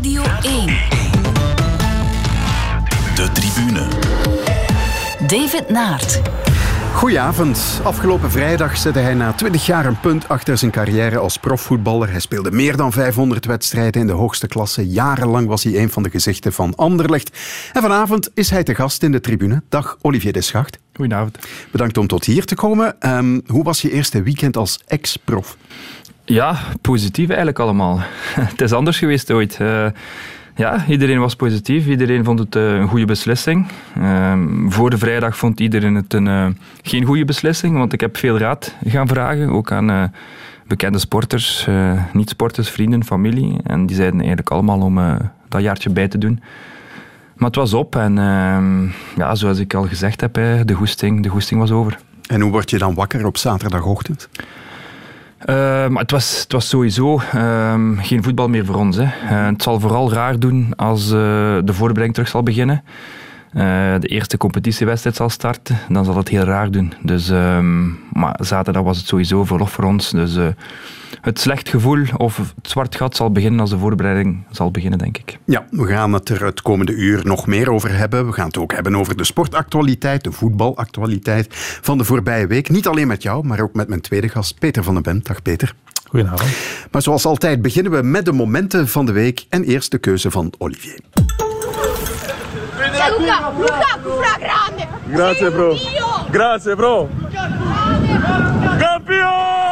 Radio 0.00 0.22
1. 0.42 0.66
De 3.14 3.30
tribune. 3.32 3.88
David 5.26 5.68
Naert. 5.68 6.20
Goedenavond. 6.94 7.80
Afgelopen 7.82 8.30
vrijdag 8.30 8.76
zette 8.76 8.98
hij 8.98 9.14
na 9.14 9.32
20 9.32 9.66
jaar 9.66 9.86
een 9.86 10.00
punt 10.00 10.28
achter 10.28 10.58
zijn 10.58 10.70
carrière 10.70 11.18
als 11.18 11.36
profvoetballer. 11.36 12.10
Hij 12.10 12.20
speelde 12.20 12.50
meer 12.50 12.76
dan 12.76 12.92
500 12.92 13.44
wedstrijden 13.44 14.00
in 14.00 14.06
de 14.06 14.12
hoogste 14.12 14.46
klasse. 14.46 14.88
Jarenlang 14.88 15.48
was 15.48 15.64
hij 15.64 15.82
een 15.82 15.90
van 15.90 16.02
de 16.02 16.10
gezichten 16.10 16.52
van 16.52 16.74
Anderlecht. 16.74 17.38
En 17.72 17.82
vanavond 17.82 18.30
is 18.34 18.50
hij 18.50 18.62
te 18.62 18.74
gast 18.74 19.02
in 19.02 19.12
de 19.12 19.20
tribune. 19.20 19.62
Dag 19.68 19.96
Olivier 20.00 20.32
Deschacht. 20.32 20.78
Goedenavond. 20.94 21.38
Bedankt 21.70 21.98
om 21.98 22.06
tot 22.06 22.24
hier 22.24 22.44
te 22.44 22.54
komen. 22.54 22.96
Um, 23.00 23.42
hoe 23.46 23.64
was 23.64 23.82
je 23.82 23.92
eerste 23.92 24.22
weekend 24.22 24.56
als 24.56 24.80
ex-prof? 24.86 25.56
Ja, 26.30 26.58
positief 26.80 27.28
eigenlijk 27.28 27.58
allemaal. 27.58 28.00
het 28.52 28.60
is 28.60 28.72
anders 28.72 28.98
geweest 28.98 29.30
ooit. 29.30 29.58
Uh, 29.62 29.86
ja, 30.56 30.84
iedereen 30.88 31.20
was 31.20 31.36
positief. 31.36 31.86
Iedereen 31.86 32.24
vond 32.24 32.38
het 32.38 32.56
uh, 32.56 32.72
een 32.72 32.88
goede 32.88 33.04
beslissing. 33.04 33.66
Uh, 33.98 34.32
voor 34.68 34.90
de 34.90 34.98
vrijdag 34.98 35.36
vond 35.36 35.60
iedereen 35.60 35.94
het 35.94 36.12
een, 36.12 36.26
uh, 36.26 36.46
geen 36.82 37.04
goede 37.04 37.24
beslissing, 37.24 37.76
want 37.76 37.92
ik 37.92 38.00
heb 38.00 38.16
veel 38.16 38.38
raad 38.38 38.76
gaan 38.84 39.08
vragen, 39.08 39.48
ook 39.48 39.72
aan 39.72 40.12
bekende 40.66 40.98
sporters, 40.98 41.66
niet-sporters, 42.12 42.70
vrienden, 42.70 43.04
familie. 43.04 43.56
En 43.62 43.86
die 43.86 43.96
zeiden 43.96 44.18
eigenlijk 44.18 44.50
allemaal 44.50 44.80
om 44.80 45.18
dat 45.48 45.62
jaartje 45.62 45.90
bij 45.90 46.08
te 46.08 46.18
doen. 46.18 46.40
Maar 47.34 47.48
het 47.48 47.56
was 47.56 47.74
op 47.74 47.96
en 47.96 48.18
ehm, 48.18 48.84
ja, 49.16 49.34
zoals 49.34 49.58
ik 49.58 49.74
al 49.74 49.86
gezegd 49.86 50.20
heb, 50.20 50.34
de 50.34 50.74
goesting, 50.74 51.22
de 51.22 51.28
goesting 51.28 51.60
was 51.60 51.70
over. 51.70 51.98
En 52.26 52.40
hoe 52.40 52.50
word 52.50 52.70
je 52.70 52.78
dan 52.78 52.94
wakker 52.94 53.26
op 53.26 53.36
zaterdagochtend? 53.36 54.28
Uh, 55.40 55.46
maar 55.88 56.02
het 56.02 56.10
was, 56.10 56.40
het 56.40 56.52
was 56.52 56.68
sowieso 56.68 57.22
uh, 57.34 57.74
geen 57.96 58.22
voetbal 58.22 58.48
meer 58.48 58.64
voor 58.64 58.74
ons. 58.74 58.96
Hè. 58.96 59.02
Uh, 59.02 59.46
het 59.46 59.62
zal 59.62 59.80
vooral 59.80 60.12
raar 60.12 60.38
doen 60.38 60.72
als 60.76 61.04
uh, 61.04 61.10
de 61.64 61.72
voorbereiding 61.72 62.14
terug 62.14 62.28
zal 62.28 62.42
beginnen. 62.42 62.84
de 64.00 64.08
eerste 64.08 64.36
competitiewedstrijd 64.36 65.16
zal 65.16 65.28
starten, 65.28 65.78
dan 65.88 66.04
zal 66.04 66.16
het 66.16 66.28
heel 66.28 66.44
raar 66.44 66.70
doen. 66.70 66.92
Dus, 67.02 67.30
ehm, 67.30 67.88
maar 68.12 68.38
zaterdag 68.40 68.82
was 68.82 68.96
het 68.96 69.06
sowieso 69.06 69.44
verlof 69.44 69.70
voor 69.70 69.84
ons. 69.84 70.10
Dus 70.10 70.38
het 71.20 71.40
slecht 71.40 71.68
gevoel 71.68 72.04
of 72.16 72.36
het 72.36 72.46
zwart 72.62 72.96
gat 72.96 73.16
zal 73.16 73.32
beginnen 73.32 73.60
als 73.60 73.70
de 73.70 73.78
voorbereiding 73.78 74.44
zal 74.50 74.70
beginnen, 74.70 74.98
denk 74.98 75.18
ik. 75.18 75.38
Ja, 75.44 75.66
we 75.70 75.86
gaan 75.86 76.12
het 76.12 76.28
er 76.28 76.44
het 76.44 76.62
komende 76.62 76.92
uur 76.92 77.20
nog 77.24 77.46
meer 77.46 77.70
over 77.70 77.96
hebben. 77.96 78.26
We 78.26 78.32
gaan 78.32 78.46
het 78.46 78.58
ook 78.58 78.72
hebben 78.72 78.96
over 78.96 79.16
de 79.16 79.24
sportactualiteit, 79.24 80.24
de 80.24 80.32
voetbalactualiteit 80.32 81.46
van 81.80 81.98
de 81.98 82.04
voorbije 82.04 82.46
week. 82.46 82.68
Niet 82.68 82.86
alleen 82.86 83.06
met 83.06 83.22
jou, 83.22 83.46
maar 83.46 83.60
ook 83.60 83.74
met 83.74 83.88
mijn 83.88 84.00
tweede 84.00 84.28
gast, 84.28 84.58
Peter 84.58 84.82
van 84.82 84.94
den 84.94 85.02
Bent. 85.02 85.26
Dag 85.26 85.42
Peter. 85.42 85.74
Goedenavond. 86.08 86.50
Maar 86.90 87.02
zoals 87.02 87.24
altijd 87.24 87.62
beginnen 87.62 87.92
we 87.92 88.02
met 88.02 88.24
de 88.24 88.32
momenten 88.32 88.88
van 88.88 89.06
de 89.06 89.12
week 89.12 89.46
en 89.48 89.64
eerst 89.64 89.90
de 89.90 89.98
keuze 89.98 90.30
van 90.30 90.52
Olivier. 90.58 90.98
Luca, 93.18 93.52
grande. 94.40 94.86
Grazie 95.12 95.50
bro. 95.50 95.74
Grazie 96.32 96.74
bro. 96.76 97.08
Campione, 98.78 99.69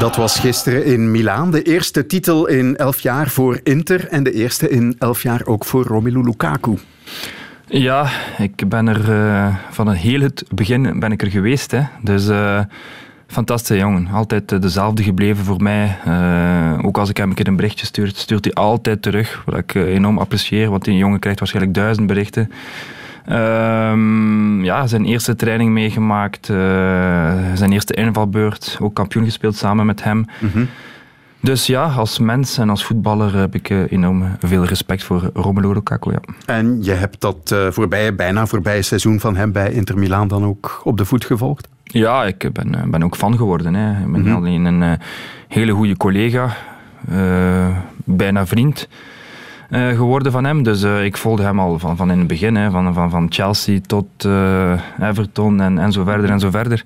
Dat 0.00 0.16
was 0.16 0.38
gisteren 0.38 0.84
in 0.84 1.10
Milaan. 1.10 1.50
De 1.50 1.62
eerste 1.62 2.06
titel 2.06 2.46
in 2.46 2.76
elf 2.76 3.00
jaar 3.00 3.28
voor 3.28 3.60
Inter 3.62 4.08
en 4.08 4.22
de 4.22 4.32
eerste 4.32 4.68
in 4.68 4.96
elf 4.98 5.22
jaar 5.22 5.42
ook 5.44 5.64
voor 5.64 5.84
Romelu 5.84 6.24
Lukaku. 6.24 6.76
Ja, 7.72 8.10
ik 8.38 8.68
ben 8.68 8.88
er 8.88 9.10
uh, 9.10 9.54
van 9.70 9.86
het 9.86 9.98
heel 9.98 10.20
het 10.20 10.44
begin 10.54 11.00
ben 11.00 11.12
ik 11.12 11.22
er 11.22 11.30
geweest. 11.30 11.70
Hè. 11.70 11.82
Dus 12.02 12.28
uh, 12.28 12.60
fantastische 13.26 13.76
jongen. 13.76 14.08
Altijd 14.12 14.62
dezelfde 14.62 15.02
gebleven 15.02 15.44
voor 15.44 15.62
mij. 15.62 15.96
Ook 16.82 16.98
als 16.98 17.08
ik 17.08 17.16
hem 17.16 17.28
een 17.28 17.34
keer 17.34 17.48
een 17.48 17.56
berichtje 17.56 17.86
stuur, 17.86 18.10
stuurt 18.14 18.44
hij 18.44 18.54
altijd 18.54 19.02
terug. 19.02 19.42
Wat 19.46 19.56
ik 19.58 19.74
enorm 19.74 20.18
apprecieer, 20.18 20.70
want 20.70 20.84
die 20.84 20.96
jongen 20.96 21.18
krijgt 21.18 21.38
waarschijnlijk 21.38 21.76
duizend 21.76 22.06
berichten. 22.06 22.50
Um, 23.30 24.64
ja, 24.64 24.86
zijn 24.86 25.04
eerste 25.04 25.36
training 25.36 25.70
meegemaakt, 25.70 26.46
zijn 27.54 27.72
eerste 27.72 27.94
invalbeurt, 27.94 28.78
ook 28.80 28.94
kampioen 28.94 29.24
gespeeld 29.24 29.56
samen 29.56 29.86
met 29.86 30.04
hem. 30.04 30.26
Mm. 30.38 30.68
Dus 31.40 31.66
ja, 31.66 31.84
als 31.84 32.18
mens 32.18 32.58
en 32.58 32.70
als 32.70 32.84
voetballer 32.84 33.36
heb 33.36 33.54
ik 33.54 33.70
enorm 33.70 34.36
veel 34.38 34.64
respect 34.64 35.02
voor 35.02 35.30
Romelu 35.34 35.72
Lukaku. 35.72 36.10
Ja. 36.10 36.20
En 36.46 36.82
je 36.82 36.92
hebt 36.92 37.20
dat 37.20 37.50
uh, 37.52 37.70
voorbije, 37.70 38.12
bijna 38.12 38.46
voorbije 38.46 38.82
seizoen 38.82 39.20
van 39.20 39.36
hem 39.36 39.52
bij 39.52 39.72
Inter 39.72 39.98
Milaan 39.98 40.28
dan 40.28 40.44
ook 40.44 40.80
op 40.84 40.96
de 40.96 41.04
voet 41.04 41.24
gevolgd? 41.24 41.68
Ja, 41.84 42.24
ik 42.24 42.52
ben, 42.52 42.90
ben 42.90 43.02
ook 43.02 43.16
fan 43.16 43.36
geworden. 43.36 43.74
Hè. 43.74 43.90
Ik 44.04 44.12
ben 44.12 44.24
-hmm. 44.24 44.34
alleen 44.34 44.64
een 44.64 44.98
hele 45.48 45.72
goede 45.72 45.96
collega, 45.96 46.56
uh, 47.10 47.68
bijna 48.04 48.46
vriend. 48.46 48.88
Uh, 49.70 49.88
geworden 49.88 50.32
van 50.32 50.44
hem. 50.44 50.62
Dus 50.62 50.82
uh, 50.82 51.04
ik 51.04 51.16
volgde 51.16 51.42
hem 51.42 51.60
al 51.60 51.78
van, 51.78 51.96
van 51.96 52.10
in 52.10 52.18
het 52.18 52.26
begin, 52.26 52.56
hè, 52.56 52.70
van, 52.70 52.94
van, 52.94 53.10
van 53.10 53.26
Chelsea 53.28 53.78
tot 53.86 54.24
uh, 54.26 54.80
Everton 55.00 55.60
en, 55.60 55.78
en 55.78 55.92
zo 55.92 56.04
verder 56.04 56.30
en 56.30 56.40
zo 56.40 56.50
verder. 56.50 56.84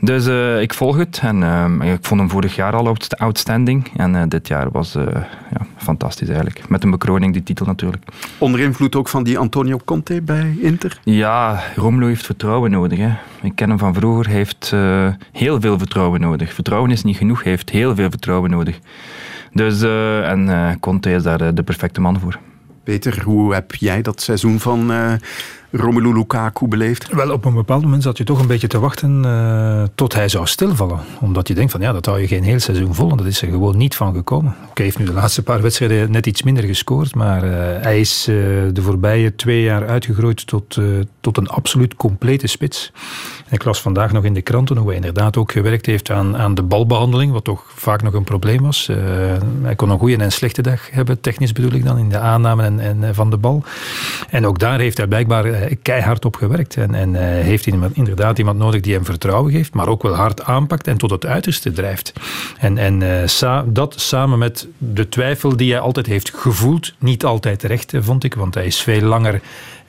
Dus 0.00 0.26
uh, 0.26 0.60
ik 0.60 0.74
volg 0.74 0.96
het 0.96 1.20
en 1.22 1.40
uh, 1.82 1.92
ik 1.92 1.98
vond 2.02 2.20
hem 2.20 2.30
vorig 2.30 2.56
jaar 2.56 2.72
al 2.72 2.96
outstanding. 3.16 3.90
En 3.96 4.14
uh, 4.14 4.22
dit 4.28 4.48
jaar 4.48 4.70
was 4.70 4.92
ja, 4.92 5.66
fantastisch 5.76 6.28
eigenlijk. 6.28 6.68
Met 6.68 6.84
een 6.84 6.90
bekroning, 6.90 7.32
die 7.32 7.42
titel 7.42 7.66
natuurlijk. 7.66 8.04
Onder 8.38 8.60
invloed 8.60 8.96
ook 8.96 9.08
van 9.08 9.22
die 9.22 9.38
Antonio 9.38 9.80
Conte 9.84 10.22
bij 10.22 10.56
Inter? 10.60 11.00
Ja, 11.04 11.62
Romelu 11.76 12.06
heeft 12.06 12.26
vertrouwen 12.26 12.70
nodig. 12.70 12.98
Hè. 12.98 13.10
Ik 13.42 13.54
ken 13.54 13.68
hem 13.68 13.78
van 13.78 13.94
vroeger. 13.94 14.26
Hij 14.26 14.36
heeft 14.36 14.74
heel 15.32 15.60
veel 15.60 15.78
vertrouwen 15.78 16.20
nodig. 16.20 16.52
Vertrouwen 16.52 16.90
is 16.90 17.02
niet 17.02 17.16
genoeg, 17.16 17.42
hij 17.42 17.52
heeft 17.52 17.70
heel 17.70 17.94
veel 17.94 18.10
vertrouwen 18.10 18.50
nodig. 18.50 18.78
Dus, 19.52 19.82
en 20.22 20.76
Conte 20.80 21.12
is 21.12 21.22
daar 21.22 21.54
de 21.54 21.62
perfecte 21.62 22.00
man 22.00 22.20
voor. 22.20 22.38
Peter, 22.84 23.22
hoe 23.22 23.54
heb 23.54 23.74
jij 23.74 24.02
dat 24.02 24.20
seizoen 24.20 24.60
van 24.60 24.90
Romelu 25.72 26.14
Lukaku 26.14 26.68
beleefd? 26.68 27.12
Wel, 27.12 27.32
op 27.32 27.44
een 27.44 27.54
bepaald 27.54 27.82
moment 27.82 28.02
zat 28.02 28.18
je 28.18 28.24
toch 28.24 28.40
een 28.40 28.46
beetje 28.46 28.66
te 28.66 28.78
wachten 28.78 29.22
uh, 29.24 29.82
tot 29.94 30.14
hij 30.14 30.28
zou 30.28 30.46
stilvallen. 30.46 31.00
Omdat 31.20 31.48
je 31.48 31.54
denkt 31.54 31.72
van 31.72 31.80
ja, 31.80 31.92
dat 31.92 32.06
hou 32.06 32.20
je 32.20 32.26
geen 32.26 32.42
heel 32.42 32.60
seizoen 32.60 32.94
vol. 32.94 33.10
En 33.10 33.16
dat 33.16 33.26
is 33.26 33.42
er 33.42 33.48
gewoon 33.48 33.76
niet 33.76 33.96
van 33.96 34.14
gekomen. 34.14 34.54
Hij 34.74 34.84
heeft 34.84 34.98
nu 34.98 35.04
de 35.04 35.12
laatste 35.12 35.42
paar 35.42 35.62
wedstrijden 35.62 36.10
net 36.10 36.26
iets 36.26 36.42
minder 36.42 36.64
gescoord. 36.64 37.14
Maar 37.14 37.44
uh, 37.44 37.52
hij 37.82 38.00
is 38.00 38.28
uh, 38.28 38.36
de 38.72 38.82
voorbije 38.82 39.34
twee 39.34 39.62
jaar 39.62 39.88
uitgegroeid 39.88 40.46
tot, 40.46 40.78
tot 41.20 41.36
een 41.36 41.48
absoluut 41.48 41.94
complete 41.94 42.46
spits. 42.46 42.92
En 43.46 43.54
ik 43.56 43.64
las 43.64 43.80
vandaag 43.80 44.12
nog 44.12 44.24
in 44.24 44.34
de 44.34 44.42
kranten 44.42 44.76
hoe 44.76 44.86
hij 44.86 44.96
inderdaad 44.96 45.36
ook 45.36 45.52
gewerkt 45.52 45.86
heeft 45.86 46.10
aan, 46.10 46.36
aan 46.36 46.54
de 46.54 46.62
balbehandeling. 46.62 47.32
Wat 47.32 47.44
toch 47.44 47.64
vaak 47.74 48.02
nog 48.02 48.14
een 48.14 48.24
probleem 48.24 48.62
was. 48.62 48.90
hij 49.62 49.74
kon 49.76 49.90
een 49.90 49.98
goede 49.98 50.14
en 50.14 50.20
een 50.20 50.32
slechte 50.32 50.62
dag 50.62 50.90
hebben. 50.90 51.20
Technisch 51.20 51.52
bedoel 51.52 51.72
ik 51.72 51.84
dan. 51.84 51.98
In 51.98 52.08
de 52.08 52.18
aanname 52.18 52.62
en, 52.62 52.80
en 52.80 53.14
van 53.14 53.30
de 53.30 53.36
bal. 53.36 53.62
En 54.30 54.46
ook 54.46 54.58
daar 54.58 54.78
heeft 54.78 54.96
hij 54.96 55.06
blijkbaar 55.06 55.59
keihard 55.82 56.24
op 56.24 56.36
gewerkt. 56.36 56.76
En, 56.76 57.14
uh, 57.14 57.20
heeft 57.20 57.66
inderdaad 57.92 58.38
iemand 58.38 58.58
nodig 58.58 58.80
die 58.80 58.94
hem 58.94 59.04
vertrouwen 59.04 59.52
geeft, 59.52 59.74
maar 59.74 59.88
ook 59.88 60.02
wel 60.02 60.14
hard 60.14 60.44
aanpakt 60.44 60.86
en 60.86 60.96
tot 60.96 61.10
het 61.10 61.26
uiterste 61.26 61.72
drijft. 61.72 62.12
En, 62.58 62.78
en 62.78 63.28
sa 63.28 63.64
dat 63.66 64.00
samen 64.00 64.38
met 64.38 64.68
de 64.78 65.08
twijfel 65.08 65.56
die 65.56 65.70
hij 65.70 65.80
altijd 65.80 66.06
heeft 66.06 66.32
gevoeld, 66.34 66.94
niet 66.98 67.24
altijd 67.24 67.58
terecht, 67.58 67.92
vond 67.98 68.24
ik, 68.24 68.34
want 68.34 68.54
hij 68.54 68.66
is 68.66 68.80
veel 68.80 69.02
langer 69.02 69.40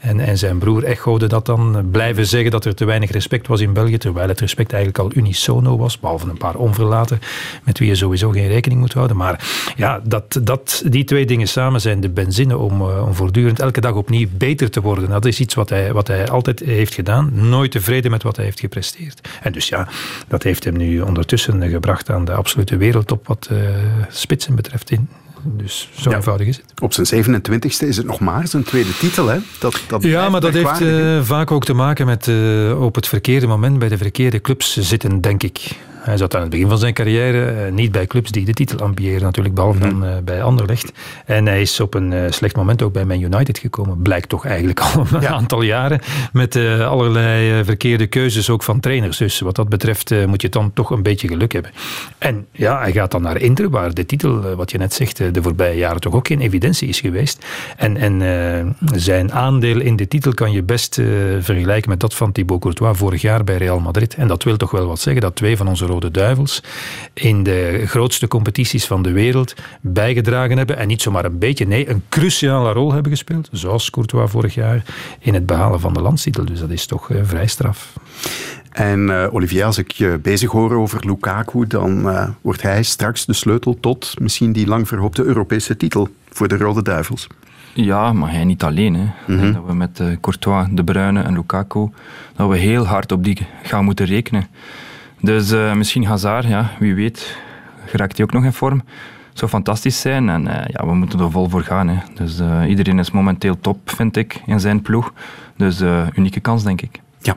en, 0.02 0.20
en 0.20 0.38
zijn 0.38 0.58
broer 0.58 0.84
echode 0.84 1.28
dat 1.28 1.46
dan, 1.46 1.90
blijven 1.92 2.28
zeggen 2.28 2.52
dat 2.52 2.66
er 2.66 2.76
te 2.76 2.86
weinig 2.86 3.12
respect 3.12 3.48
was 3.48 3.62
in 3.62 3.74
België, 3.74 3.98
terwijl 3.98 4.28
het 4.28 4.40
respect 4.40 4.74
eigenlijk 4.74 5.04
al 5.04 5.12
unisono 5.22 5.78
was, 5.78 6.00
behalve 6.00 6.30
een 6.30 6.38
paar 6.38 6.56
onverlaten, 6.56 7.20
met 7.64 7.80
wie 7.80 7.88
je 7.88 7.96
sowieso 7.96 8.30
geen 8.30 8.48
rekening 8.48 8.80
moet 8.80 8.94
houden. 8.94 9.18
Maar 9.18 9.48
ja, 9.76 10.02
dat, 10.04 10.40
dat, 10.44 10.84
die 10.86 11.04
twee 11.04 11.26
dingen 11.26 11.48
samen 11.48 11.82
zijn 11.82 12.00
de 12.00 12.10
benzine 12.10 12.58
om, 12.58 12.82
om 12.82 13.14
voortdurend 13.14 13.60
elke 13.60 13.82
dag 13.82 13.94
opnieuw 13.94 14.28
beter 14.32 14.70
te 14.70 14.82
worden. 14.82 15.10
Dat 15.10 15.26
is 15.26 15.40
iets 15.40 15.54
wat 15.54 15.70
hij, 15.70 15.94
wat 15.94 16.08
hij 16.08 16.30
altijd 16.30 16.60
heeft 16.60 16.94
gedaan, 16.94 17.32
nooit 17.34 17.72
tevreden 17.72 18.12
met 18.12 18.24
wat 18.24 18.36
hij 18.36 18.46
heeft 18.46 18.60
gepresteerd. 18.60 19.28
En 19.42 19.52
dus 19.52 19.68
ja, 19.68 19.88
dat 20.28 20.44
heeft 20.44 20.64
hem 20.64 20.78
nu 20.78 21.02
ondertussen 21.02 21.70
gebracht 21.70 22.10
aan 22.10 22.26
de 22.26 22.34
absolute 22.34 22.78
wereldtop 22.78 23.28
wat 23.28 23.50
uh, 23.52 23.60
spitsen 24.10 24.56
betreft 24.56 24.92
in, 24.92 25.10
dus 25.44 25.90
zo 25.96 26.10
ja. 26.10 26.16
eenvoudig 26.16 26.48
is 26.48 26.58
het. 26.58 26.82
Op 26.82 26.94
zijn 26.94 27.26
27e 27.26 27.88
is 27.88 27.98
het 27.98 28.06
nog 28.06 28.20
maar 28.20 28.48
zijn 28.48 28.64
tweede 28.64 28.98
titel. 28.98 29.28
Hè? 29.28 29.38
Dat, 29.60 29.82
dat 29.88 30.04
ja, 30.04 30.30
maar 30.30 30.42
dat 30.42 30.54
heeft 30.54 30.82
uh, 30.82 31.22
vaak 31.24 31.52
ook 31.52 31.66
te 31.66 31.74
maken 31.74 32.06
met 32.06 32.28
uh, 32.28 32.82
op 32.82 32.96
het 32.96 33.08
verkeerde 33.08 33.48
moment 33.48 33.80
bij 33.80 33.90
de 33.90 33.98
verkeerde 33.98 34.42
clubs 34.42 34.78
zitten, 34.78 35.22
denk 35.22 35.44
ik. 35.44 35.76
Hij 36.02 36.18
zat 36.18 36.36
aan 36.36 36.42
het 36.42 36.50
begin 36.50 36.68
van 36.70 36.78
zijn 36.78 36.94
carrière 36.94 37.46
eh, 37.46 37.72
niet 37.72 37.92
bij 37.92 38.06
clubs 38.08 38.32
die 38.32 38.46
de 38.46 38.54
titel 38.54 38.80
ambiëren, 38.80 39.22
natuurlijk, 39.22 39.56
behalve 39.56 39.80
dan 39.80 39.98
Mhm. 39.98 40.04
uh, 40.04 40.18
bij 40.24 40.44
Anderlecht. 40.44 40.92
En 41.26 41.46
hij 41.46 41.62
is 41.62 41.80
op 41.80 41.94
een 41.94 42.12
uh, 42.12 42.24
slecht 42.30 42.56
moment 42.56 42.82
ook 42.82 42.94
bij 42.94 43.06
Man 43.06 43.22
United 43.22 43.58
gekomen. 43.58 44.02
Blijkt 44.02 44.30
toch 44.30 44.46
eigenlijk 44.46 44.80
al 44.96 45.06
een 45.12 45.22
ja. 45.22 45.30
aantal 45.30 45.62
jaren. 45.62 46.00
Met 46.34 46.56
allerlei 46.56 47.64
verkeerde 47.64 48.08
keuzes 48.08 48.50
ook 48.50 48.64
van 48.64 48.80
trainers. 48.80 49.18
Dus 49.18 49.40
wat 49.40 49.56
dat 49.56 49.70
betreft 49.70 50.26
moet 50.28 50.42
je 50.42 50.50
dan 50.50 50.74
toch 50.74 50.90
een 50.90 51.04
beetje 51.04 51.28
geluk 51.28 51.52
hebben. 51.52 51.72
En 52.18 52.46
ja, 52.52 52.80
hij 52.80 52.92
gaat 52.92 53.12
dan 53.12 53.22
naar 53.22 53.38
Inter, 53.38 53.70
waar 53.70 53.94
de 53.94 54.06
titel, 54.06 54.56
wat 54.56 54.72
je 54.72 54.78
net 54.78 54.94
zegt, 54.94 55.18
de 55.18 55.42
voorbije 55.42 55.78
jaren 55.78 56.02
toch 56.02 56.14
ook 56.14 56.28
geen 56.28 56.40
evidentie 56.42 56.88
is 56.88 57.00
geweest. 57.00 57.46
En, 57.78 57.98
en 57.98 58.76
zijn 58.96 59.32
aandeel 59.34 59.80
in 59.80 59.96
de 59.96 60.08
titel 60.08 60.34
kan 60.34 60.52
je 60.52 60.64
best 60.64 60.96
vergelijken 61.40 61.90
met 61.90 62.00
dat 62.00 62.14
van 62.14 62.32
Thibaut 62.32 62.62
Courtois 62.62 62.98
vorig 62.98 63.22
jaar 63.22 63.44
bij 63.44 63.58
Real 63.58 63.80
Madrid. 63.80 64.16
En 64.16 64.28
dat 64.28 64.44
wil 64.44 64.58
toch 64.58 64.72
wel 64.72 64.88
wat 64.88 65.00
zeggen 65.00 65.22
dat 65.22 65.36
twee 65.36 65.58
van 65.58 65.68
onze 65.68 65.86
Rode 65.92 66.12
Duivels 66.12 66.64
in 67.14 67.44
de 67.44 67.84
grootste 67.86 68.28
competities 68.28 68.86
van 68.86 69.02
de 69.02 69.12
wereld 69.12 69.54
bijgedragen 69.82 70.58
hebben. 70.58 70.78
En 70.78 70.88
niet 70.88 71.02
zomaar 71.02 71.26
een 71.26 71.40
beetje, 71.40 71.68
nee, 71.68 71.90
een 71.90 72.04
cruciale 72.10 72.72
rol 72.72 72.94
hebben 72.94 73.12
gespeeld. 73.12 73.50
Zoals 73.52 73.90
Courtois 73.90 74.32
vorig 74.32 74.54
jaar 74.54 74.84
in 75.20 75.34
het 75.34 75.46
behalen 75.46 75.80
van 75.80 75.94
de 75.94 76.02
landstitel. 76.02 76.46
Dus 76.46 76.60
dat 76.60 76.70
is 76.70 76.86
toch 76.86 77.10
uh, 77.10 77.22
vrij 77.24 77.48
straf. 77.48 77.94
En 78.72 79.00
uh, 79.08 79.28
Olivier, 79.32 79.66
als 79.66 79.78
ik 79.78 79.92
je 79.92 80.20
bezig 80.22 80.52
hoor 80.52 80.74
over 80.74 81.06
Lukaku, 81.06 81.68
dan 81.68 82.08
uh, 82.08 82.30
wordt 82.42 82.62
hij 82.62 82.84
straks 82.84 83.26
de 83.26 83.34
sleutel 83.34 83.80
tot 83.80 84.14
misschien 84.20 84.52
die 84.52 84.68
lang 84.68 84.88
verhoopte 84.88 85.24
Europese 85.24 85.78
titel 85.78 86.08
voor 86.30 86.48
de 86.48 86.58
Rode 86.58 86.82
Duivels. 86.82 87.28
Ja, 87.74 88.14
maar 88.14 88.32
hij 88.32 88.44
niet 88.44 88.64
alleen. 88.64 88.94
Hè. 88.94 89.06
Mm-hmm. 89.28 89.54
Dat 89.54 89.66
we 89.66 89.74
met 89.74 90.00
uh, 90.00 90.08
Courtois, 90.22 90.68
De 90.72 90.84
Bruyne 90.84 91.22
en 91.22 91.34
Lukaku 91.34 91.90
dat 92.36 92.50
we 92.50 92.58
heel 92.58 92.86
hard 92.86 93.12
op 93.12 93.24
die 93.24 93.48
gaan 93.64 93.84
moeten 93.84 94.06
rekenen. 94.06 94.48
Dus 95.22 95.52
uh, 95.52 95.74
misschien 95.74 96.06
Hazard, 96.06 96.46
ja, 96.46 96.72
wie 96.80 96.96
weet, 96.96 97.38
geraakt 97.86 98.18
hij 98.18 98.26
ook 98.26 98.32
nog 98.32 98.44
in 98.44 98.54
vorm. 98.54 98.84
Zou 99.34 99.52
fantastisch 99.52 100.02
zijn 100.02 100.30
en 100.30 100.46
uh, 100.46 100.54
ja, 100.68 100.86
we 100.86 100.94
moeten 100.94 101.20
er 101.20 101.32
vol 101.32 101.50
voor 101.50 101.64
gaan. 101.64 101.88
Hè. 101.88 101.98
Dus 102.14 102.40
iedereen 102.68 103.00
is 103.00 103.12
momenteel 103.12 103.60
top, 103.60 103.90
vind 103.90 104.18
ik, 104.18 104.42
in 104.46 104.60
zijn 104.60 104.82
ploeg. 104.82 105.14
Dus 105.58 105.82
unieke 106.16 106.40
kans, 106.40 106.64
denk 106.64 106.82
ik. 106.82 107.00
Ja, 107.20 107.36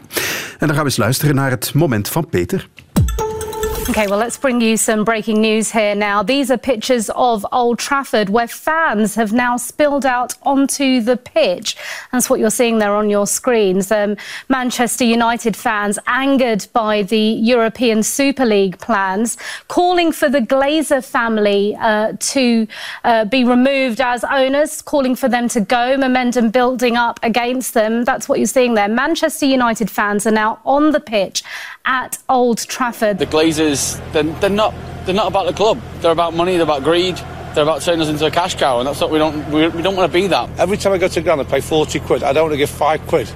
en 0.59 0.67
dan 0.67 0.69
gaan 0.69 0.79
we 0.79 0.85
eens 0.85 0.97
luisteren 0.97 1.35
naar 1.35 1.51
het 1.51 1.75
moment 1.75 2.09
van 2.09 2.27
Peter. 2.29 2.69
Okay, 3.87 4.07
well, 4.07 4.19
let's 4.19 4.39
bring 4.39 4.63
you 4.63 4.79
some 4.79 5.05
breaking 5.05 5.43
news 5.43 5.71
here 5.71 5.95
now. 5.95 6.23
These 6.23 6.51
are 6.51 6.57
pictures 6.57 7.11
of 7.15 7.45
Old 7.53 7.79
Trafford 7.79 8.31
where 8.31 8.49
fans 8.49 9.15
have 9.15 9.35
now 9.35 9.59
spilled 9.59 10.07
out 10.07 10.33
onto 10.43 11.03
the 11.03 11.19
pitch. 11.19 11.77
That's 12.11 12.31
what 12.31 12.41
you're 12.41 12.49
seeing 12.49 12.79
there 12.79 12.95
on 12.95 13.11
your 13.11 13.27
screens. 13.27 13.93
Um, 13.93 14.17
Manchester 14.49 15.05
United 15.05 15.55
fans 15.55 15.99
angered 16.07 16.67
by 16.73 17.03
the 17.03 17.19
European 17.19 18.03
Super 18.03 18.47
League 18.47 18.79
plans, 18.79 19.37
calling 19.69 20.13
for 20.13 20.31
the 20.31 20.41
Glazer 20.41 21.05
family 21.05 21.77
uh, 21.79 22.15
to 22.19 22.67
uh, 23.05 23.27
be 23.27 23.45
removed 23.45 24.01
as 24.01 24.25
owners, 24.25 24.81
calling 24.81 25.15
for 25.15 25.29
them 25.29 25.47
to 25.49 25.61
go, 25.61 25.99
momentum 25.99 26.49
building 26.49 26.97
up 26.97 27.21
against 27.23 27.75
them. 27.75 28.07
That's 28.07 28.31
what 28.31 28.39
you're 28.39 28.47
seeing 28.47 28.73
there. 28.75 28.89
Manchester 28.89 29.45
United 29.45 29.91
fans 29.91 30.27
are 30.27 30.33
now 30.33 30.61
on 30.65 30.93
the 30.93 31.01
pitch 31.01 31.43
at 31.85 32.17
Old 32.31 32.67
Trafford. 32.67 33.19
The 33.19 33.27
Glazers, 33.27 33.74
they're, 34.13 34.23
they're 34.23 34.51
not 34.51 34.75
they're 35.05 35.15
not 35.15 35.27
about 35.27 35.47
the 35.47 35.53
club. 35.53 35.81
They're 36.01 36.13
about 36.13 36.35
money. 36.35 36.55
They're 36.55 36.63
about 36.63 36.83
greed. 36.83 37.17
They're 37.55 37.63
about 37.63 37.83
turning 37.83 38.01
us 38.01 38.09
into 38.09 38.27
a 38.27 38.31
cash 38.31 38.57
cow, 38.57 38.81
and 38.81 38.89
that's 38.89 39.01
what 39.01 39.11
we 39.11 39.19
don't 39.19 39.49
we, 39.51 39.69
we 39.69 39.83
don't 39.83 39.97
want 39.97 40.11
to 40.11 40.19
be 40.19 40.27
that. 40.29 40.51
Every 40.59 40.77
time 40.77 40.93
I 40.93 40.99
go 40.99 41.09
to 41.09 41.21
ground, 41.21 41.41
I 41.41 41.45
pay 41.45 41.61
forty 41.61 42.01
quid. 42.01 42.23
I 42.23 42.33
don't 42.33 42.45
want 42.45 42.55
to 42.55 42.59
give 42.59 42.71
five 42.71 43.07
quid 43.07 43.31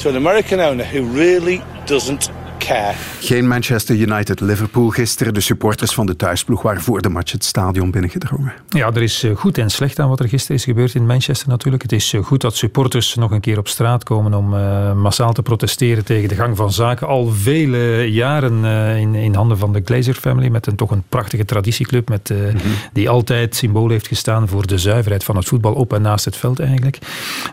to 0.00 0.08
an 0.08 0.16
American 0.16 0.60
owner 0.60 0.84
who 0.84 1.04
really 1.04 1.62
doesn't 1.86 2.30
care. 2.66 2.94
Geen 3.20 3.48
Manchester 3.48 3.96
United-Liverpool 3.96 4.88
gisteren. 4.88 5.34
De 5.34 5.40
supporters 5.40 5.94
van 5.94 6.06
de 6.06 6.16
thuisploeg 6.16 6.62
waren 6.62 6.82
voor 6.82 7.02
de 7.02 7.08
match 7.08 7.32
het 7.32 7.44
stadion 7.44 7.90
binnengedrongen. 7.90 8.52
Ja, 8.68 8.86
er 8.86 9.02
is 9.02 9.26
goed 9.34 9.58
en 9.58 9.70
slecht 9.70 9.98
aan 9.98 10.08
wat 10.08 10.20
er 10.20 10.28
gisteren 10.28 10.56
is 10.56 10.64
gebeurd 10.64 10.94
in 10.94 11.06
Manchester 11.06 11.48
natuurlijk. 11.48 11.82
Het 11.82 11.92
is 11.92 12.14
goed 12.22 12.40
dat 12.40 12.56
supporters 12.56 13.14
nog 13.14 13.30
een 13.30 13.40
keer 13.40 13.58
op 13.58 13.68
straat 13.68 14.04
komen 14.04 14.34
om 14.34 14.54
uh, 14.54 14.92
massaal 14.92 15.32
te 15.32 15.42
protesteren 15.42 16.04
tegen 16.04 16.28
de 16.28 16.34
gang 16.34 16.56
van 16.56 16.72
zaken. 16.72 17.06
Al 17.06 17.26
vele 17.26 18.10
jaren 18.10 18.64
uh, 18.64 18.98
in, 18.98 19.14
in 19.14 19.34
handen 19.34 19.58
van 19.58 19.72
de 19.72 19.82
Glazer 19.84 20.14
family 20.14 20.48
met 20.48 20.66
een 20.66 20.76
toch 20.76 20.90
een 20.90 21.02
prachtige 21.08 21.44
traditieclub 21.44 22.08
met, 22.08 22.30
uh, 22.30 22.38
mm-hmm. 22.38 22.60
die 22.92 23.08
altijd 23.08 23.56
symbool 23.56 23.88
heeft 23.88 24.06
gestaan 24.06 24.48
voor 24.48 24.66
de 24.66 24.78
zuiverheid 24.78 25.24
van 25.24 25.36
het 25.36 25.48
voetbal 25.48 25.72
op 25.72 25.92
en 25.92 26.02
naast 26.02 26.24
het 26.24 26.36
veld 26.36 26.60
eigenlijk. 26.60 26.98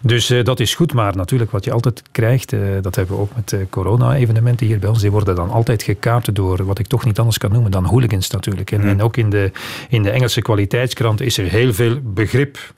Dus 0.02 0.34
dat 0.44 0.60
is 0.60 0.76
goed, 0.76 0.94
maar 0.94 1.16
natuurlijk 1.16 1.52
wat 1.52 1.66
je 1.66 1.72
altijd 1.72 2.02
krijgt, 2.12 2.54
dat 2.82 2.96
hebben 2.96 3.16
we 3.16 3.22
ook 3.22 3.32
met 3.36 3.56
corona-evenementen 3.70 4.68
hier 4.68 4.80
bij 4.80 4.90
ons 4.90 5.02
die 5.10 5.18
worden 5.18 5.36
dan 5.36 5.50
altijd 5.50 5.84
gekaapt 5.84 6.36
door 6.36 6.66
wat 6.66 6.80
ik 6.80 6.88
toch 6.88 7.06
niet 7.06 7.20
anders 7.20 7.38
kan 7.38 7.52
noemen 7.52 7.72
dan 7.72 7.86
hooligans 7.86 8.30
natuurlijk. 8.30 8.72
En, 8.72 8.82
mm. 8.82 8.88
en 8.88 9.02
ook 9.02 9.18
in 9.18 9.30
de, 9.30 9.52
in 9.90 10.04
de 10.04 10.10
Engelse 10.10 10.42
kwaliteitskranten 10.42 11.26
is 11.26 11.38
er 11.38 11.46
heel 11.46 11.74
veel 11.74 12.00
begrip, 12.04 12.74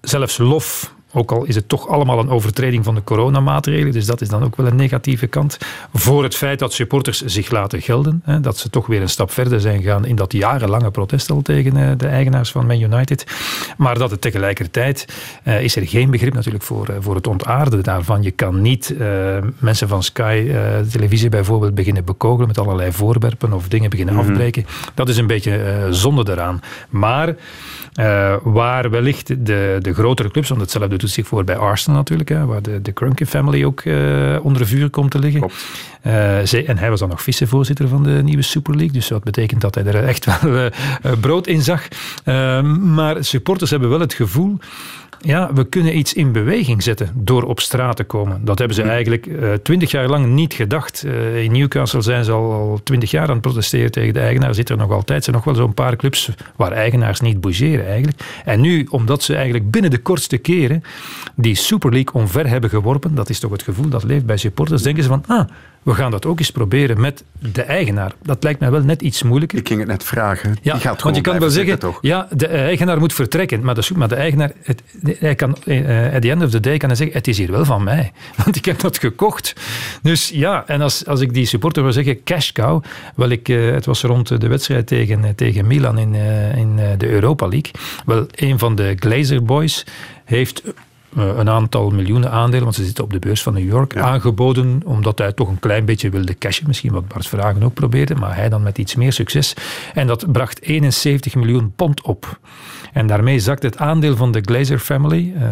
zelfs 0.00 0.38
lof 0.38 0.94
ook 1.18 1.32
al 1.32 1.44
is 1.44 1.54
het 1.54 1.68
toch 1.68 1.88
allemaal 1.88 2.18
een 2.18 2.30
overtreding 2.30 2.84
van 2.84 2.94
de 2.94 3.04
coronamaatregelen. 3.04 3.92
Dus 3.92 4.06
dat 4.06 4.20
is 4.20 4.28
dan 4.28 4.44
ook 4.44 4.56
wel 4.56 4.66
een 4.66 4.76
negatieve 4.76 5.26
kant. 5.26 5.58
Voor 5.94 6.22
het 6.22 6.36
feit 6.36 6.58
dat 6.58 6.72
supporters 6.72 7.24
zich 7.24 7.50
laten 7.50 7.82
gelden. 7.82 8.22
Hè, 8.24 8.40
dat 8.40 8.58
ze 8.58 8.70
toch 8.70 8.86
weer 8.86 9.00
een 9.00 9.08
stap 9.08 9.30
verder 9.30 9.60
zijn 9.60 9.82
gegaan 9.82 10.04
in 10.04 10.16
dat 10.16 10.32
jarenlange 10.32 10.90
protest 10.90 11.30
al 11.30 11.42
tegen 11.42 11.98
de 11.98 12.06
eigenaars 12.06 12.50
van 12.50 12.66
Man 12.66 12.80
United. 12.80 13.26
Maar 13.76 13.98
dat 13.98 14.10
het 14.10 14.20
tegelijkertijd 14.20 15.06
uh, 15.44 15.62
is 15.62 15.76
er 15.76 15.86
geen 15.86 16.10
begrip 16.10 16.34
natuurlijk 16.34 16.64
voor, 16.64 16.90
uh, 16.90 16.96
voor 17.00 17.14
het 17.14 17.26
ontaarden 17.26 17.82
daarvan. 17.82 18.22
Je 18.22 18.30
kan 18.30 18.60
niet 18.60 18.94
uh, 18.98 19.36
mensen 19.58 19.88
van 19.88 20.02
Sky 20.02 20.50
televisie 20.90 21.28
bijvoorbeeld 21.28 21.74
beginnen 21.74 22.04
bekogelen 22.04 22.46
met 22.46 22.58
allerlei 22.58 22.92
voorwerpen 22.92 23.52
of 23.52 23.68
dingen 23.68 23.90
beginnen 23.90 24.14
mm-hmm. 24.14 24.30
afbreken. 24.30 24.66
Dat 24.94 25.08
is 25.08 25.16
een 25.16 25.26
beetje 25.26 25.86
zonde 25.90 26.24
daaraan. 26.24 26.60
Maar 26.88 27.34
waar 28.42 28.90
wellicht 28.90 29.46
de, 29.46 29.78
de 29.80 29.94
grotere 29.94 30.30
clubs, 30.30 30.48
want 30.48 30.60
hetzelfde 30.60 30.96
doet 31.08 31.16
zich 31.16 31.26
voor 31.26 31.44
bij 31.44 31.56
Arsenal 31.56 31.98
natuurlijk, 31.98 32.28
hè, 32.28 32.46
waar 32.46 32.62
de, 32.62 32.82
de 32.82 32.92
Crunke 32.92 33.26
family 33.26 33.64
ook 33.64 33.84
uh, 33.84 34.36
onder 34.42 34.66
vuur 34.66 34.90
komt 34.90 35.10
te 35.10 35.18
liggen. 35.18 35.42
Uh, 35.42 36.38
zij, 36.44 36.66
en 36.66 36.78
hij 36.78 36.90
was 36.90 37.00
dan 37.00 37.08
nog 37.08 37.22
vicevoorzitter 37.22 37.88
van 37.88 38.02
de 38.02 38.22
nieuwe 38.22 38.42
Super 38.42 38.76
League, 38.76 38.92
dus 38.92 39.08
dat 39.08 39.24
betekent 39.24 39.60
dat 39.60 39.74
hij 39.74 39.84
er 39.84 40.04
echt 40.04 40.26
wel 40.42 40.70
brood 41.20 41.46
in 41.46 41.62
zag. 41.62 41.88
maar 42.80 43.24
supporters 43.24 43.70
hebben 43.70 43.88
wel 43.88 44.00
het 44.00 44.14
gevoel 44.14 44.58
ja, 45.20 45.52
we 45.52 45.64
kunnen 45.64 45.98
iets 45.98 46.14
in 46.14 46.32
beweging 46.32 46.82
zetten 46.82 47.10
door 47.14 47.42
op 47.42 47.60
straat 47.60 47.96
te 47.96 48.04
komen. 48.04 48.44
Dat 48.44 48.58
hebben 48.58 48.76
ze 48.76 48.82
eigenlijk 48.82 49.28
twintig 49.62 49.92
uh, 49.92 50.00
jaar 50.00 50.08
lang 50.08 50.26
niet 50.26 50.54
gedacht. 50.54 51.04
Uh, 51.06 51.42
in 51.42 51.52
Newcastle 51.52 52.02
zijn 52.02 52.24
ze 52.24 52.32
al 52.32 52.80
twintig 52.84 53.10
jaar 53.10 53.26
aan 53.26 53.32
het 53.32 53.40
protesteren 53.40 53.90
tegen 53.90 54.14
de 54.14 54.20
eigenaar. 54.20 54.54
Zit 54.54 54.68
er 54.68 54.76
nog 54.76 54.90
altijd. 54.90 55.18
Er 55.18 55.24
zijn 55.24 55.36
nog 55.36 55.44
wel 55.44 55.54
zo'n 55.54 55.74
paar 55.74 55.96
clubs 55.96 56.30
waar 56.56 56.72
eigenaars 56.72 57.20
niet 57.20 57.40
bougeren 57.40 57.86
eigenlijk. 57.86 58.20
En 58.44 58.60
nu, 58.60 58.86
omdat 58.90 59.22
ze 59.22 59.34
eigenlijk 59.34 59.70
binnen 59.70 59.90
de 59.90 59.98
kortste 59.98 60.38
keren 60.38 60.82
die 61.34 61.54
Super 61.54 61.92
League 61.92 62.12
omver 62.12 62.48
hebben 62.48 62.70
geworpen, 62.70 63.14
dat 63.14 63.28
is 63.28 63.38
toch 63.38 63.50
het 63.50 63.62
gevoel 63.62 63.88
dat 63.88 64.04
leeft 64.04 64.26
bij 64.26 64.36
supporters, 64.36 64.82
denken 64.82 65.02
ze 65.02 65.08
van, 65.08 65.24
ah, 65.26 65.48
we 65.88 65.94
gaan 65.94 66.10
dat 66.10 66.26
ook 66.26 66.38
eens 66.38 66.50
proberen 66.50 67.00
met 67.00 67.24
de 67.38 67.62
eigenaar. 67.62 68.12
Dat 68.22 68.42
lijkt 68.42 68.60
mij 68.60 68.70
wel 68.70 68.80
net 68.80 69.02
iets 69.02 69.22
moeilijker. 69.22 69.58
Ik 69.58 69.68
ging 69.68 69.80
het 69.80 69.88
net 69.88 70.04
vragen. 70.04 70.56
Ja, 70.62 70.72
Die 70.72 70.82
gaat 70.82 71.02
want 71.02 71.16
je 71.16 71.22
kan 71.22 71.38
wel 71.38 71.50
zeggen, 71.50 71.78
toch? 71.78 71.98
ja, 72.00 72.28
de 72.30 72.46
eigenaar 72.46 72.98
moet 72.98 73.12
vertrekken, 73.12 73.64
maar 73.64 73.74
de, 73.74 73.88
maar 73.96 74.08
de 74.08 74.14
eigenaar, 74.14 74.52
het, 74.62 74.82
hij 75.18 75.34
kan, 75.34 75.56
uh, 75.64 76.14
at 76.14 76.22
the 76.22 76.30
end 76.30 76.42
of 76.42 76.50
the 76.50 76.60
day 76.60 76.76
kan 76.76 76.88
hij 76.88 76.98
zeggen, 76.98 77.16
het 77.16 77.28
is 77.28 77.38
hier 77.38 77.50
wel 77.50 77.64
van 77.64 77.84
mij, 77.84 78.12
want 78.44 78.56
ik 78.56 78.64
heb 78.64 78.80
dat 78.80 78.98
gekocht. 78.98 79.52
Dus 80.02 80.28
ja, 80.28 80.64
en 80.66 80.80
als, 80.80 81.06
als 81.06 81.20
ik 81.20 81.34
die 81.34 81.46
supporter 81.46 81.82
wil 81.82 81.92
zeggen, 81.92 82.22
cash 82.24 82.52
cow, 82.52 82.84
wel 83.14 83.28
ik, 83.28 83.48
uh, 83.48 83.72
het 83.72 83.86
was 83.86 84.02
rond 84.02 84.40
de 84.40 84.48
wedstrijd 84.48 84.86
tegen, 84.86 85.34
tegen 85.34 85.66
Milan 85.66 85.98
in, 85.98 86.14
uh, 86.14 86.56
in 86.56 86.76
de 86.98 87.08
Europa 87.08 87.48
League, 87.48 87.72
wel 88.06 88.26
een 88.34 88.58
van 88.58 88.74
de 88.74 88.94
Glazer 88.98 89.44
boys 89.44 89.84
heeft 90.24 90.62
een 91.14 91.48
aantal 91.48 91.90
miljoenen 91.90 92.30
aandelen, 92.30 92.62
want 92.62 92.74
ze 92.74 92.84
zitten 92.84 93.04
op 93.04 93.12
de 93.12 93.18
beurs 93.18 93.42
van 93.42 93.54
New 93.54 93.68
York, 93.68 93.94
ja. 93.94 94.00
aangeboden 94.00 94.82
omdat 94.84 95.18
hij 95.18 95.32
toch 95.32 95.48
een 95.48 95.58
klein 95.58 95.84
beetje 95.84 96.10
wilde 96.10 96.38
cashen. 96.38 96.66
Misschien 96.66 96.92
wat 96.92 97.08
Bart 97.08 97.26
Vragen 97.26 97.62
ook 97.62 97.74
probeerde, 97.74 98.14
maar 98.14 98.36
hij 98.36 98.48
dan 98.48 98.62
met 98.62 98.78
iets 98.78 98.94
meer 98.94 99.12
succes. 99.12 99.54
En 99.94 100.06
dat 100.06 100.32
bracht 100.32 100.62
71 100.62 101.34
miljoen 101.34 101.72
pond 101.76 102.02
op. 102.02 102.38
En 102.92 103.06
daarmee 103.06 103.38
zakt 103.38 103.62
het 103.62 103.78
aandeel 103.78 104.16
van 104.16 104.32
de 104.32 104.40
Glazer 104.40 104.78
family 104.78 105.32
uh, 105.36 105.42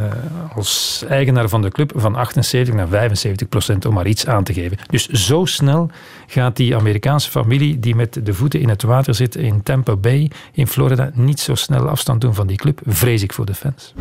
als 0.54 1.04
eigenaar 1.08 1.48
van 1.48 1.62
de 1.62 1.70
club 1.70 1.92
van 1.94 2.14
78 2.14 2.74
naar 2.74 2.88
75 2.88 3.48
procent, 3.48 3.84
om 3.84 3.94
maar 3.94 4.06
iets 4.06 4.26
aan 4.26 4.44
te 4.44 4.52
geven. 4.52 4.78
Dus 4.90 5.08
zo 5.08 5.44
snel 5.44 5.90
gaat 6.26 6.56
die 6.56 6.76
Amerikaanse 6.76 7.30
familie, 7.30 7.80
die 7.80 7.94
met 7.94 8.26
de 8.26 8.34
voeten 8.34 8.60
in 8.60 8.68
het 8.68 8.82
water 8.82 9.14
zit 9.14 9.36
in 9.36 9.62
Tampa 9.62 9.96
Bay 9.96 10.30
in 10.52 10.66
Florida, 10.66 11.10
niet 11.14 11.40
zo 11.40 11.54
snel 11.54 11.88
afstand 11.88 12.20
doen 12.20 12.34
van 12.34 12.46
die 12.46 12.56
club, 12.56 12.80
vrees 12.84 13.22
ik 13.22 13.32
voor 13.32 13.46
de 13.46 13.54
fans. 13.54 13.94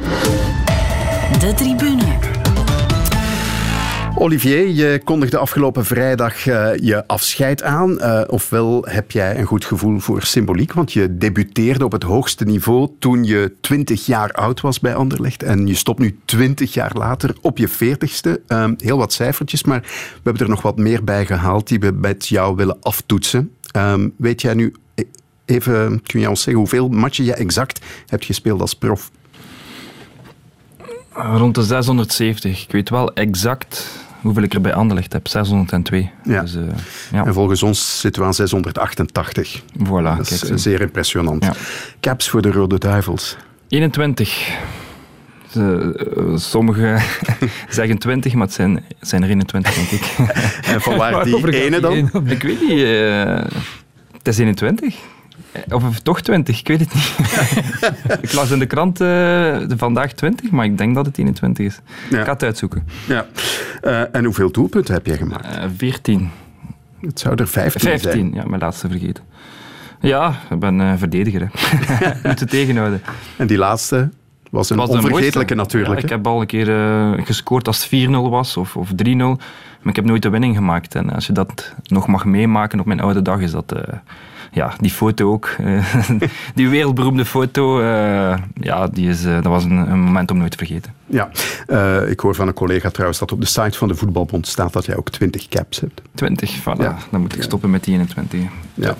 De 1.31 1.53
tribune. 1.55 2.03
Olivier, 4.17 4.67
je 4.67 5.01
kondigde 5.03 5.37
afgelopen 5.37 5.85
vrijdag 5.85 6.45
uh, 6.45 6.75
je 6.75 7.07
afscheid 7.07 7.63
aan. 7.63 7.91
Uh, 7.91 8.21
ofwel 8.27 8.85
heb 8.89 9.11
jij 9.11 9.39
een 9.39 9.45
goed 9.45 9.65
gevoel 9.65 9.99
voor 9.99 10.23
symboliek, 10.23 10.73
want 10.73 10.93
je 10.93 11.17
debuteerde 11.17 11.85
op 11.85 11.91
het 11.91 12.03
hoogste 12.03 12.45
niveau 12.45 12.89
toen 12.99 13.23
je 13.23 13.53
20 13.61 14.05
jaar 14.05 14.31
oud 14.31 14.61
was 14.61 14.79
bij 14.79 14.95
Anderlecht. 14.95 15.43
En 15.43 15.67
je 15.67 15.75
stopt 15.75 15.99
nu 15.99 16.19
20 16.25 16.73
jaar 16.73 16.91
later 16.93 17.35
op 17.41 17.57
je 17.57 17.69
40ste. 17.69 18.41
Uh, 18.47 18.69
heel 18.77 18.97
wat 18.97 19.13
cijfertjes, 19.13 19.63
maar 19.63 19.81
we 19.81 20.21
hebben 20.23 20.41
er 20.41 20.49
nog 20.49 20.61
wat 20.61 20.77
meer 20.77 21.03
bij 21.03 21.25
gehaald 21.25 21.67
die 21.67 21.79
we 21.79 21.91
met 21.91 22.27
jou 22.27 22.55
willen 22.55 22.77
aftoetsen. 22.81 23.51
Ehm, 23.71 24.09
weet 24.17 24.41
jij 24.41 24.53
nu, 24.53 24.73
e- 24.95 25.03
even, 25.45 26.01
kun 26.03 26.19
je 26.19 26.29
ons 26.29 26.41
zeggen 26.41 26.61
hoeveel 26.61 26.89
matchen 26.89 27.25
je 27.25 27.33
exact 27.33 27.85
hebt 28.07 28.25
gespeeld 28.25 28.61
als 28.61 28.73
prof? 28.73 29.11
Rond 31.15 31.55
de 31.55 31.63
670. 31.63 32.63
Ik 32.63 32.71
weet 32.71 32.89
wel 32.89 33.13
exact 33.13 33.87
hoeveel 34.21 34.43
ik 34.43 34.53
er 34.53 34.61
bij 34.61 34.73
Anderlecht 34.73 35.13
heb. 35.13 35.27
602. 35.27 36.09
Ja. 36.23 36.41
Dus, 36.41 36.55
eh, 36.55 36.61
ja. 37.11 37.25
En 37.25 37.33
volgens 37.33 37.63
ons 37.63 37.99
zitten 37.99 38.21
we 38.21 38.27
aan 38.27 38.33
688. 38.33 39.61
Voilà, 39.61 40.17
Dat 40.17 40.31
is 40.31 40.39
zo. 40.39 40.57
zeer 40.57 40.81
impressionant. 40.81 41.43
Ja. 41.43 41.53
Caps 41.99 42.29
voor 42.29 42.41
de 42.41 42.51
Rode 42.51 42.77
Duivels. 42.77 43.37
21. 43.67 44.49
Ze- 45.51 46.13
eh, 46.17 46.37
Sommigen 46.37 47.01
zeggen 47.69 47.97
20, 47.97 48.33
maar 48.33 48.45
het 48.45 48.55
zijn, 48.55 48.83
zijn 49.01 49.23
er 49.23 49.29
21, 49.29 49.73
denk 49.75 49.89
ik. 49.89 50.15
En 50.73 50.81
van 50.81 50.97
waar 50.97 51.23
die 51.25 51.63
ene 51.63 51.79
dan? 51.79 51.93
ik 52.25 52.41
weet 52.43 52.61
niet. 52.61 52.83
eh, 52.83 53.43
het 54.17 54.27
is 54.27 54.37
21. 54.37 54.95
Of, 55.69 55.99
toch 55.99 56.21
20, 56.21 56.59
ik 56.59 56.67
weet 56.67 56.79
het 56.79 56.93
niet. 56.93 57.15
ik 58.25 58.33
las 58.33 58.51
in 58.51 58.59
de 58.59 58.65
krant 58.65 58.97
de 58.97 59.73
vandaag 59.77 60.11
20, 60.13 60.51
maar 60.51 60.65
ik 60.65 60.77
denk 60.77 60.95
dat 60.95 61.05
het 61.05 61.17
21 61.17 61.65
is. 61.65 61.79
Ja. 62.09 62.19
Ik 62.19 62.25
ga 62.25 62.31
het 62.31 62.43
uitzoeken. 62.43 62.87
Ja. 63.07 63.25
Eh, 63.81 64.15
en 64.15 64.23
hoeveel 64.23 64.51
doelpunten 64.51 64.93
heb 64.93 65.05
jij 65.05 65.17
gemaakt? 65.17 65.57
Eh 65.57 65.63
14. 65.77 66.29
Het 67.01 67.19
zou 67.19 67.35
er 67.35 67.47
15, 67.47 67.81
15, 67.81 68.11
zijn. 68.11 68.33
ja, 68.33 68.43
mijn 68.49 68.61
laatste 68.61 68.89
vergeten. 68.89 69.23
Ja, 69.99 70.39
ik 70.49 70.59
ben 70.59 70.97
verdediger. 70.97 71.41
Hè. 71.41 71.47
Moet 72.29 72.39
het 72.39 72.49
tegenhouden. 72.49 73.01
En 73.37 73.47
die 73.47 73.57
laatste 73.57 74.09
was 74.51 74.69
een 74.69 74.77
was 74.77 74.89
onvergetelijke 74.89 75.55
natuurlijk. 75.55 75.99
Ja, 75.99 76.03
ik 76.03 76.09
heb 76.09 76.27
al 76.27 76.41
een 76.41 76.47
keer 76.47 76.67
gescoord 77.23 77.67
als 77.67 77.89
het 77.89 78.07
4-0 78.07 78.11
was 78.11 78.57
of, 78.57 78.77
of 78.77 78.89
3-0. 78.91 78.95
Maar 79.15 79.93
ik 79.93 79.95
heb 79.95 80.05
nooit 80.05 80.21
de 80.21 80.29
winning 80.29 80.55
gemaakt. 80.55 80.95
En 80.95 81.09
als 81.09 81.27
je 81.27 81.33
dat 81.33 81.73
nog 81.83 82.07
mag 82.07 82.25
meemaken 82.25 82.79
op 82.79 82.85
mijn 82.85 82.99
oude 82.99 83.21
dag, 83.21 83.39
is 83.39 83.51
dat... 83.51 83.75
ja, 84.55 84.73
die 84.79 84.91
foto 84.91 85.31
ook. 85.31 85.49
die 86.55 86.69
wereldberoemde 86.69 87.25
foto. 87.25 87.79
eh, 87.79 88.37
ja, 88.53 88.87
die 88.87 89.09
is, 89.09 89.25
eh, 89.25 89.33
dat 89.33 89.45
was 89.45 89.63
een, 89.63 89.77
een 89.77 89.99
moment 89.99 90.31
om 90.31 90.37
nooit 90.37 90.51
te 90.51 90.57
vergeten. 90.57 90.93
Ja. 91.05 91.29
Eh, 91.67 92.09
ik 92.09 92.19
hoor 92.19 92.35
van 92.35 92.47
een 92.47 92.53
collega 92.53 92.89
trouwens 92.89 93.19
dat 93.19 93.31
op 93.31 93.39
de 93.41 93.47
site 93.47 93.77
van 93.77 93.87
de 93.87 93.95
Voetbalbond 93.95 94.47
staat 94.47 94.73
dat 94.73 94.85
jij 94.85 94.97
ook 94.97 95.09
20 95.09 95.47
caps 95.47 95.79
hebt. 95.79 96.01
20, 96.13 96.59
voilà. 96.59 96.77
Ja. 96.77 96.97
Dan 97.11 97.21
moet 97.21 97.35
ik 97.35 97.43
stoppen 97.43 97.69
met 97.69 97.83
die 97.83 97.93
21. 97.93 98.39
Ja. 98.73 98.95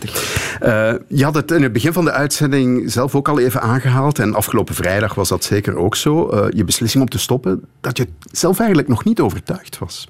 30. 0.60 1.00
Je 1.08 1.24
had 1.24 1.36
het 1.36 1.52
in 1.52 1.64
het 1.64 1.74
begin 1.74 1.94
van 1.94 2.06
de 2.06 2.12
uitzending 2.12 2.92
zelf 2.92 3.16
ook 3.16 3.28
al 3.28 3.40
even 3.40 3.62
aangehaald. 3.62 4.20
En 4.20 4.34
afgelopen 4.34 4.76
vrijdag 4.76 5.14
was 5.16 5.30
dat 5.30 5.44
zeker 5.44 5.78
ook 5.78 5.96
zo. 5.96 6.48
Je 6.50 6.64
beslissing 6.64 7.04
om 7.04 7.10
te 7.10 7.20
stoppen, 7.20 7.66
dat 7.82 7.98
je 7.98 8.08
zelf 8.32 8.58
eigenlijk 8.58 8.88
nog 8.88 9.04
niet 9.04 9.20
overtuigd 9.20 9.78
was. 9.78 10.08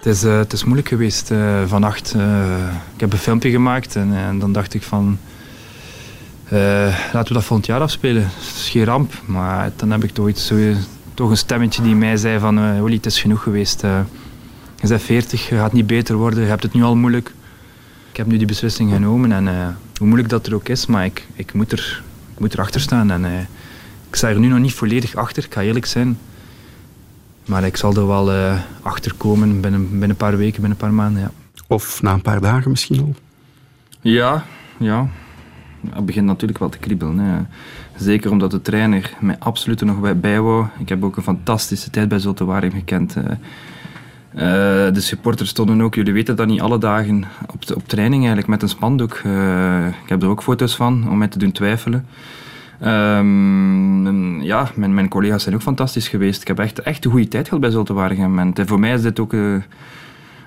Het 0.00 0.08
is, 0.08 0.24
eh, 0.24 0.38
het 0.38 0.52
is 0.52 0.64
moeilijk 0.64 0.88
geweest 0.88 1.30
eh, 1.30 1.62
vannacht. 1.66 2.14
eh, 2.16 2.56
ik 2.94 3.00
heb 3.00 3.12
een 3.12 3.18
filmpje 3.18 3.50
gemaakt 3.50 3.96
en, 3.96 4.14
en 4.14 4.38
dan 4.38 4.52
dacht 4.52 4.74
ik 4.74 4.82
van... 4.82 5.18
laten 7.12 7.26
we 7.26 7.32
dat 7.32 7.44
volgend 7.44 7.66
jaar 7.66 7.80
afspelen. 7.80 8.22
Het 8.22 8.54
is 8.56 8.68
geen 8.68 8.84
ramp. 8.84 9.12
Maar 9.26 9.72
dan 9.76 9.90
heb 9.90 10.04
ik 10.04 10.10
toch, 10.10 10.28
iets, 10.28 10.52
toch 11.14 11.30
een 11.30 11.36
stemmetje 11.36 11.82
die 11.82 11.94
mij 11.94 12.16
zei 12.16 12.38
van... 12.38 12.82
Willy, 12.82 12.96
het 12.96 13.06
is 13.06 13.20
genoeg 13.20 13.42
geweest. 13.42 13.80
je 13.80 14.88
bent 14.88 15.02
40, 15.02 15.48
je 15.48 15.56
gaat 15.56 15.72
niet 15.72 15.86
beter 15.86 16.16
worden. 16.16 16.42
Je 16.42 16.48
hebt 16.48 16.62
het 16.62 16.72
nu 16.72 16.82
al 16.82 16.96
moeilijk. 16.96 17.32
Ik 18.10 18.16
heb 18.16 18.26
nu 18.26 18.36
die 18.36 18.46
beslissing 18.46 18.92
genomen. 18.92 19.32
En 19.32 19.46
hoe 19.96 20.06
moeilijk 20.06 20.28
dat 20.28 20.46
er 20.46 20.54
ook 20.54 20.68
is, 20.68 20.86
maar 20.86 21.04
ik, 21.04 21.26
ik, 21.34 21.52
moet, 21.52 21.72
er, 21.72 22.02
ik 22.34 22.40
moet 22.40 22.52
erachter 22.52 22.80
staan. 22.80 23.10
En, 23.10 23.24
ik 24.08 24.16
sta 24.16 24.28
er 24.28 24.38
nu 24.38 24.48
nog 24.48 24.58
niet 24.58 24.74
volledig 24.74 25.14
achter, 25.14 25.44
ik 25.44 25.54
ga 25.54 25.62
eerlijk 25.62 25.86
zijn. 25.86 26.18
Maar 27.46 27.64
ik 27.64 27.76
zal 27.76 27.94
er 27.94 28.06
wel 28.06 28.32
eh 28.32 28.58
achter 28.82 29.14
komen 29.16 29.60
binnen, 29.60 29.90
binnen 29.90 30.10
een 30.10 30.16
paar 30.16 30.36
weken, 30.36 30.52
binnen 30.60 30.70
een 30.70 30.76
paar 30.86 30.92
maanden. 30.92 31.22
Ja, 31.22 31.30
Of 31.66 32.02
na 32.02 32.12
een 32.12 32.22
paar 32.22 32.40
dagen 32.40 32.70
misschien 32.70 33.00
al. 33.00 33.14
ja. 34.00 34.44
ja. 34.78 35.08
Het 35.90 36.06
begint 36.06 36.26
natuurlijk 36.26 36.58
wel 36.58 36.68
te 36.68 36.78
kriebelen. 36.78 37.18
Hè. 37.18 37.38
Zeker 37.96 38.30
omdat 38.30 38.50
de 38.50 38.62
trainer 38.62 39.12
mij 39.20 39.36
absoluut 39.38 39.80
er 39.80 39.86
nog 39.86 40.00
bij, 40.00 40.18
bij 40.18 40.40
wou. 40.40 40.66
Ik 40.78 40.88
heb 40.88 41.04
ook 41.04 41.16
een 41.16 41.22
fantastische 41.22 41.90
tijd 41.90 42.08
bij 42.08 42.18
Zulte 42.18 42.44
Waregem 42.44 42.78
gekend. 42.78 43.16
eh. 43.16 43.24
Eh, 44.34 44.94
de 44.94 45.00
supporters 45.00 45.50
stonden 45.50 45.80
ook, 45.82 45.94
jullie 45.94 46.12
weten 46.12 46.36
dat 46.36 46.46
niet 46.46 46.60
alle 46.60 46.78
dagen 46.78 47.24
op, 47.52 47.66
de- 47.66 47.74
op 47.74 47.88
training 47.88 48.18
eigenlijk 48.20 48.48
met 48.48 48.62
een 48.62 48.68
spandoek. 48.68 49.20
Eh, 49.24 49.86
ik 49.86 50.08
heb 50.08 50.22
er 50.22 50.28
ook 50.28 50.42
foto's 50.42 50.76
van 50.76 51.08
om 51.10 51.18
mij 51.18 51.28
te 51.28 51.38
doen 51.38 51.52
twijfelen. 51.52 52.06
Ehm, 52.80 54.40
ja, 54.40 54.70
mijn, 54.74 54.94
mijn 54.94 55.08
collega's 55.08 55.42
zijn 55.42 55.54
ook 55.54 55.62
fantastisch 55.62 56.08
geweest. 56.08 56.40
Ik 56.40 56.48
heb 56.48 56.58
echt, 56.58 56.78
echt 56.78 57.04
een 57.04 57.10
goede 57.10 57.28
tijd 57.28 57.44
gehad 57.44 57.60
bij 57.60 57.70
Zulte 57.70 57.92
Waregem. 57.92 58.38
En 58.38 58.52
voor 58.66 58.80
mij 58.80 58.92
is 58.92 59.02
dit 59.02 59.20
ook... 59.20 59.32
eh, 59.32 59.56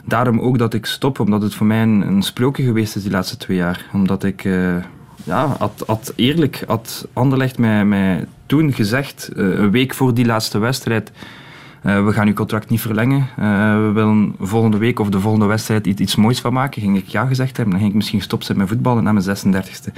daarom 0.05 0.39
ook 0.39 0.57
dat 0.57 0.73
ik 0.73 0.85
stop, 0.85 1.19
omdat 1.19 1.41
het 1.41 1.55
voor 1.55 1.65
mij 1.65 1.81
een, 1.81 2.21
sprookje 2.21 2.63
geweest 2.63 2.95
is 2.95 3.01
die 3.03 3.11
laatste 3.11 3.37
twee 3.37 3.57
jaar. 3.57 3.85
Omdat 3.93 4.23
ik, 4.23 4.45
eh, 4.45 4.75
ja, 5.23 5.55
had, 5.59 5.83
had 5.85 6.13
eerlijk, 6.15 6.63
had 6.67 7.07
Anderlecht 7.13 7.57
mij, 7.57 7.85
mij 7.85 8.25
toen 8.45 8.73
gezegd, 8.73 9.27
eh, 9.27 9.45
een 9.45 9.71
week 9.71 9.93
voor 9.93 10.13
die 10.13 10.25
laatste 10.25 10.57
wedstrijd, 10.57 11.11
we 11.81 12.11
gaan 12.11 12.27
uw 12.27 12.33
contract 12.33 12.69
niet 12.69 12.81
verlengen. 12.81 13.27
We 13.85 13.91
willen 13.93 14.35
volgende 14.39 14.77
week 14.77 14.99
of 14.99 15.09
de 15.09 15.19
volgende 15.19 15.45
wedstrijd 15.45 15.87
iets, 15.87 16.01
iets 16.01 16.15
moois 16.15 16.39
van 16.39 16.53
maken. 16.53 16.81
Ging 16.81 16.97
ik 16.97 17.07
ja 17.07 17.25
gezegd 17.25 17.57
hebben, 17.57 17.73
dan 17.73 17.79
ging 17.79 17.89
ik 17.89 17.95
misschien 17.95 18.21
zijn 18.39 18.57
met 18.57 18.67
voetballen 18.67 19.03
na 19.03 19.11
mijn 19.11 19.25
36e. 19.25 19.93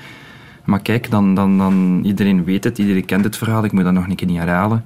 Maar 0.66 0.80
kijk, 0.80 1.12
dan, 1.12 1.36
dan, 1.36 1.58
dan, 1.58 2.00
iedereen 2.04 2.44
weet 2.44 2.64
het, 2.64 2.78
iedereen 2.78 3.06
kent 3.06 3.24
het 3.24 3.38
verhaal, 3.38 3.64
ik 3.64 3.72
moet 3.72 3.84
dat 3.84 3.94
nog 3.94 4.08
een 4.08 4.16
keer 4.16 4.28
niet 4.28 4.38
herhalen. 4.38 4.84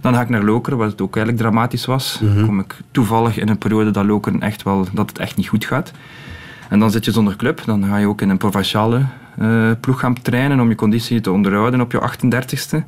Dan 0.00 0.14
ga 0.14 0.20
ik 0.20 0.28
naar 0.28 0.42
Lokeren, 0.42 0.78
wat 0.78 0.90
het 0.90 1.00
ook 1.00 1.16
eigenlijk 1.16 1.46
dramatisch 1.46 1.84
was. 1.84 2.18
Dan 2.20 2.46
kom 2.46 2.60
ik 2.60 2.76
toevallig 2.90 3.38
in 3.38 3.48
een 3.48 3.58
periode 3.58 3.90
dat 3.90 4.04
Lokeren 4.04 4.40
echt 4.40 4.62
wel, 4.62 4.86
dat 4.92 5.08
het 5.08 5.18
echt 5.18 5.36
niet 5.36 5.48
goed 5.48 5.64
gaat. 5.64 5.92
En 6.68 6.78
dan 6.78 6.90
zit 6.90 7.04
je 7.04 7.10
zonder 7.10 7.36
club, 7.36 7.62
dan 7.64 7.84
ga 7.84 7.96
je 7.96 8.06
ook 8.06 8.20
in 8.20 8.28
een 8.28 8.36
provinciale 8.36 9.02
eh, 9.38 9.70
ploeg 9.80 10.00
gaan 10.00 10.22
trainen 10.22 10.60
om 10.60 10.68
je 10.68 10.74
conditie 10.74 11.20
te 11.20 11.30
onderhouden 11.30 11.80
op 11.80 11.92
je 11.92 12.00
38ste. 12.00 12.84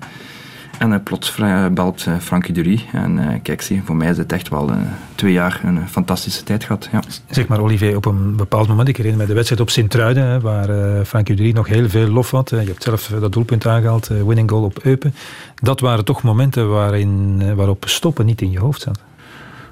En 0.78 0.92
eh, 0.92 0.98
plots 1.02 1.30
vra- 1.30 1.70
belt 1.70 2.04
eh, 2.06 2.14
Frankie 2.20 2.54
Dury. 2.54 2.84
En 2.92 3.18
eh, 3.18 3.38
kijk, 3.42 3.62
zie, 3.62 3.82
voor 3.84 3.96
mij 3.96 4.10
is 4.10 4.16
het 4.18 4.32
echt 4.32 4.48
wel 4.48 4.70
eh, 4.70 4.76
twee 5.14 5.32
jaar 5.32 5.60
een 5.64 5.78
eh, 5.78 5.86
fantastische 5.86 6.42
tijd 6.42 6.64
gehad. 6.64 6.88
Ja. 6.92 7.00
Zeg 7.30 7.46
maar, 7.48 7.60
Olivier, 7.60 7.96
op 7.96 8.04
een 8.06 8.36
bepaald 8.36 8.68
moment, 8.68 8.88
ik 8.88 8.96
herinner 8.96 9.20
me 9.20 9.26
de 9.26 9.34
wedstrijd 9.34 9.60
op 9.62 9.70
Sint-Truiden, 9.70 10.40
waar 10.40 10.68
eh 10.68 11.04
Frank 11.04 11.28
Udry 11.28 11.50
nog 11.52 11.66
heel 11.68 11.88
veel 11.88 12.08
lof 12.08 12.30
had. 12.30 12.52
Eh, 12.52 12.60
Je 12.62 12.66
hebt 12.68 12.82
zelf 12.82 13.06
dat 13.20 13.32
doelpunt 13.32 13.66
aangehaald, 13.66 14.08
eh, 14.10 14.22
winning 14.22 14.50
goal 14.50 14.62
op 14.64 14.78
Eupen. 14.84 15.14
Dat 15.54 15.80
waren 15.80 16.04
toch 16.04 16.22
momenten 16.22 16.70
waarin, 16.70 17.36
eh, 17.42 17.52
waarop 17.52 17.84
stoppen 17.88 18.26
niet 18.26 18.40
in 18.40 18.50
je 18.50 18.58
hoofd 18.58 18.80
zat. 18.82 19.00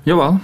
Jawel. 0.03 0.39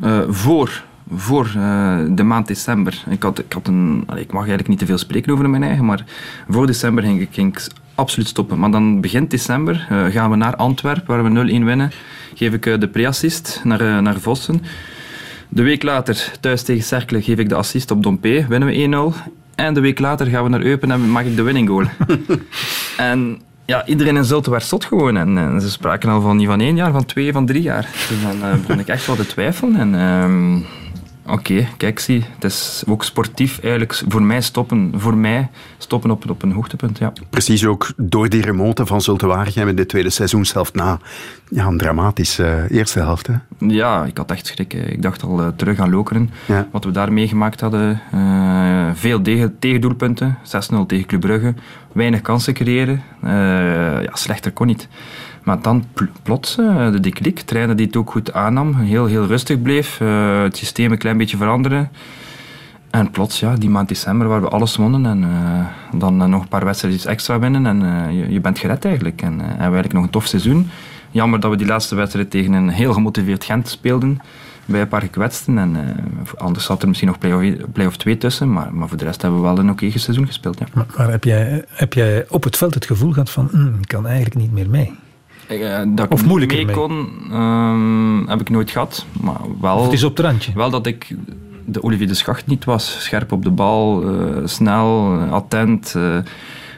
Eh, 0.00 0.18
voor 0.28 0.82
voor 1.16 1.44
eh, 1.56 1.98
de 2.10 2.22
maand 2.22 2.46
december. 2.46 3.02
Ik, 3.08 3.22
had, 3.22 3.38
ik, 3.38 3.52
had 3.52 3.66
een, 3.68 4.04
ik 4.16 4.26
mag 4.32 4.38
eigenlijk 4.40 4.68
niet 4.68 4.78
te 4.78 4.86
veel 4.86 4.98
spreken 4.98 5.32
over 5.32 5.50
mijn 5.50 5.62
eigen, 5.62 5.84
maar 5.84 6.04
voor 6.48 6.66
december 6.66 7.04
ging 7.04 7.20
ik, 7.20 7.28
ging 7.32 7.56
ik 7.56 7.66
absoluut 8.00 8.28
stoppen. 8.28 8.58
Maar 8.58 8.70
dan 8.70 9.00
begint 9.00 9.30
december, 9.30 9.86
eh, 9.88 10.04
gaan 10.04 10.30
we 10.30 10.36
naar 10.36 10.56
Antwerpen, 10.56 11.06
waar 11.06 11.22
we 11.22 11.28
0-1 11.28 11.64
winnen. 11.64 11.90
Geef 12.34 12.52
ik 12.52 12.66
eh, 12.66 12.78
de 12.78 12.88
pre-assist 12.88 13.60
naar, 13.64 13.80
eh, 13.80 13.98
naar 13.98 14.20
Vossen. 14.20 14.62
De 15.48 15.62
week 15.62 15.82
later, 15.82 16.32
thuis 16.40 16.62
tegen 16.62 16.84
Cercle, 16.84 17.22
geef 17.22 17.38
ik 17.38 17.48
de 17.48 17.54
assist 17.54 17.90
op 17.90 18.02
Dompe, 18.02 18.46
winnen 18.48 18.68
we 18.68 18.74
1-0. 18.74 19.14
En 19.54 19.74
de 19.74 19.80
week 19.80 19.98
later 19.98 20.26
gaan 20.26 20.42
we 20.42 20.48
naar 20.48 20.62
Eupen 20.62 20.90
en 20.90 21.12
maak 21.12 21.24
ik 21.24 21.36
de 21.36 21.42
winning 21.42 21.68
goal. 21.68 21.84
en 23.10 23.40
ja, 23.64 23.86
iedereen 23.86 24.16
in 24.16 24.24
Zulte 24.24 24.50
werd 24.50 24.64
zot 24.64 24.84
gewoon. 24.84 25.16
En, 25.16 25.38
en 25.38 25.60
ze 25.60 25.70
spraken 25.70 26.08
al 26.08 26.20
van 26.20 26.36
niet 26.36 26.46
van 26.46 26.60
één 26.60 26.76
jaar, 26.76 26.92
van 26.92 27.04
twee, 27.04 27.32
van 27.32 27.46
drie 27.46 27.62
jaar. 27.62 27.88
Dus 28.08 28.22
dan 28.22 28.60
begon 28.60 28.78
ik 28.80 28.88
echt 28.88 29.06
wel 29.06 29.16
te 29.16 29.26
twijfelen. 29.26 29.76
En 29.76 29.94
ehm, 29.94 30.58
oké, 31.32 31.68
kijk, 31.76 31.98
zie, 31.98 32.24
het 32.34 32.44
is 32.44 32.82
ook 32.86 33.04
sportief 33.04 33.58
eigenlijk 33.60 34.02
voor 34.08 34.22
mij 34.22 34.40
stoppen, 34.40 34.92
voor 34.96 35.16
mij 35.16 35.50
stoppen 35.78 36.10
op, 36.10 36.30
op 36.30 36.42
een 36.42 36.52
hoogtepunt, 36.52 36.98
ja. 36.98 37.12
Precies 37.30 37.64
ook 37.66 37.92
door 37.96 38.28
die 38.28 38.42
remonte 38.42 38.86
van 38.86 39.00
Zulte 39.00 39.26
Waregem 39.26 39.68
in 39.68 39.76
de 39.76 39.86
tweede 39.86 40.10
seizoenshelft 40.10 40.74
na 40.74 40.98
ja, 41.48 41.66
een 41.66 41.78
dramatische 41.78 42.44
eh, 42.44 42.76
eerste 42.76 42.98
helft. 42.98 43.26
Hè? 43.26 43.34
Ja, 43.58 44.04
ik 44.04 44.16
had 44.16 44.30
echt 44.30 44.46
schrik. 44.46 44.72
Ik 44.74 45.02
dacht 45.02 45.22
al 45.22 45.40
eh, 45.40 45.48
terug 45.56 45.78
aan 45.78 45.90
Lokeren. 45.90 46.30
Ja. 46.46 46.68
Wat 46.72 46.84
we 46.84 46.90
daar 46.90 47.12
meegemaakt 47.12 47.60
hadden. 47.60 48.00
eh, 48.12 48.90
veel 48.94 49.22
tegen, 49.22 49.58
tegendoelpunten. 49.58 50.38
6-0 50.42 50.86
tegen 50.86 51.06
Club 51.06 51.20
Brugge. 51.20 51.54
Weinig 51.92 52.20
kansen 52.20 52.54
creëren. 52.54 53.02
Ja, 54.02 54.16
slechter 54.16 54.52
kon 54.52 54.66
niet. 54.66 54.88
Maar 55.50 55.62
dan 55.62 55.84
pl- 55.92 56.04
plots 56.22 56.58
eh, 56.58 56.92
de 56.92 57.00
deklik. 57.00 57.40
Trainer 57.40 57.76
die 57.76 57.86
het 57.86 57.96
ook 57.96 58.10
goed 58.10 58.32
aannam. 58.32 58.74
Heel, 58.74 59.06
heel 59.06 59.26
rustig 59.26 59.62
bleef. 59.62 60.00
eh, 60.00 60.42
het 60.42 60.56
systeem 60.56 60.92
een 60.92 60.98
klein 60.98 61.16
beetje 61.18 61.36
veranderen. 61.36 61.90
En 62.90 63.10
plots, 63.10 63.40
ja, 63.40 63.54
die 63.54 63.70
maand 63.70 63.88
december 63.88 64.28
waar 64.28 64.40
we 64.40 64.48
alles 64.48 64.76
wonnen. 64.76 65.06
En 65.06 65.22
eh, 65.24 65.98
dan 65.98 66.16
nog 66.30 66.42
een 66.42 66.48
paar 66.48 66.64
wedstrijdjes 66.64 67.04
extra 67.04 67.38
winnen. 67.38 67.66
En 67.66 68.12
je, 68.14 68.32
je 68.32 68.40
bent 68.40 68.58
gered 68.58 68.84
eigenlijk. 68.84 69.22
En 69.22 69.30
hebben 69.38 69.46
we 69.48 69.54
eigenlijk 69.56 69.92
nog 69.92 70.02
een 70.04 70.10
tof 70.10 70.26
seizoen. 70.26 70.70
Jammer 71.10 71.40
dat 71.40 71.50
we 71.50 71.56
die 71.56 71.66
laatste 71.66 71.94
wedstrijd 71.94 72.30
tegen 72.30 72.52
een 72.52 72.68
heel 72.68 72.92
gemotiveerd 72.92 73.44
Gent 73.44 73.68
speelden. 73.68 74.18
Bij 74.64 74.80
een 74.80 74.88
paar 74.88 75.00
gekwetsten. 75.00 75.58
En 75.58 75.76
anders 76.38 76.64
zat 76.64 76.82
er 76.82 76.88
misschien 76.88 77.08
nog 77.08 77.18
play-off 77.18 77.72
play 77.72 77.90
2 77.90 78.18
tussen. 78.18 78.52
Maar, 78.52 78.74
maar 78.74 78.88
voor 78.88 78.98
de 78.98 79.04
rest 79.04 79.22
hebben 79.22 79.40
we 79.40 79.46
wel 79.46 79.58
een 79.58 79.70
oké 79.70 79.90
seizoen 79.98 80.26
gespeeld. 80.26 80.58
Ja. 80.58 80.66
Maar, 80.96 81.10
heb, 81.10 81.24
jij, 81.24 81.64
heb 81.68 81.92
jij 81.92 82.26
op 82.28 82.44
het 82.44 82.56
veld 82.56 82.74
het 82.74 82.86
gevoel 82.86 83.12
gehad 83.12 83.30
van, 83.30 83.48
"Hmm, 83.50 83.74
ik 83.80 83.88
kan 83.88 84.06
eigenlijk 84.06 84.36
niet 84.36 84.52
meer 84.52 84.70
mee? 84.70 84.92
Eh, 85.58 85.82
dat 85.86 86.04
ik 86.06 86.12
Of 86.12 86.24
moeilijker 86.26 86.56
mee 86.56 86.66
mee? 86.66 86.74
kon, 86.74 87.08
ehm, 87.30 88.26
heb 88.28 88.40
ik 88.40 88.50
nooit 88.50 88.70
gehad. 88.70 89.06
Maar 89.20 89.40
wel, 89.60 89.76
Of 89.76 89.84
het 89.84 89.92
is 89.92 90.04
op 90.04 90.16
het 90.16 90.26
randje? 90.26 90.52
wel 90.54 90.70
dat 90.70 90.86
ik 90.86 91.14
de 91.64 91.82
Olivier 91.82 92.06
de 92.08 92.14
Schacht 92.14 92.46
niet 92.46 92.64
was. 92.64 92.96
Scherp 93.04 93.32
op 93.32 93.42
de 93.44 93.50
bal, 93.50 94.02
eh, 94.02 94.36
snel, 94.44 95.18
eh, 95.20 95.32
attent. 95.32 95.94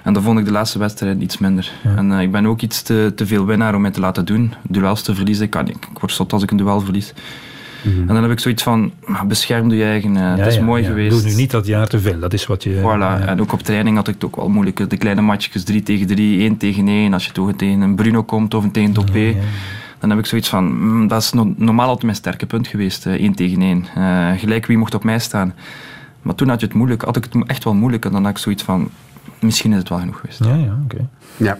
en 0.02 0.12
dat 0.12 0.22
vond 0.22 0.38
ik 0.38 0.44
de 0.44 0.50
laatste 0.52 0.78
wedstrijd 0.78 1.20
iets 1.20 1.38
minder. 1.38 1.72
En 1.96 2.12
ik 2.12 2.30
ben 2.32 2.46
ook 2.46 2.60
iets 2.60 2.82
te, 2.82 3.12
te 3.16 3.26
veel 3.26 3.44
winnaar 3.46 3.74
om 3.74 3.80
mij 3.80 3.90
te 3.90 4.00
laten 4.00 4.24
doen. 4.24 4.54
Duels 4.68 5.02
te 5.02 5.14
verliezen, 5.14 5.44
ik, 5.44 5.50
kan, 5.50 5.64
niet. 5.64 5.76
ik 5.92 5.98
word 5.98 6.12
zot 6.12 6.32
als 6.32 6.42
ik 6.42 6.50
een 6.50 6.56
duel 6.56 6.80
verlies. 6.80 7.12
En 7.84 8.06
dan 8.06 8.22
heb 8.22 8.30
ik 8.30 8.38
zoiets 8.40 8.62
van, 8.62 8.92
ah, 9.04 9.22
bescherm 9.22 9.70
je 9.70 9.84
eigen. 9.84 10.16
eh, 10.16 10.36
het 10.36 10.46
is 10.46 10.54
ja, 10.54 10.62
mooi 10.62 10.82
ja. 10.82 10.88
geweest. 10.88 11.22
Doe 11.22 11.30
nu 11.30 11.36
niet 11.36 11.50
dat 11.50 11.66
jaar 11.66 11.86
te 11.88 12.00
veel, 12.00 12.18
dat 12.18 12.32
is 12.32 12.46
wat 12.46 12.62
je... 12.62 12.78
Voilà, 12.80 12.82
ja. 12.98 13.18
en 13.20 13.40
ook 13.40 13.52
op 13.52 13.62
training 13.62 13.96
had 13.96 14.08
ik 14.08 14.14
het 14.14 14.24
ook 14.24 14.36
wel 14.36 14.48
moeilijk. 14.48 14.90
De 14.90 14.96
kleine 14.96 15.20
matchjes, 15.20 15.64
3 15.64 15.82
tegen 15.82 16.06
3, 16.06 16.40
1 16.40 16.56
tegen 16.56 16.88
1. 16.88 17.12
Als 17.12 17.26
je 17.26 17.32
toch 17.32 17.52
tegen 17.56 17.80
een 17.80 17.94
Bruno 17.94 18.22
komt 18.22 18.54
of 18.54 18.64
een 18.64 18.70
tegen 18.70 18.92
Topé, 18.92 19.36
dan 19.98 20.10
heb 20.10 20.18
ik 20.18 20.26
zoiets 20.26 20.48
van, 20.48 20.64
mm, 20.64 21.08
dat 21.08 21.22
is 21.22 21.32
no- 21.32 21.54
normaal 21.56 21.86
altijd 21.86 22.04
mijn 22.04 22.16
sterke 22.16 22.46
punt 22.46 22.66
geweest, 22.66 23.06
eh, 23.06 23.12
1 23.12 23.34
tegen 23.34 23.62
1. 23.62 23.84
Eh, 23.94 24.30
gelijk 24.38 24.66
wie 24.66 24.76
mocht 24.78 24.94
op 24.94 25.04
mij 25.04 25.18
staan. 25.18 25.54
Maar 26.22 26.34
toen 26.34 26.48
had 26.48 26.60
je 26.60 26.66
het 26.66 26.74
moeilijk, 26.74 27.02
had 27.02 27.16
ik 27.16 27.24
het 27.24 27.46
echt 27.46 27.64
wel 27.64 27.74
moeilijk. 27.74 28.04
En 28.04 28.12
dan 28.12 28.22
had 28.22 28.30
ik 28.30 28.38
zoiets 28.38 28.62
van, 28.62 28.90
misschien 29.40 29.72
is 29.72 29.78
het 29.78 29.88
wel 29.88 29.98
genoeg 29.98 30.20
geweest. 30.20 30.44
Ja, 30.44 30.54
ja, 30.54 30.78
oké. 30.84 31.08
Ja, 31.36 31.58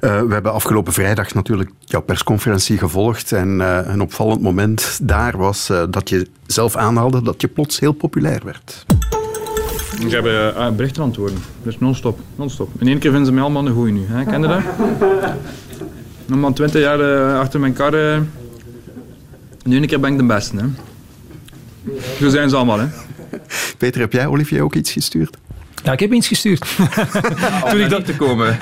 Eh, 0.00 0.20
we 0.22 0.32
hebben 0.32 0.52
afgelopen 0.52 0.92
vrijdag 0.92 1.34
natuurlijk 1.34 1.70
jouw 1.80 2.00
persconferentie 2.02 2.78
gevolgd. 2.78 3.32
En 3.32 3.60
eh, 3.60 3.92
een 3.92 4.00
opvallend 4.00 4.40
moment 4.42 4.98
daar 5.02 5.36
was 5.36 5.70
eh, 5.70 5.82
dat 5.90 6.08
je 6.08 6.26
zelf 6.46 6.76
aanhaalde 6.76 7.22
dat 7.22 7.40
je 7.40 7.48
plots 7.48 7.80
heel 7.80 7.92
populair 7.92 8.40
werd. 8.44 8.84
Ik 10.00 10.10
heb 10.10 10.26
uh, 10.26 10.70
berichten 10.70 11.02
antwoorden, 11.02 11.38
dus 11.62 11.78
non-stop. 11.78 12.18
non-stop. 12.36 12.68
In 12.78 12.86
één 12.88 12.98
keer 12.98 13.10
vinden 13.10 13.26
ze 13.26 13.32
mij 13.32 13.42
allemaal 13.42 13.66
een 13.66 13.72
goeie 13.72 13.92
nu. 13.92 14.04
Hè? 14.08 14.24
Ken 14.24 14.40
je 14.42 14.46
dat? 14.48 14.60
Nog 16.26 16.38
maar 16.38 16.52
20 16.52 16.80
jaar 16.80 17.34
achter 17.38 17.60
mijn 17.60 17.72
kar. 17.72 17.94
eh, 17.94 18.16
in 19.62 19.72
één 19.72 19.86
keer 19.86 20.00
ben 20.00 20.12
ik 20.12 20.18
de 20.18 20.24
beste. 20.24 20.56
Hè? 20.56 20.64
Zo 22.20 22.28
zijn 22.28 22.48
ze 22.48 22.56
allemaal. 22.56 22.78
Hè? 22.78 22.86
Peter, 23.78 24.00
heb 24.00 24.12
jij 24.12 24.26
Olivier 24.26 24.62
ook 24.62 24.74
iets 24.74 24.92
gestuurd? 24.92 25.36
Ja, 25.84 25.92
ik 25.92 26.00
heb 26.00 26.12
iets 26.12 26.28
gestuurd. 26.28 26.76
Toen 27.70 27.80
ik 27.80 27.90
dat 27.90 28.04
te 28.04 28.16
komen. 28.16 28.58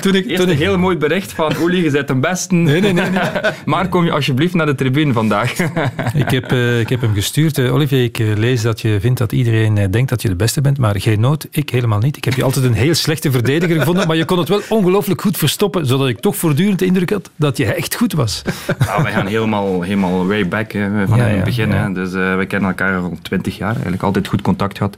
toen 0.00 0.14
ik, 0.14 0.26
Eerst 0.26 0.42
een 0.42 0.56
heel 0.56 0.78
mooi 0.78 0.96
bericht 0.96 1.32
van 1.32 1.56
Olie, 1.56 1.82
je 1.82 1.90
bent 1.90 2.08
de 2.08 2.14
beste. 2.14 2.54
Nee, 2.54 2.80
nee, 2.80 2.92
nee. 2.92 3.10
nee. 3.10 3.20
maar 3.64 3.88
kom 3.88 4.04
je 4.04 4.10
alsjeblieft 4.10 4.54
naar 4.54 4.66
de 4.66 4.74
tribune 4.74 5.12
vandaag. 5.12 5.52
ik, 6.24 6.30
heb, 6.30 6.52
eh, 6.52 6.80
ik 6.80 6.88
heb 6.88 7.00
hem 7.00 7.14
gestuurd. 7.14 7.58
Eh, 7.58 7.74
Olivier, 7.74 8.02
ik 8.02 8.18
eh, 8.18 8.26
lees 8.36 8.62
dat 8.62 8.80
je 8.80 9.00
vindt 9.00 9.18
dat 9.18 9.32
iedereen 9.32 9.90
denkt 9.90 10.08
dat 10.08 10.22
je 10.22 10.28
de 10.28 10.36
beste 10.36 10.60
bent, 10.60 10.78
maar 10.78 11.00
geen 11.00 11.20
nood. 11.20 11.46
Ik 11.50 11.70
helemaal 11.70 11.98
niet. 11.98 12.16
Ik 12.16 12.24
heb 12.24 12.34
je 12.34 12.44
altijd 12.44 12.64
een 12.64 12.74
heel 12.74 12.94
slechte 12.94 13.30
verdediger 13.30 13.78
gevonden, 13.78 14.06
maar 14.06 14.16
je 14.16 14.24
kon 14.24 14.38
het 14.38 14.48
wel 14.48 14.60
ongelooflijk 14.68 15.20
goed 15.20 15.36
verstoppen, 15.36 15.86
zodat 15.86 16.08
ik 16.08 16.20
toch 16.20 16.36
voortdurend 16.36 16.78
de 16.78 16.84
indruk 16.84 17.10
had 17.10 17.30
dat 17.36 17.56
je 17.56 17.74
echt 17.74 17.94
goed 17.94 18.12
was. 18.12 18.42
Ja, 18.78 19.02
wij 19.02 19.12
gaan 19.12 19.26
helemaal, 19.26 19.82
helemaal 19.82 20.26
way 20.26 20.48
back 20.48 20.72
hè, 20.72 21.06
van 21.06 21.18
in 21.18 21.24
het 21.24 21.44
begin. 21.44 21.70
Hè. 21.70 21.92
Dus 21.92 22.12
we 22.12 22.44
kennen 22.48 22.68
elkaar 22.68 22.98
al 22.98 23.18
twintig 23.22 23.56
jaar, 23.56 23.72
eigenlijk 23.72 24.02
altijd 24.02 24.28
goed 24.28 24.42
contact 24.42 24.76
gehad. 24.76 24.96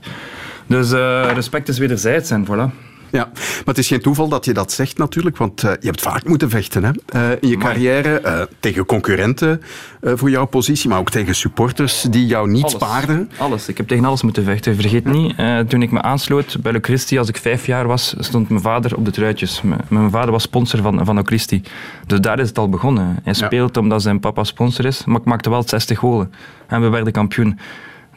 Dus 0.67 0.91
eh, 0.91 1.31
respect 1.33 1.67
is 1.67 1.77
wederzijds 1.77 2.29
en 2.31 2.45
voilà. 2.45 2.85
Ja, 3.11 3.29
maar 3.33 3.65
het 3.65 3.77
is 3.77 3.87
geen 3.87 4.01
toeval 4.01 4.27
dat 4.27 4.45
je 4.45 4.53
dat 4.53 4.71
zegt 4.71 4.97
natuurlijk, 4.97 5.37
want 5.37 5.63
eh, 5.63 5.71
je 5.79 5.85
hebt 5.87 6.01
vaak 6.01 6.25
moeten 6.27 6.49
vechten 6.49 6.83
hè? 6.83 6.91
eh, 7.05 7.37
in 7.39 7.49
je 7.49 7.57
carrière 7.57 8.47
tegen 8.59 8.85
concurrenten 8.85 9.61
voor 10.01 10.29
jouw 10.29 10.45
positie, 10.45 10.89
maar 10.89 10.99
ook 10.99 11.09
tegen 11.09 11.35
supporters 11.35 12.01
die 12.01 12.25
jou 12.25 12.49
niet 12.49 12.63
Alles. 12.63 12.75
spaarden. 12.75 13.29
Alles. 13.37 13.67
Ik 13.67 13.77
heb 13.77 13.87
tegen 13.87 14.05
alles 14.05 14.21
moeten 14.21 14.43
vechten. 14.43 14.75
Vergeet 14.75 15.05
niet, 15.05 15.35
toen 15.69 15.81
ik 15.81 15.91
me 15.91 16.01
aansloot 16.01 16.57
bij 16.61 16.71
Le 16.71 16.79
Christi, 16.81 17.17
als 17.17 17.29
ik 17.29 17.37
vijf 17.37 17.65
jaar 17.65 17.87
was, 17.87 18.15
stond 18.19 18.49
mijn 18.49 18.61
vader 18.61 18.95
op 18.95 19.05
de 19.05 19.11
truitjes. 19.11 19.61
M- 19.61 19.73
Mijn 19.89 20.09
vader 20.11 20.31
was 20.31 20.43
sponsor 20.43 20.81
van, 20.81 21.05
van 21.05 21.15
Le 21.15 21.21
Christi. 21.25 21.61
Dus 22.07 22.19
daar 22.19 22.39
is 22.39 22.47
het 22.47 22.57
al 22.57 22.69
begonnen. 22.69 23.05
Hij 23.05 23.33
Ja. 23.39 23.45
speelt 23.45 23.77
omdat 23.77 24.01
zijn 24.01 24.19
papa 24.19 24.43
sponsor 24.43 24.85
is, 24.85 25.05
maar 25.05 25.19
ik 25.19 25.25
maakte 25.25 25.49
wel 25.49 25.63
60 25.67 25.97
golen. 25.99 26.31
En 26.67 26.81
we 26.81 26.89
werden 26.89 27.13
kampioen. 27.13 27.59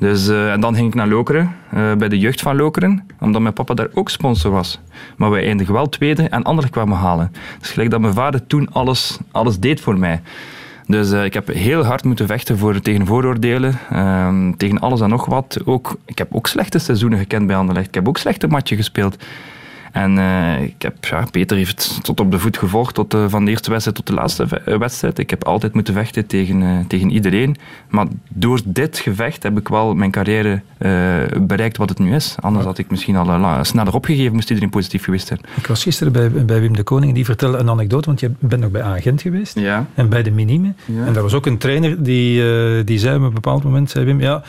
Dus, 0.01 0.29
eh, 0.29 0.53
en 0.53 0.61
dan 0.61 0.75
ging 0.75 0.87
ik 0.87 0.95
naar 0.95 1.09
Lokeren, 1.09 1.57
eh, 1.71 1.95
bij 1.95 2.09
de 2.09 2.19
jeugd 2.19 2.41
van 2.41 2.57
Lokeren, 2.57 3.07
omdat 3.19 3.43
mijn 3.43 3.55
papa 3.55 3.75
daar 3.75 3.89
ook 3.95 4.11
sponsor 4.11 4.51
was. 4.51 4.81
Maar 5.17 5.31
wij 5.31 5.47
eindigen 5.47 5.75
wel 5.75 5.89
tweede 5.89 6.23
en 6.23 6.43
anderen 6.43 6.71
kwamen 6.71 6.97
halen. 6.97 7.33
Dus 7.59 7.71
gelijk 7.71 7.91
dat 7.91 8.01
mijn 8.01 8.15
vader 8.15 8.47
toen 8.47 8.73
alles, 8.73 9.19
alles 9.31 9.59
deed 9.59 9.81
voor 9.81 9.99
mij. 9.99 10.21
Dus 10.87 11.13
eh, 11.13 11.25
ik 11.25 11.35
heb 11.35 11.49
heel 11.49 11.85
hard 11.85 12.05
moeten 12.05 12.27
vechten 12.27 12.59
voor, 12.59 12.81
tegen 12.81 13.07
vooroordelen, 13.07 13.79
ehm, 13.91 14.53
tegen 14.53 14.79
alles 14.79 15.01
en 15.01 15.09
nog 15.09 15.27
wat. 15.27 15.59
Ook, 15.65 15.97
ik 16.05 16.19
heb 16.19 16.35
ook 16.35 16.47
slechte 16.47 16.79
seizoenen 16.79 17.19
gekend 17.19 17.47
bij 17.47 17.57
Anderlecht. 17.57 17.89
Ik 17.89 17.95
heb 17.95 18.09
ook 18.09 18.19
slechte 18.19 18.47
matchen 18.47 18.77
gespeeld. 18.77 19.25
En 19.93 20.19
eh, 20.19 20.63
ik 20.63 20.83
heb, 20.83 21.05
ja, 21.05 21.25
Peter 21.31 21.57
heeft 21.57 21.85
het 21.85 22.05
tot 22.05 22.21
op 22.21 22.31
de 22.31 22.39
voet 22.39 22.59
gevolgd, 22.59 22.95
tot, 22.95 23.15
eh, 23.15 23.25
van 23.29 23.45
de 23.45 23.51
eerste 23.51 23.71
wedstrijd 23.71 23.97
tot 23.97 24.07
de 24.07 24.13
laatste 24.13 24.47
eh, 24.65 24.79
wedstrijd. 24.79 25.19
Ik 25.19 25.31
heb 25.31 25.45
altijd 25.45 25.75
moeten 25.75 25.95
vechten 25.95 26.27
tegen, 26.27 26.85
tegen 26.89 27.11
iedereen. 27.11 27.57
Maar 27.89 28.07
door 28.29 28.61
dit 28.65 28.99
gevecht 28.99 29.43
heb 29.43 29.59
ik 29.59 29.69
wel 29.69 29.95
mijn 29.95 30.11
carrière 30.11 30.63
bereikt 31.41 31.77
wat 31.77 31.89
het 31.89 31.99
nu 31.99 32.15
is. 32.15 32.35
Anders 32.41 32.65
had 32.65 32.79
ik 32.79 32.91
misschien 32.91 33.17
al 33.17 33.65
sneller 33.65 33.95
opgegeven, 33.95 34.33
moest 34.33 34.49
iedereen 34.49 34.71
positief 34.71 35.05
geweest 35.05 35.27
zijn. 35.27 35.41
Ik 35.57 35.67
was 35.67 35.83
gisteren 35.83 36.13
bij, 36.13 36.31
bij 36.31 36.61
Wim 36.61 36.77
de 36.77 36.83
Koning, 36.83 37.15
die 37.15 37.25
vertelde 37.25 37.59
een 37.59 37.71
anekdote, 37.71 38.07
want 38.07 38.21
je 38.21 38.31
bent 38.39 38.63
nog 38.63 38.71
bij 38.71 38.83
Agent 38.83 39.23
geweest. 39.23 39.59
Ja. 39.59 39.87
En 39.95 40.09
bij 40.09 40.23
de 40.23 40.31
Minime. 40.31 40.73
Ja. 40.85 41.07
En 41.07 41.13
daar 41.13 41.23
was 41.23 41.35
ook 41.35 41.47
een 41.47 41.59
trainer 41.59 42.03
die, 42.03 42.85
die 42.85 42.99
zei 42.99 43.17
op 43.17 43.23
een 43.23 43.35
bepaald 43.35 43.65
moment, 43.65 43.91
zei 43.91 44.05
Wim, 44.05 44.21
ja, 44.21 44.43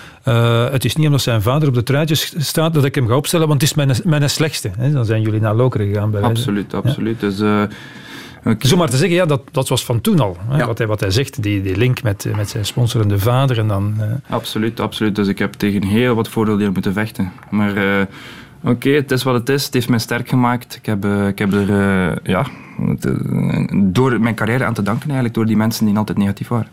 het 0.72 0.86
is 0.86 0.96
niet 0.96 1.06
omdat 1.06 1.22
zijn 1.22 1.42
vader 1.42 1.68
op 1.68 1.74
de 1.74 1.84
truitjes 1.84 2.34
staat 2.38 2.74
dat 2.74 2.86
ik 2.86 2.96
hem 2.96 3.08
ga 3.08 3.16
opstellen, 3.16 3.48
want 3.48 3.62
het 3.62 3.70
is 3.70 3.76
mijn, 3.76 3.98
mijn 4.04 4.30
slechtste. 4.30 4.72
Hè. 4.78 4.92
Dan 4.92 5.06
zijn 5.06 5.22
jullie 5.22 5.31
naar 5.40 5.56
Lokeren 5.56 5.88
gegaan. 5.88 6.12
Bij 6.12 6.22
wijze. 6.22 6.36
Absoluut, 6.36 6.74
absoluut. 6.74 7.20
Dus, 7.20 7.40
eh, 7.40 7.62
oké. 8.46 8.68
Zomaar 8.68 8.90
te 8.90 8.98
zeggen, 8.98 9.16
ja, 9.16 9.26
dat, 9.26 9.42
dat 9.52 9.70
was 9.70 9.86
van 9.86 10.02
toen 10.02 10.20
al. 10.20 10.38
Hè, 10.50 10.58
Ja. 10.58 10.66
wat, 10.66 10.78
hij, 10.78 10.88
wat 10.88 11.00
hij 11.00 11.12
zegt, 11.12 11.44
die, 11.44 11.62
die 11.62 11.78
link 11.78 12.04
met, 12.04 12.28
met 12.36 12.50
zijn 12.50 12.66
sponsorende 12.66 13.20
vader. 13.20 13.58
En 13.58 13.68
dan, 13.68 13.94
eh, 14.00 14.34
Absoluut, 14.36 14.80
absoluut. 14.80 15.16
Dus 15.16 15.28
ik 15.28 15.40
heb 15.40 15.54
tegen 15.54 15.84
heel 15.84 16.16
wat 16.16 16.28
vooroordelen 16.30 16.74
moeten 16.74 16.94
vechten. 16.94 17.32
Maar 17.50 18.08
oké, 18.64 18.90
het 18.90 19.12
is 19.12 19.24
wat 19.24 19.34
het 19.34 19.50
is. 19.50 19.66
Het 19.66 19.74
heeft 19.74 19.90
mij 19.90 20.00
sterk 20.00 20.30
gemaakt. 20.30 20.76
Ik 20.76 20.86
heb, 20.86 21.06
eh, 21.06 21.28
ik 21.28 21.40
heb 21.40 21.54
er 21.54 21.70
eh, 21.70 22.16
ja, 22.24 22.46
het, 22.88 23.06
eh, 23.06 23.14
door 23.84 24.20
mijn 24.20 24.36
carrière 24.36 24.66
aan 24.66 24.74
te 24.74 24.82
danken 24.82 25.04
eigenlijk, 25.06 25.34
door 25.34 25.46
die 25.46 25.58
mensen 25.58 25.86
die 25.86 25.98
altijd 25.98 26.18
negatief 26.18 26.48
waren. 26.48 26.68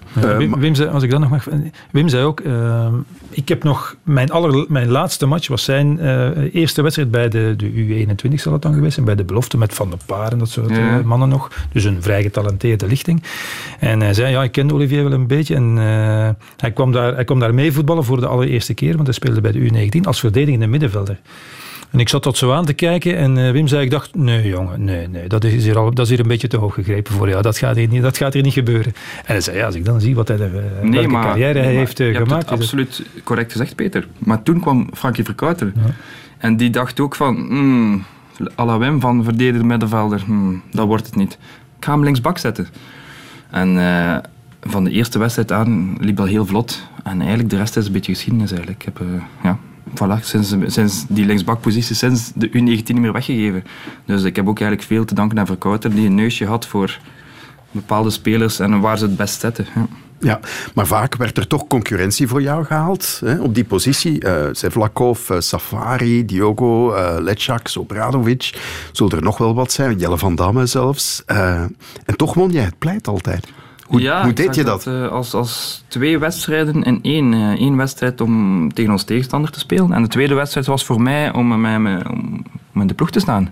Wim, 0.59 0.75
zei, 0.75 0.89
als 0.89 1.03
ik 1.03 1.11
dat 1.11 1.21
nog 1.21 1.31
mag... 1.31 1.49
Wim 1.91 2.09
zei 2.09 2.25
ook, 2.25 2.41
eh, 2.41 2.93
ik 3.31 3.49
heb 3.49 3.63
nog... 3.63 3.97
Mijn, 4.03 4.31
aller, 4.31 4.67
mijn 4.69 4.89
laatste 4.89 5.27
match 5.27 5.49
was 5.49 5.65
zijn 5.65 5.99
eh, 6.01 6.55
eerste 6.55 6.83
wedstrijd 6.83 7.11
bij 7.11 7.29
de, 7.29 7.55
de 7.57 8.07
U21 8.27 8.35
zal 8.35 8.53
het 8.53 8.63
dan 8.63 8.75
geweest 8.75 8.95
zijn, 8.95 9.07
bij 9.07 9.15
de 9.15 9.25
belofte 9.25 9.59
met 9.59 9.75
Van 9.75 9.91
der 9.91 9.99
Paar 10.07 10.33
en 10.33 10.39
dat 10.39 10.49
soort 10.49 10.77
Ja. 10.77 11.01
mannen 11.05 11.29
nog. 11.29 11.51
Dus 11.73 11.85
een 11.85 12.03
vrij 12.03 12.23
getalenteerde 12.23 12.87
lichting. 12.87 13.23
En 13.79 14.01
hij 14.01 14.15
zei, 14.15 14.31
ja, 14.33 14.43
ik 14.43 14.53
kende 14.53 14.75
Olivier 14.75 15.03
wel 15.03 15.13
een 15.13 15.27
beetje 15.27 15.55
en 15.55 15.79
eh, 15.79 16.29
hij, 16.57 16.73
kwam 16.73 16.93
daar, 16.93 17.15
hij 17.15 17.25
kwam 17.25 17.39
daar 17.39 17.55
mee 17.55 17.73
voetballen 17.73 18.05
voor 18.05 18.21
de 18.21 18.27
allereerste 18.27 18.75
keer, 18.75 18.95
want 18.95 19.07
hij 19.07 19.15
speelde 19.15 19.41
bij 19.41 19.53
de 19.53 19.89
U19 19.91 20.01
als 20.03 20.21
verdedigende 20.21 20.67
middenvelder. 20.67 21.21
En 21.91 21.99
ik 21.99 22.09
zat 22.09 22.23
dat 22.23 22.37
zo 22.37 22.53
aan 22.53 22.65
te 22.65 22.73
kijken 22.73 23.17
en 23.17 23.39
eh, 23.39 23.53
Wim 23.53 23.67
zei, 23.67 23.85
ik 23.85 23.91
dacht, 23.91 24.15
nee 24.15 24.49
jongen, 24.49 24.85
nee, 24.85 25.09
nee, 25.09 25.29
dat 25.29 25.45
is, 25.45 25.65
hier 25.65 25.79
al, 25.79 25.95
dat 25.95 26.05
is 26.05 26.11
hier 26.11 26.21
een 26.21 26.29
beetje 26.29 26.49
te 26.49 26.57
hoog 26.57 26.75
gegrepen 26.75 27.13
voor 27.13 27.29
jou. 27.29 27.43
Dat 27.43 27.59
gaat 27.59 27.77
hier 27.77 27.89
niet, 27.89 28.03
dat 28.03 28.17
gaat 28.17 28.33
hier 28.33 28.43
niet 28.43 28.53
gebeuren. 28.53 28.93
En 29.17 29.25
hij 29.25 29.41
zei, 29.41 29.57
ja, 29.57 29.67
als 29.67 29.75
ik 29.75 29.85
dan 29.85 30.01
zie 30.01 30.15
wat 30.15 30.29
hij 30.29 30.37
eh, 30.37 30.51
welke 30.83 31.09
carrière 31.09 31.59
hij 31.59 31.63
maar 31.63 31.65
heeft 31.65 32.01
eh, 32.01 32.07
je 32.07 32.13
hebt 32.13 32.29
gemaakt. 32.29 32.51
het 32.51 32.61
absoluut 32.61 33.03
correct 33.25 33.53
gezegd, 33.53 33.75
Peter. 33.75 34.07
Maar 34.19 34.43
toen 34.43 34.61
kwam 34.61 34.89
Frankie 34.95 35.25
Verkouter. 35.25 35.73
En 36.39 36.57
die 36.57 36.71
dacht 36.71 37.01
ook 37.01 37.15
van, 37.15 37.35
hmm, 37.35 38.05
à 38.59 38.65
la 38.65 38.79
Wim 38.79 39.01
van 39.01 39.25
verdedigde 39.25 39.67
middenvelder, 39.67 40.23
hmm, 40.25 40.63
dat 40.71 40.87
wordt 40.87 41.07
het 41.07 41.17
niet. 41.17 41.39
Ik 41.79 41.85
ga 41.85 41.93
hem 41.93 42.05
linksbak 42.05 42.39
zetten. 42.39 42.69
En 43.51 43.79
eh, 43.79 44.17
van 44.61 44.85
de 44.85 44.91
eerste 44.91 45.19
wedstrijd 45.19 45.53
aan 45.53 45.97
liep 46.01 46.17
dat 46.17 46.29
heel 46.29 46.47
vlot. 46.47 46.89
En 47.03 47.19
eigenlijk 47.21 47.51
de 47.51 47.57
rest 47.57 47.77
is 47.77 47.87
een 47.87 47.93
beetje 47.93 48.13
geschiedenis 48.13 48.51
eigenlijk. 48.51 48.81
Ik 48.81 48.93
heb, 48.95 49.01
eh, 49.01 49.23
ja, 49.43 49.59
voilà, 49.95 50.21
sinds, 50.21 50.55
sinds 50.67 51.05
die 51.09 51.27
linksbakpositie, 51.27 51.95
sinds 51.95 52.33
de 52.35 52.49
U19 52.49 52.53
niet 52.53 52.99
meer 52.99 53.13
weggegeven. 53.13 53.65
Dus 54.05 54.23
ik 54.23 54.37
heb 54.37 54.49
ook 54.49 54.61
eigenlijk 54.61 54.89
veel 54.89 55.05
te 55.05 55.15
danken 55.15 55.39
aan 55.39 55.47
Verkouter, 55.47 55.95
die 55.95 56.07
een 56.07 56.15
neusje 56.15 56.47
had 56.47 56.67
voor 56.67 56.99
bepaalde 57.71 58.11
spelers 58.11 58.59
en 58.59 58.81
waar 58.81 58.99
ze 58.99 59.05
het 59.05 59.17
best 59.17 59.41
zetten. 59.41 59.67
Ja. 59.75 59.87
Ja, 60.21 60.41
maar 60.75 60.87
vaak 60.87 61.17
werd 61.17 61.37
er 61.37 61.47
toch 61.47 61.67
concurrentie 61.67 62.29
voor 62.29 62.43
jou 62.43 62.65
gehaald 62.65 63.21
hè, 63.25 63.41
op 63.41 63.55
die 63.55 63.65
positie. 63.65 64.21
Eh 64.21 64.49
Zevlakov, 64.53 65.31
eh, 65.31 65.41
Safari, 65.41 66.25
Diogo, 66.25 66.93
eh 66.93 67.17
Lecak, 67.21 67.69
Sobradovic. 67.69 68.61
Zullen 68.93 69.17
er 69.17 69.23
nog 69.23 69.39
wel 69.39 69.55
wat 69.55 69.73
zijn? 69.73 69.99
Jelle 69.99 70.19
van 70.19 70.35
Damme 70.35 70.67
zelfs. 70.67 71.23
En 71.27 72.17
toch 72.17 72.35
won 72.35 72.51
jij 72.51 72.65
het 72.65 72.79
pleit 72.79 73.09
altijd. 73.09 73.47
Hoe, 73.89 74.01
ja, 74.01 74.21
hoe 74.21 74.31
ik 74.31 74.37
deed 74.37 74.55
je 74.55 74.65
dat? 74.65 74.87
eh, 74.87 75.09
als, 75.09 75.35
als 75.35 75.85
twee 75.89 76.19
wedstrijden 76.19 76.83
in 76.83 76.99
één. 77.03 77.35
eh, 77.35 77.49
één 77.51 77.77
wedstrijd 77.77 78.21
om 78.21 78.73
tegen 78.75 78.93
ons 78.93 79.03
tegenstander 79.05 79.51
te 79.51 79.59
spelen. 79.59 79.93
En 79.93 80.03
de 80.03 80.09
tweede 80.09 80.35
wedstrijd 80.35 80.67
was 80.67 80.85
voor 80.85 81.03
mij 81.03 81.33
om, 81.33 81.65
eh, 81.65 81.99
om 82.75 82.81
in 82.81 82.87
de 82.87 82.95
ploeg 82.95 83.11
te 83.11 83.21
staan. 83.21 83.51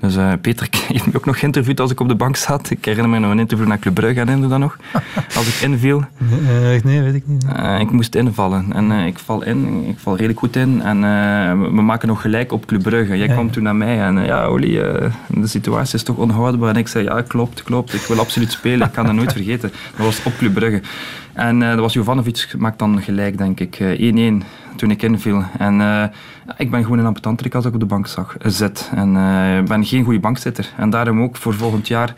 Dus 0.00 0.16
eh, 0.16 0.32
Peter 0.40 0.68
heeft 0.92 1.06
me 1.06 1.12
ook 1.16 1.24
nog 1.24 1.38
geïnterviewd 1.38 1.80
als 1.80 1.90
ik 1.90 2.00
op 2.00 2.08
de 2.08 2.14
bank 2.14 2.36
zat. 2.36 2.70
Ik 2.70 2.84
herinner 2.84 3.10
me 3.10 3.18
nog 3.18 3.30
een 3.30 3.38
interview 3.38 3.66
naar 3.68 3.78
Club 3.78 3.94
Brugge, 3.94 4.18
herinner 4.20 4.48
dat 4.48 4.58
nog? 4.58 4.76
Als 5.36 5.46
ik 5.56 5.68
inviel. 5.68 6.04
Eh, 6.20 6.82
nee, 6.84 7.00
weet 7.02 7.14
ik 7.14 7.26
niet. 7.26 7.44
Eh, 7.56 7.80
ik 7.80 7.90
moest 7.90 8.14
invallen. 8.14 8.72
En 8.72 8.92
eh, 8.92 9.06
ik 9.06 9.18
val 9.18 9.42
in. 9.44 9.84
Ik 9.88 9.98
val 9.98 10.14
redelijk 10.16 10.38
goed 10.38 10.56
in. 10.56 10.82
En 10.82 11.00
we- 11.74 11.82
maken 11.82 12.08
nog 12.08 12.20
gelijk 12.20 12.52
op 12.52 12.66
Club 12.66 12.82
Brugge. 12.82 13.16
Jij 13.16 13.26
Ja. 13.26 13.32
kwam 13.32 13.50
toen 13.50 13.62
naar 13.62 13.76
mij 13.76 14.00
en 14.00 14.24
ja, 14.24 14.44
Oli, 14.44 14.72
de 15.28 15.46
situatie 15.46 15.94
is 15.94 16.02
toch 16.02 16.16
onhoudbaar. 16.16 16.68
En 16.70 16.76
ik 16.76 16.88
zei, 16.88 17.04
ja, 17.04 17.22
klopt, 17.22 17.62
klopt. 17.62 17.94
Ik 17.94 18.00
wil 18.00 18.18
absoluut 18.18 18.52
spelen. 18.52 18.86
Ik 18.86 18.92
kan 18.92 19.06
dat 19.06 19.14
nooit 19.14 19.32
vergeten. 19.32 19.72
Dat 19.96 20.06
was 20.06 20.22
op 20.24 20.32
Club 20.38 20.54
Brugge. 20.54 20.80
En 21.38 21.60
uh, 21.60 21.68
dat 21.68 21.78
was 21.78 21.92
Jovanovic 21.92 22.54
maakt 22.58 22.78
dan 22.78 23.02
gelijk, 23.02 23.38
denk 23.38 23.60
ik. 23.60 23.78
1-1 23.78 23.80
uh, 23.80 24.34
toen 24.76 24.90
ik 24.90 25.02
inviel. 25.02 25.44
En 25.58 25.80
uh, 25.80 26.04
ik 26.56 26.70
ben 26.70 26.82
gewoon 26.82 26.98
een 26.98 27.06
ambetanterik 27.06 27.54
als 27.54 27.64
ik 27.64 27.74
op 27.74 27.80
de 27.80 27.86
bank 27.86 28.06
zag, 28.06 28.36
zit. 28.42 28.90
En 28.94 29.16
ik 29.58 29.68
ben 29.68 29.84
geen 29.84 30.04
goede 30.04 30.20
bankzitter. 30.20 30.72
En 30.76 30.90
daarom 30.90 31.22
ook 31.22 31.36
voor 31.36 31.54
volgend 31.54 31.88
jaar 31.88 32.14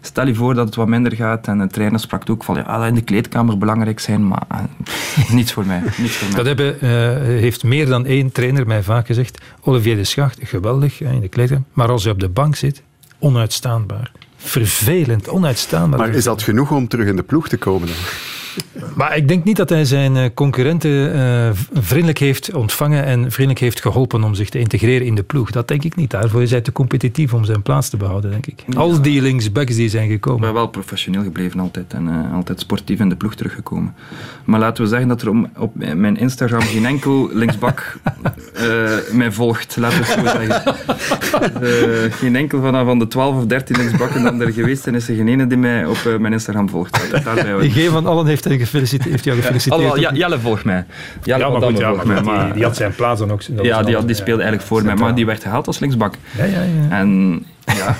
Stel 0.00 0.26
je 0.26 0.34
voor 0.34 0.54
dat 0.54 0.66
het 0.66 0.74
wat 0.74 0.88
minder 0.88 1.14
gaat 1.14 1.46
en 1.46 1.58
de 1.58 1.66
trainer 1.66 2.00
sprak 2.00 2.30
ook 2.30 2.44
van 2.44 2.54
ja, 2.54 2.86
in 2.86 2.94
de 2.94 3.00
kleedkamer 3.00 3.58
belangrijk 3.58 4.00
zijn, 4.00 4.28
maar 4.28 4.42
uh, 4.52 5.30
niets 5.36 5.52
voor 5.52 5.66
mij. 5.66 5.82
Niets 5.96 6.16
voor 6.16 6.28
mij. 6.28 6.36
Dat 6.36 6.46
hebben, 6.46 6.74
uh, 6.74 7.40
heeft 7.40 7.64
meer 7.64 7.86
dan 7.86 8.06
één 8.06 8.32
trainer 8.32 8.66
mij 8.66 8.82
vaak 8.82 9.06
gezegd. 9.06 9.38
Olivier 9.60 9.96
de 9.96 10.04
Schacht, 10.04 10.38
geweldig 10.42 11.00
in 11.00 11.20
de 11.20 11.28
kleedkamer, 11.28 11.64
maar 11.72 11.88
als 11.88 12.02
je 12.02 12.10
op 12.10 12.20
de 12.20 12.28
bank 12.28 12.56
zit, 12.56 12.82
onuitstaanbaar. 13.18 14.12
Vervelend, 14.36 15.28
onuitstaanbaar. 15.28 15.98
Maar 15.98 16.08
is 16.08 16.24
dat 16.24 16.42
genoeg 16.42 16.70
om 16.70 16.88
terug 16.88 17.06
in 17.06 17.16
de 17.16 17.22
ploeg 17.22 17.48
te 17.48 17.56
komen? 17.56 17.88
Dan? 17.88 17.96
Maar 18.94 19.16
ik 19.16 19.28
denk 19.28 19.44
niet 19.44 19.56
dat 19.56 19.68
hij 19.68 19.84
zijn 19.84 20.16
eh, 20.16 20.24
concurrenten 20.34 21.16
uh, 21.16 21.50
vriendelijk 21.72 22.18
heeft 22.18 22.54
ontvangen 22.54 23.04
en 23.04 23.30
vriendelijk 23.30 23.58
heeft 23.58 23.80
geholpen 23.80 24.24
om 24.24 24.34
zich 24.34 24.48
te 24.48 24.58
integreren 24.58 25.06
in 25.06 25.14
de 25.14 25.22
ploeg. 25.22 25.50
Dat 25.50 25.68
denk 25.68 25.84
ik 25.84 25.96
niet. 25.96 26.10
Daarvoor 26.10 26.42
is 26.42 26.50
hij 26.50 26.60
te 26.60 26.72
competitief 26.72 27.34
om 27.34 27.44
zijn 27.44 27.62
plaats 27.62 27.88
te 27.88 27.96
behouden, 27.96 28.30
denk 28.30 28.46
ik. 28.46 28.64
Al 28.76 29.02
die 29.02 29.22
linksbacks 29.22 29.74
die 29.76 29.88
zijn 29.88 30.08
gekomen. 30.08 30.38
Ik 30.40 30.44
ben 30.44 30.54
wel 30.54 30.68
professioneel 30.68 31.22
gebleven 31.22 31.60
altijd 31.60 31.92
en 31.92 32.06
uh, 32.06 32.34
altijd 32.34 32.60
sportief 32.60 33.00
in 33.00 33.08
de 33.08 33.16
ploeg 33.16 33.34
teruggekomen. 33.34 33.94
Maar 34.44 34.60
laten 34.60 34.82
we 34.82 34.88
zeggen 34.88 35.08
dat 35.08 35.22
er 35.22 35.28
om, 35.28 35.50
op 35.56 35.74
mijn 35.74 36.16
Instagram 36.16 36.60
geen 36.60 36.86
enkel 36.86 37.28
linksbak 37.32 37.98
mij 39.12 39.32
volgt, 39.32 39.76
laten 39.76 39.98
we 39.98 40.04
zo 40.04 40.22
zeggen. 40.24 40.74
geen 42.12 42.36
enkel 42.36 42.60
van, 42.60 42.84
van 42.84 42.98
de 42.98 43.08
12 43.08 43.36
of 43.36 43.46
13 43.46 43.76
linksbakken 43.76 44.22
dan 44.22 44.40
er 44.40 44.52
geweest 44.52 44.82
zijn, 44.82 44.94
is 44.94 45.08
er 45.08 45.14
geen 45.14 45.28
ene 45.28 45.46
die 45.46 45.58
mij 45.58 45.86
op 45.86 46.16
mijn 46.18 46.32
Instagram 46.32 46.68
volgt. 46.68 46.96
Geen 47.60 47.90
van 47.90 48.06
allen 48.06 48.26
heeft 48.26 48.37
gefeliciteerd, 48.46 49.10
heeft 49.10 49.24
jou 49.24 49.36
gefeliciteerd. 49.36 49.80
Allemaal, 49.80 49.98
ja, 49.98 50.12
Jelle 50.12 50.38
volgt 50.38 50.64
mij. 50.64 50.84
Jelle 51.22 51.44
ja, 51.44 51.48
maar 51.50 51.62
goed, 51.62 51.78
ja, 51.78 51.92
mij, 52.04 52.22
maar 52.22 52.44
die, 52.44 52.54
die, 52.54 52.64
had 52.64 52.76
zijn 52.76 52.94
plaats 52.94 53.20
dan 53.20 53.30
ook. 53.30 53.40
Ja, 53.62 53.82
die, 53.82 53.94
had, 53.94 54.06
die 54.06 54.16
speelde 54.16 54.42
eigenlijk 54.42 54.70
voor 54.70 54.84
mij, 54.84 54.94
maar 54.94 55.14
die 55.14 55.26
werd 55.26 55.42
gehaald 55.42 55.66
als 55.66 55.78
linksbak. 55.78 56.14
Ja, 56.36 56.44
ja, 56.44 56.62
ja. 56.62 56.90
En 56.90 57.42
ja, 57.76 57.96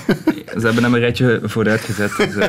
ze 0.59 0.65
hebben 0.65 0.83
hem 0.83 0.93
een 0.93 0.99
rijtje 0.99 1.39
vooruit 1.43 1.81
gezet. 1.81 2.11
Dus, 2.17 2.35
uh, 2.35 2.45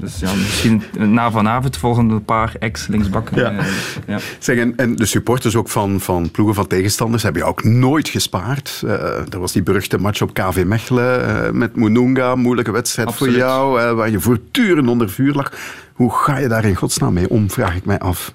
dus 0.00 0.18
ja, 0.18 0.34
misschien 0.34 0.82
na 0.98 1.30
vanavond 1.30 1.76
volgende 1.76 2.20
paar 2.20 2.54
ex-linksbakken. 2.58 3.36
Ja. 3.36 3.52
Uh, 3.52 3.64
ja. 4.06 4.18
Zeg, 4.38 4.58
en, 4.58 4.76
en, 4.76 4.96
de 4.96 5.06
supporters 5.06 5.56
ook 5.56 5.68
van, 5.68 6.00
van 6.00 6.30
ploegen 6.30 6.54
van 6.54 6.66
tegenstanders 6.66 7.22
hebben 7.22 7.42
je 7.42 7.48
ook 7.48 7.64
nooit 7.64 8.08
gespaard. 8.08 8.82
Uh, 8.84 8.92
er 9.32 9.40
was 9.40 9.52
die 9.52 9.62
beruchte 9.62 9.98
match 9.98 10.22
op 10.22 10.34
KV 10.34 10.64
Mechelen 10.66 11.58
met 11.58 11.76
Mununga, 11.76 12.34
moeilijke 12.34 12.72
wedstrijd 12.72 13.08
Absoluut. 13.08 13.32
voor 13.32 13.42
jou, 13.42 13.94
waar 13.94 14.10
je 14.10 14.20
voortdurend 14.20 14.88
onder 14.88 15.10
vuur 15.10 15.34
lag. 15.34 15.52
Hoe 16.00 16.10
ga 16.12 16.36
je 16.38 16.48
daar 16.48 16.64
in 16.64 16.74
godsnaam 16.74 17.12
mee 17.12 17.30
om, 17.30 17.50
vraag 17.50 17.76
ik 17.76 17.84
mij 17.84 17.98
af. 17.98 18.34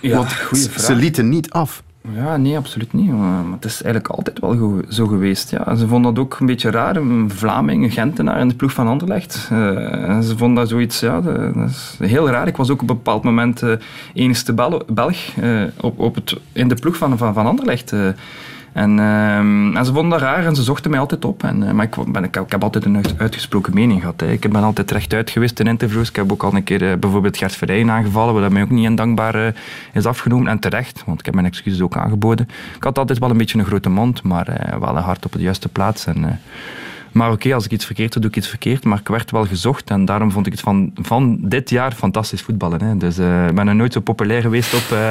Ja, 0.00 0.16
Want 0.16 0.32
vraag. 0.32 0.80
ze 0.80 0.94
lieten 0.94 1.28
niet 1.28 1.50
af. 1.50 1.82
Ja, 2.14 2.36
nee, 2.36 2.56
absoluut 2.56 2.92
niet. 2.92 3.10
Maar 3.10 3.44
het 3.52 3.64
is 3.64 3.82
eigenlijk 3.82 4.14
altijd 4.14 4.40
wel 4.40 4.82
zo 4.88 5.06
geweest. 5.06 5.50
Ja. 5.50 5.74
Ze 5.74 5.88
vonden 5.88 6.14
dat 6.14 6.24
ook 6.24 6.36
een 6.40 6.46
beetje 6.46 6.70
raar, 6.70 6.96
een 6.96 7.30
Vlaming, 7.30 7.84
een 7.84 7.90
Gentenaar 7.90 8.40
in 8.40 8.48
de 8.48 8.54
ploeg 8.54 8.72
van 8.72 8.86
Anderlecht. 8.86 9.48
Uh, 9.52 9.58
ze 10.20 10.34
vonden 10.36 10.54
dat 10.54 10.68
zoiets, 10.68 11.00
ja, 11.00 11.20
dat 11.20 11.68
is 11.68 11.96
heel 11.98 12.28
raar. 12.28 12.46
Ik 12.46 12.56
was 12.56 12.70
ook 12.70 12.82
op 12.82 12.90
een 12.90 12.96
bepaald 12.96 13.22
moment 13.22 13.62
uh, 13.62 13.72
enigste 14.14 14.52
Belg 14.86 15.36
uh, 15.42 15.62
op, 15.80 15.98
op 15.98 16.14
het, 16.14 16.36
in 16.52 16.68
de 16.68 16.74
ploeg 16.74 16.96
van, 16.96 17.18
van, 17.18 17.34
van 17.34 17.46
Anderlecht. 17.46 17.92
En, 18.72 18.98
uh, 18.98 19.36
en, 19.36 19.84
ze 19.84 19.92
vonden 19.92 20.10
dat 20.10 20.20
raar 20.20 20.46
en 20.46 20.54
ze 20.54 20.62
zochten 20.62 20.90
mij 20.90 21.00
altijd 21.00 21.24
op. 21.24 21.44
En, 21.44 21.62
uh, 21.62 21.70
maar 21.70 21.84
ik, 21.84 22.12
ben, 22.12 22.24
ik, 22.24 22.34
heb 22.48 22.62
altijd 22.62 22.84
een 22.84 23.04
uitgesproken 23.16 23.74
mening 23.74 24.00
gehad. 24.00 24.20
Hè. 24.20 24.30
Ik 24.30 24.50
ben 24.50 24.62
altijd 24.62 24.90
rechtuit 24.90 25.30
geweest 25.30 25.60
in 25.60 25.66
interviews. 25.66 26.08
Ik 26.08 26.16
heb 26.16 26.32
ook 26.32 26.42
al 26.42 26.54
een 26.54 26.64
keer 26.64 26.82
uh, 26.82 26.94
bijvoorbeeld 26.94 27.36
Gert 27.36 27.56
Verrijen 27.56 27.90
aangevallen, 27.90 28.34
wat 28.34 28.50
mij 28.50 28.62
ook 28.62 28.70
niet 28.70 28.88
ondankbaar 28.88 29.36
uh, 29.36 29.46
is 29.92 30.06
afgenomen. 30.06 30.48
En 30.48 30.58
terecht, 30.58 31.02
want 31.06 31.18
ik 31.18 31.24
heb 31.24 31.34
mijn 31.34 31.46
excuses 31.46 31.80
ook 31.80 31.96
aangeboden. 31.96 32.48
Ik 32.76 32.84
had 32.84 32.98
altijd 32.98 33.18
wel 33.18 33.30
een 33.30 33.36
beetje 33.36 33.58
een 33.58 33.64
grote 33.64 33.90
mond, 33.90 34.22
maar 34.22 34.76
wel 34.80 34.96
een 34.96 35.02
hart 35.02 35.24
op 35.24 35.32
de 35.32 35.42
juiste 35.42 35.68
plaats. 35.68 36.06
En, 36.06 36.40
maar 37.12 37.32
oké, 37.32 37.54
als 37.54 37.64
ik 37.64 37.70
iets 37.70 37.84
verkeerd 37.84 38.12
doe, 38.12 38.22
doe 38.22 38.30
ik 38.30 38.36
iets 38.36 38.48
verkeerd. 38.48 38.84
Maar 38.84 38.98
ik 38.98 39.08
werd 39.08 39.30
wel 39.30 39.46
gezocht 39.46 39.90
en 39.90 40.04
daarom 40.04 40.30
vond 40.30 40.46
ik 40.46 40.52
het 40.52 40.60
van, 40.60 40.92
van 40.94 41.38
dit 41.40 41.70
jaar 41.70 41.92
fantastisch 41.92 42.42
voetballen. 42.42 42.82
Hè. 42.82 42.96
Dus 42.96 43.18
uh, 43.18 43.46
ik 43.48 43.54
ben 43.54 43.68
er 43.68 43.74
nooit 43.74 43.92
zo 43.92 44.00
populair 44.00 44.40
geweest 44.40 44.74
op, 44.74 44.84
uh, 44.92 45.10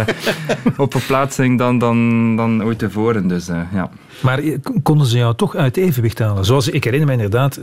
op 0.85 0.91
verplaatsing 0.91 1.57
dan, 1.57 1.79
dan, 1.79 2.35
dan 2.35 2.63
ooit 2.63 2.79
tevoren. 2.79 3.27
Dus, 3.27 3.49
uh, 3.49 3.61
ja. 3.73 3.89
Maar 4.21 4.41
konden 4.83 5.07
ze 5.07 5.17
jou 5.17 5.35
toch 5.35 5.55
uit 5.55 5.77
evenwicht 5.77 6.19
halen? 6.19 6.45
Zoals 6.45 6.69
ik 6.69 6.83
herinner 6.83 7.07
me 7.07 7.13
inderdaad 7.13 7.59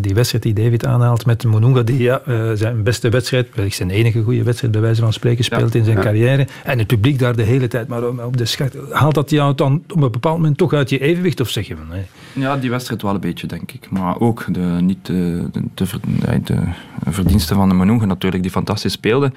die 0.00 0.14
wedstrijd 0.14 0.44
die 0.44 0.52
David 0.52 0.86
aanhaalt 0.86 1.26
met 1.26 1.44
Monunga, 1.44 1.82
die 1.82 2.02
ja, 2.02 2.20
zijn 2.54 2.82
beste 2.82 3.08
wedstrijd, 3.08 3.48
wellicht 3.54 3.76
zijn 3.76 3.90
enige 3.90 4.22
goede 4.22 4.42
wedstrijd 4.42 4.72
bij 4.72 4.82
wijze 4.82 5.00
van 5.00 5.12
spreken, 5.12 5.44
speelt 5.44 5.72
ja. 5.72 5.78
in 5.78 5.84
zijn 5.84 5.96
ja. 5.96 6.02
carrière. 6.02 6.46
En 6.64 6.78
het 6.78 6.86
publiek 6.86 7.18
daar 7.18 7.36
de 7.36 7.42
hele 7.42 7.68
tijd 7.68 7.88
maar 7.88 8.04
op 8.08 8.36
de 8.36 8.44
schacht. 8.44 8.76
Haalt 8.90 9.14
dat 9.14 9.30
jou 9.30 9.54
dan 9.54 9.82
op 9.88 10.02
een 10.02 10.10
bepaald 10.10 10.36
moment 10.36 10.58
toch 10.58 10.72
uit 10.72 10.90
je 10.90 10.98
evenwicht? 10.98 11.40
Of 11.40 11.48
zeg 11.48 11.66
je 11.66 11.76
van 11.76 11.86
nee? 11.88 12.04
Ja, 12.32 12.56
die 12.56 12.70
wedstrijd 12.70 13.02
wel 13.02 13.14
een 13.14 13.20
beetje, 13.20 13.46
denk 13.46 13.72
ik. 13.72 13.90
Maar 13.90 14.20
ook 14.20 14.44
de, 14.48 14.60
niet 14.60 15.06
de, 15.06 15.48
de, 15.52 15.62
de, 15.74 16.40
de 16.44 16.58
verdiensten 17.10 17.56
van 17.56 17.68
de 17.68 17.74
Monunga 17.74 18.06
natuurlijk, 18.06 18.42
die 18.42 18.52
fantastisch 18.52 18.92
speelde. 18.92 19.32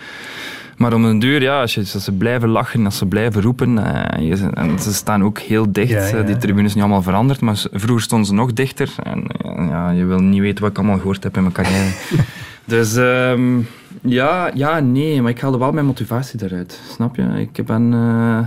Maar 0.78 0.94
om 0.94 1.06
een 1.06 1.20
duur, 1.20 1.42
ja, 1.42 1.62
als, 1.62 1.74
je, 1.74 1.80
als 1.80 2.04
ze 2.04 2.12
blijven 2.12 2.50
lachen, 2.50 2.86
als 2.86 2.98
ze 2.98 3.06
blijven 3.06 3.42
roepen, 3.42 3.72
je, 4.20 4.50
en 4.54 4.80
ze 4.80 4.94
staan 4.94 5.24
ook 5.24 5.40
heel 5.40 5.72
dicht, 5.72 6.10
ja, 6.12 6.18
ja. 6.18 6.22
die 6.22 6.38
tribune 6.38 6.68
is 6.68 6.74
niet 6.74 6.84
allemaal 6.84 7.02
veranderd, 7.02 7.42
maar 7.42 7.64
vroeger 7.72 8.04
stonden 8.04 8.28
ze 8.28 8.34
nog 8.34 8.54
dichter. 8.54 8.94
En 9.04 9.28
ja, 9.70 9.90
je 9.90 10.06
wil 10.06 10.20
niet 10.20 10.42
weten 10.42 10.62
wat 10.62 10.72
ik 10.72 10.78
allemaal 10.78 10.98
gehoord 10.98 11.24
heb 11.24 11.36
in 11.36 11.42
mijn 11.42 11.54
carrière. 11.54 11.90
dus 12.66 12.96
um, 12.96 13.68
ja, 14.02 14.52
ja, 14.54 14.80
nee, 14.80 15.22
maar 15.22 15.32
ik 15.32 15.40
haalde 15.40 15.58
wel 15.58 15.72
mijn 15.72 15.86
motivatie 15.86 16.44
eruit, 16.44 16.82
snap 16.90 17.16
je? 17.16 17.48
Ik 17.54 17.66
ben... 17.66 17.92
Uh, 17.92 18.40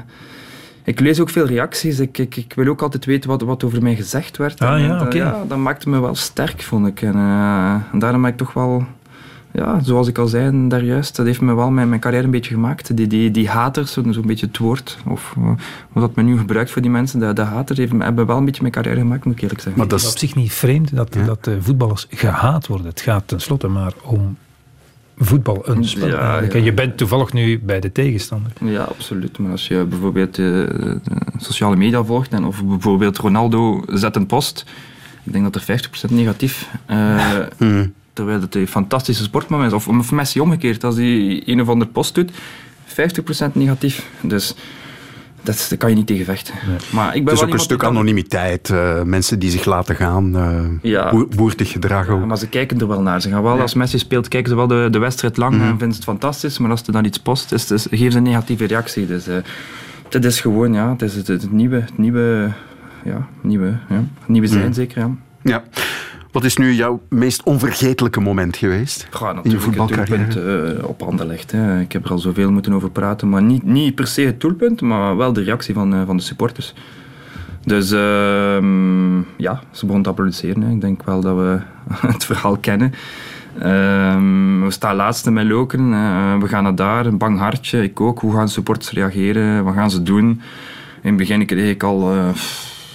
ik 0.89 1.01
lees 1.01 1.21
ook 1.21 1.31
veel 1.31 1.47
reacties. 1.47 1.99
Ik, 1.99 2.19
ik, 2.19 2.37
ik, 2.37 2.53
wil 2.55 2.67
ook 2.67 2.83
altijd 2.83 3.05
weten 3.05 3.31
wat, 3.31 3.43
wat 3.43 3.65
over 3.65 3.83
mij 3.83 3.97
gezegd 3.97 4.37
werd. 4.37 4.61
Ah, 4.61 4.81
ja, 4.81 4.99
dat, 4.99 5.07
okay. 5.07 5.21
ja, 5.21 5.45
dat 5.49 5.59
maakte 5.59 5.89
me 5.89 6.01
wel 6.01 6.15
sterk, 6.15 6.63
vond 6.63 6.87
ik. 6.87 7.03
En, 7.03 7.17
uh, 7.17 7.73
en 7.93 7.99
daarom 7.99 8.23
ben 8.23 8.31
ik 8.31 8.37
toch 8.37 8.53
wel 8.53 8.87
ja, 9.53 9.81
zoals 9.83 10.09
ik 10.09 10.19
al 10.19 10.27
zei 10.27 10.69
daar 10.69 10.85
juist, 10.85 11.17
dat 11.17 11.27
heeft 11.27 11.41
me 11.41 11.55
wel 11.55 11.71
mijn, 11.71 11.89
mijn 11.89 12.01
carrière 12.01 12.25
een 12.25 12.31
beetje 12.31 12.55
gemaakt. 12.55 12.97
Die, 12.97 13.07
die, 13.07 13.31
die 13.31 13.49
haters, 13.49 13.93
zo'n 13.93 14.13
zo 14.13 14.21
beetje 14.21 14.47
het 14.47 14.59
woord, 14.59 14.99
of 15.07 15.35
uh, 15.39 15.51
wat 15.93 16.15
men 16.15 16.25
nu 16.25 16.39
gebruikt 16.39 16.71
voor 16.71 16.83
die 16.83 16.91
mensen, 16.91 17.21
de, 17.21 17.33
de 17.33 17.43
haters 17.43 17.79
heeft, 17.79 17.93
hebben 17.99 18.27
wel 18.27 18.37
een 18.37 18.45
beetje 18.45 18.61
mijn 18.61 18.73
carrière 18.73 19.01
gemaakt, 19.01 19.25
moet 19.25 19.35
ik 19.35 19.43
eerlijk 19.43 19.61
zeggen. 19.61 19.81
Maar 19.81 19.91
dat 19.91 20.01
is 20.01 20.09
op 20.09 20.19
zich 20.19 20.35
niet 20.35 20.53
vreemd 20.53 20.97
dat, 20.97 21.15
ja. 21.15 21.25
dat 21.25 21.47
uh, 21.47 21.55
voetballers 21.61 22.07
gehaat 22.11 22.67
worden. 22.67 22.87
Het 22.87 23.01
gaat 23.01 23.23
tenslotte 23.27 23.69
maar 23.69 23.93
om 24.03 24.37
voetbal, 25.19 25.69
een 25.69 25.85
spel. 25.85 26.09
Ja, 26.09 26.41
ja. 26.41 26.49
En 26.49 26.65
je 26.65 26.73
bent 26.73 26.97
toevallig 26.97 27.33
nu 27.33 27.59
bij 27.59 27.81
de 27.81 27.93
tegenstander. 27.93 28.53
Ja, 28.61 28.83
absoluut. 28.83 29.39
Maar 29.39 29.51
als 29.51 29.69
je 29.69 29.85
bijvoorbeeld 29.85 30.35
de, 30.35 31.01
de 31.05 31.15
sociale 31.37 31.77
media 31.77 32.05
volgt, 32.05 32.33
en 32.33 32.45
of 32.45 32.65
bijvoorbeeld 32.65 33.17
Ronaldo 33.17 33.83
zet 33.87 34.17
een 34.17 34.27
post, 34.27 34.65
ik 35.23 35.33
denk 35.33 35.53
dat 35.53 35.63
er 35.63 35.81
50% 36.09 36.11
negatief... 36.11 36.69
Uh, 36.91 37.21
hmm 37.59 37.93
terwijl 38.19 38.41
het 38.41 38.55
een 38.55 38.69
fantastische 38.69 39.23
sportman 39.23 39.65
is. 39.65 39.73
Of, 39.73 39.89
of 39.89 40.11
Messi 40.11 40.41
omgekeerd, 40.41 40.85
als 40.85 40.97
hij 40.97 41.43
een 41.47 41.61
of 41.61 41.69
ander 41.69 41.89
post 41.89 42.15
doet, 42.15 42.31
50% 42.31 42.33
negatief. 43.53 44.11
Dus 44.21 44.55
dat, 45.49 45.67
dat 45.69 45.79
kan 45.79 45.91
je 45.91 45.97
niet 45.97 46.07
tegen 46.07 46.25
vechten. 46.25 46.55
Nee. 46.67 46.77
Maar 46.93 47.17
ik 47.17 47.25
ben 47.25 47.35
dus 47.35 47.43
ook 47.43 47.53
een 47.53 47.59
stuk 47.59 47.85
anonimiteit, 47.85 48.69
uh, 48.69 49.03
mensen 49.03 49.39
die 49.39 49.51
zich 49.51 49.65
laten 49.65 49.95
gaan, 49.95 50.37
uh, 50.37 50.93
ja. 50.93 51.27
boertig 51.37 51.71
gedragen. 51.71 52.19
Ja, 52.19 52.27
maar 52.27 52.39
ze 52.39 52.49
kijken 52.49 52.81
er 52.81 52.89
wel 52.89 53.03
naar. 53.03 53.21
Ze 53.21 53.29
gaan 53.29 53.43
wel, 53.43 53.55
ja. 53.55 53.63
als 53.63 53.75
Messi 53.75 53.99
speelt, 53.99 54.29
kijken 54.29 54.51
ze 54.51 54.57
wel 54.57 54.67
de, 54.67 54.89
de 54.91 54.99
wedstrijd 54.99 55.37
lang 55.37 55.53
mm 55.53 55.61
-hmm. 55.61 55.69
en 55.69 55.79
vinden 55.79 55.97
ze 55.97 56.01
het 56.01 56.11
fantastisch. 56.11 56.59
Maar 56.59 56.71
als 56.71 56.83
er 56.83 56.93
dan 56.93 57.05
iets 57.05 57.19
post, 57.19 57.53
is, 57.53 57.71
is, 57.71 57.87
geven 57.91 58.13
ze 58.13 58.19
een 58.19 58.25
negatieve 58.25 58.65
reactie. 58.65 59.07
Dus 59.07 59.29
uh, 59.29 59.35
het 60.09 60.25
is 60.25 60.41
gewoon, 60.41 60.73
ja, 60.73 60.91
het 60.91 61.03
is 61.03 61.15
het, 61.15 61.27
het 61.27 61.53
nieuwe, 61.53 61.77
het 61.77 61.99
nieuwe, 61.99 62.53
ja, 63.05 63.29
nieuwe, 63.41 63.79
ja, 63.89 64.05
nieuwe 64.27 64.47
zijn 64.47 64.67
mm. 64.67 64.73
zeker, 64.73 65.01
ja. 65.01 65.11
Ja. 65.43 65.63
Wat 66.33 66.45
is 66.45 66.57
nu 66.57 66.73
jouw 66.73 67.01
meest 67.09 67.43
onvergetelijke 67.43 68.21
moment 68.21 68.57
geweest 68.57 69.09
ja, 69.21 69.35
in 69.43 69.51
je 69.51 69.61
voetbalcarrière? 69.61 70.77
Uh, 70.79 70.89
op 70.89 71.03
Anderlecht. 71.03 71.51
Hè. 71.51 71.81
Ik 71.81 71.93
heb 71.93 72.05
er 72.05 72.11
al 72.11 72.19
zoveel 72.19 72.51
moeten 72.51 72.73
over 72.73 72.91
praten, 72.91 73.29
maar 73.29 73.43
niet, 73.43 73.63
niet 73.63 73.95
per 73.95 74.07
se 74.07 74.21
het 74.21 74.41
doelpunt, 74.41 74.81
maar 74.81 75.17
wel 75.17 75.33
de 75.33 75.43
reactie 75.43 75.75
van, 75.75 75.95
uh, 75.95 76.03
van 76.07 76.17
de 76.17 76.23
supporters. 76.23 76.75
Dus 77.65 77.93
uh, 77.93 77.99
ja, 79.37 79.61
ze 79.71 79.81
begonnen 79.81 80.03
te 80.03 80.09
applaudisseren. 80.09 80.63
Hè. 80.63 80.71
Ik 80.71 80.81
denk 80.81 81.03
wel 81.03 81.21
dat 81.21 81.37
we 81.37 81.61
het 82.13 82.25
verhaal 82.25 82.57
kennen. 82.57 82.93
Ehm, 83.59 84.65
we 84.65 84.71
staan 84.71 84.97
laatste 84.97 85.31
met 85.31 85.47
Loken. 85.47 85.91
we 86.41 86.49
gaan 86.49 86.63
naar 86.63 86.75
daar, 86.75 87.07
een 87.07 87.19
bang 87.19 87.39
hartje. 87.39 87.83
Ik 87.83 88.01
ook. 88.01 88.21
Hoe 88.21 88.35
gaan 88.35 88.49
supporters 88.49 88.91
reageren? 88.91 89.65
Wat 89.65 89.75
gaan 89.75 89.91
ze 89.91 90.03
doen? 90.03 90.41
In 91.03 91.09
het 91.09 91.17
begin 91.17 91.47
kreeg 91.47 91.71
ik 91.71 91.83
al 91.83 92.33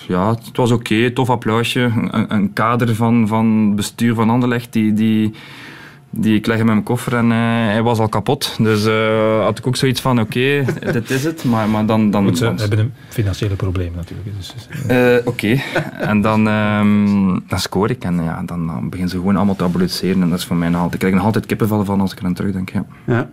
ja, 0.08 0.30
het 0.30 0.58
was 0.58 0.72
oké, 0.72 0.94
okay, 0.94 1.10
tof 1.10 1.30
applausje. 1.30 1.80
Een, 1.80 2.34
een, 2.34 2.54
kader 2.54 2.96
van, 2.96 3.28
van 3.28 3.76
bestuur 3.76 4.14
van 4.14 4.30
Anderlecht, 4.30 4.74
die, 4.74 4.94
die, 4.94 5.34
die 6.10 6.36
ik 6.36 6.46
legde 6.46 6.64
met 6.64 6.74
mijn 6.74 6.86
koffer 6.86 7.16
en 7.16 7.26
uh, 7.26 7.32
hij 7.72 7.82
was 7.82 8.00
al 8.00 8.10
kapot. 8.10 8.56
Dus 8.60 8.86
uh, 8.86 9.44
had 9.44 9.58
ik 9.58 9.68
ook 9.68 9.76
zoiets 9.76 10.02
van, 10.02 10.20
oké, 10.20 10.64
okay, 10.82 10.92
dit 11.00 11.10
is 11.10 11.24
het. 11.24 11.44
Maar, 11.44 11.70
maar 11.70 11.86
dan, 11.86 12.12
dan, 12.12 12.26
Goed, 12.26 12.38
ze 12.38 12.54
hebben 12.56 12.80
een 12.80 12.94
financiële 13.10 13.56
probleem 13.56 13.94
natuurlijk. 13.96 14.30
Dus, 14.38 14.56
uh, 14.90 15.28
oké, 15.28 15.30
okay. 15.30 15.64
en 16.00 16.22
dan, 16.22 16.48
um, 16.48 17.44
dan 17.48 17.60
scoor 17.60 17.90
ik 17.90 18.04
en 18.04 18.24
ja, 18.24 18.44
dan, 18.46 18.68
dan 18.68 18.84
beginnen 18.84 19.10
ze 19.10 19.18
gewoon 19.18 19.36
allemaal 19.36 19.56
te 19.56 19.64
applaudisseren. 19.64 20.22
En 20.22 20.30
dat 20.30 20.40
is 20.40 20.46
voor 20.46 20.56
mij 20.56 20.70
nog 20.70 20.76
altijd, 20.82 20.94
ik 20.94 21.00
krijg 21.00 21.16
nog 21.16 21.26
altijd 21.26 21.46
kippenvallen 21.46 21.86
van 21.86 22.02
als 22.02 22.12
ik 22.12 22.20
er 22.20 22.26
aan 22.26 22.34
terugdenk. 22.34 22.70
Ja. 22.70 22.86
ja. 23.06 23.30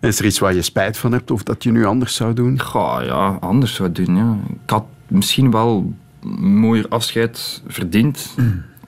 Is 0.00 0.18
er 0.18 0.24
iets 0.24 0.38
waar 0.38 0.54
je 0.54 0.62
spijt 0.62 0.96
van 0.96 1.12
hebt 1.12 1.30
of 1.30 1.42
dat 1.42 1.62
je 1.62 1.70
nu 1.70 1.84
anders 1.84 2.14
zou 2.14 2.32
doen? 2.32 2.60
Goh, 2.60 2.98
ja, 3.04 3.36
anders 3.40 3.74
zou 3.74 3.92
doen. 3.92 4.16
Ja. 4.16 4.36
Ik 4.64 4.70
had 4.70 4.84
misschien 5.06 5.50
wel 5.50 5.94
mooier 6.38 6.86
afscheid 6.88 7.62
verdiend. 7.66 8.34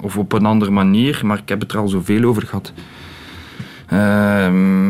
Of 0.00 0.16
op 0.16 0.32
een 0.32 0.46
andere 0.46 0.70
manier, 0.70 1.20
maar 1.24 1.38
ik 1.38 1.48
heb 1.48 1.60
het 1.60 1.72
er 1.72 1.78
al 1.78 1.88
zoveel 1.88 2.24
over 2.24 2.42
gehad. 2.42 2.72
Ehm, 3.86 4.88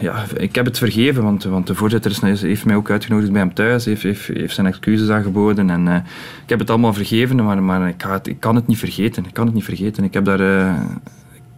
ja, 0.00 0.24
ik 0.36 0.54
heb 0.54 0.64
het 0.64 0.78
vergeven, 0.78 1.22
want, 1.22 1.44
want 1.44 1.66
de 1.66 1.74
voorzitter 1.74 2.28
is- 2.28 2.42
heeft 2.42 2.64
mij 2.64 2.76
ook 2.76 2.90
uitgenodigd 2.90 3.32
bij 3.32 3.40
hem 3.40 3.54
thuis, 3.54 3.84
heeft, 3.84 4.02
heeft, 4.02 4.26
heeft 4.26 4.54
zijn 4.54 4.66
excuses 4.66 5.08
aangeboden. 5.08 5.70
En, 5.70 5.88
eh, 5.88 5.94
ik 6.42 6.48
heb 6.48 6.58
het 6.58 6.70
allemaal 6.70 6.92
vergeven, 6.92 7.44
maar, 7.44 7.62
maar 7.62 7.88
ik, 7.88 8.02
ga 8.02 8.12
het, 8.12 8.26
ik 8.26 8.40
kan 8.40 8.54
het 8.54 8.66
niet 8.66 8.78
vergeten. 8.78 9.24
Ik 9.24 9.32
kan 9.34 9.46
het 9.46 9.54
niet 9.54 9.64
vergeten. 9.64 10.04
Ik 10.04 10.14
heb 10.14 10.24
daar, 10.24 10.40
eh, 10.40 10.74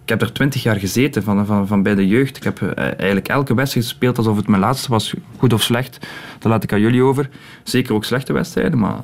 ik 0.03 0.09
heb 0.09 0.19
daar 0.19 0.33
twintig 0.33 0.63
jaar 0.63 0.77
gezeten, 0.77 1.23
van, 1.23 1.47
van, 1.47 1.67
van 1.67 1.83
bij 1.83 1.95
de 1.95 2.07
jeugd. 2.07 2.37
Ik 2.37 2.45
heb 2.45 2.63
eh, 2.63 2.85
eigenlijk 2.85 3.29
elke 3.29 3.55
wedstrijd 3.55 3.87
gespeeld 3.87 4.19
alsof 4.19 4.37
het 4.37 4.49
mijn 4.49 4.61
laatste 4.63 4.91
was, 4.91 5.15
goed 5.37 5.53
of 5.53 5.63
slecht. 5.63 5.99
Dat 6.39 6.51
laat 6.51 6.63
ik 6.65 6.73
aan 6.73 6.81
jullie 6.81 7.03
over. 7.03 7.29
Zeker 7.63 7.95
ook 7.95 8.05
slechte 8.05 8.33
wedstrijden, 8.33 8.79
maar 8.79 8.97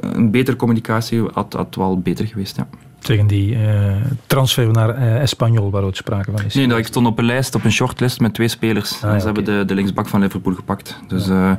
een 0.00 0.30
betere 0.30 0.56
communicatie 0.56 1.22
had, 1.32 1.52
had 1.52 1.74
wel 1.74 1.98
beter 2.00 2.26
geweest, 2.26 2.56
ja. 2.56 2.68
Tegen 2.98 3.26
die 3.26 3.54
eh, 3.56 3.96
transfer 4.26 4.70
naar 4.72 4.88
eh 4.88 5.20
Espanyol, 5.20 5.70
waar 5.70 5.82
ook 5.82 5.96
sprake 5.96 6.30
van 6.36 6.44
is. 6.44 6.54
Nee, 6.54 6.68
dat 6.68 6.78
ik 6.78 6.86
stond 6.86 7.06
op 7.06 7.18
een 7.18 7.24
lijst, 7.24 7.54
op 7.54 7.64
een 7.64 7.72
shortlist 7.72 8.20
met 8.20 8.34
twee 8.34 8.48
spelers. 8.48 8.94
Ah, 8.94 9.00
ja, 9.00 9.12
en 9.12 9.18
ze 9.20 9.26
hebben 9.26 9.44
de, 9.44 9.62
de 9.66 9.74
linksbak 9.74 10.08
van 10.08 10.20
Liverpool 10.20 10.54
gepakt. 10.54 10.96
Dus, 11.08 11.28
eh, 11.28 11.52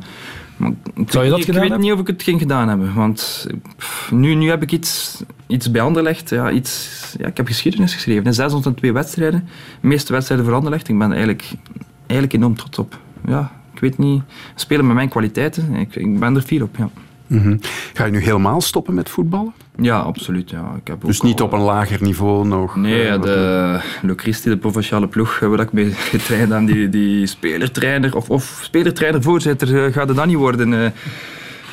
maar 0.58 0.72
ik 0.96 1.12
Zou 1.12 1.24
je 1.24 1.30
dat 1.30 1.38
niet- 1.38 1.46
gedaan 1.46 1.48
Ik 1.48 1.48
weet 1.48 1.60
hebben? 1.62 1.80
niet 1.80 1.92
of 1.92 2.00
ik 2.00 2.08
het 2.08 2.24
ging 2.24 2.40
gedaan 2.40 2.68
hebben. 2.68 2.94
Want 2.94 3.48
pff, 3.78 4.12
nu, 4.12 4.34
nu 4.34 4.50
heb 4.50 4.62
ik 4.62 4.72
iets, 4.72 5.24
iets 5.48 5.72
bij 5.72 5.82
Anderlecht. 5.82 6.30
Ja, 6.30 6.52
iets, 6.52 7.16
ja, 7.20 7.28
ik 7.28 7.38
heb 7.38 7.48
geschiedenis 7.48 7.94
geschreven. 7.94 8.26
hè. 8.26 8.32
602 8.34 8.94
wedstrijden. 8.94 9.48
De 9.82 9.88
meeste 9.88 10.14
wedstrijden 10.14 10.46
voor 10.46 10.56
Anderlecht. 10.56 10.88
Ik 10.88 10.98
ben 10.98 11.08
er 11.08 11.12
eigenlijk, 11.16 11.50
eigenlijk 12.08 12.34
enorm 12.34 12.56
trots 12.56 12.78
op. 12.80 12.98
Ja, 13.26 13.52
ik 13.74 13.80
weet 13.80 13.98
niet. 13.98 14.24
Spelen 14.56 14.86
met 14.86 14.96
mijn 14.96 15.10
kwaliteiten. 15.10 15.74
Ik, 15.76 15.96
ik 15.96 16.20
ben 16.20 16.36
er 16.36 16.42
fier 16.42 16.64
op, 16.64 16.76
ja. 16.78 16.90
Mhm. 17.32 17.58
Ga 17.94 18.06
je 18.06 18.12
nu 18.12 18.20
helemaal 18.20 18.62
stoppen 18.62 18.94
met 18.94 19.10
voetballen? 19.10 19.54
Ja, 19.82 19.98
absoluut. 20.00 20.50
Ja. 20.50 20.74
Ik 20.82 20.88
heb 20.88 21.02
Dus 21.06 21.18
ook 21.18 21.24
niet 21.24 21.40
al- 21.40 21.46
op 21.46 21.54
een 21.54 21.60
lager 21.60 21.98
niveau 22.04 22.48
nog? 22.48 22.76
Nee, 22.76 23.08
eh, 23.08 23.22
de 23.22 23.80
Locristi, 24.02 24.50
de 24.50 24.58
provinciale 24.58 25.08
ploeg 25.08 25.40
eh, 25.42 25.50
waar 25.50 25.60
ik 25.60 25.72
mee 25.74 25.92
getraind 26.14 26.52
heb, 26.52 26.66
die, 26.68 26.90
die 26.90 27.26
spelertrainer 27.26 28.16
of, 28.16 28.30
of 28.30 28.60
spelertrainer-voorzitter 28.64 29.86
eh, 29.86 29.94
gaat 29.94 30.08
het 30.08 30.18
dan 30.18 30.28
niet 30.28 30.38
worden. 30.38 30.74
eh. 30.74 30.86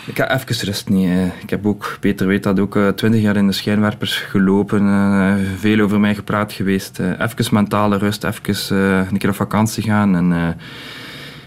ik 0.06 0.16
ga 0.16 0.30
even 0.34 0.66
rust 0.66 0.88
niet. 0.88 1.08
eh. 1.08 1.24
Ik 1.26 1.50
heb 1.50 1.66
ook, 1.66 1.96
Peter 2.00 2.26
weet 2.26 2.42
dat, 2.42 2.60
ook 2.60 2.76
eh, 2.76 2.88
twintig 2.88 3.20
jaar 3.20 3.36
in 3.36 3.46
de 3.46 3.52
schijnwerpers 3.52 4.16
gelopen, 4.16 4.80
eh, 4.88 5.32
veel 5.58 5.80
over 5.80 6.00
mij 6.00 6.14
gepraat 6.14 6.52
geweest. 6.52 6.98
eh. 6.98 7.06
even 7.20 7.54
mentale 7.54 7.98
rust, 7.98 8.24
even 8.24 8.76
eh, 8.78 9.10
een 9.10 9.18
keer 9.18 9.28
op 9.28 9.34
vakantie 9.34 9.82
gaan. 9.82 10.16
En, 10.16 10.32
eh, 10.32 10.48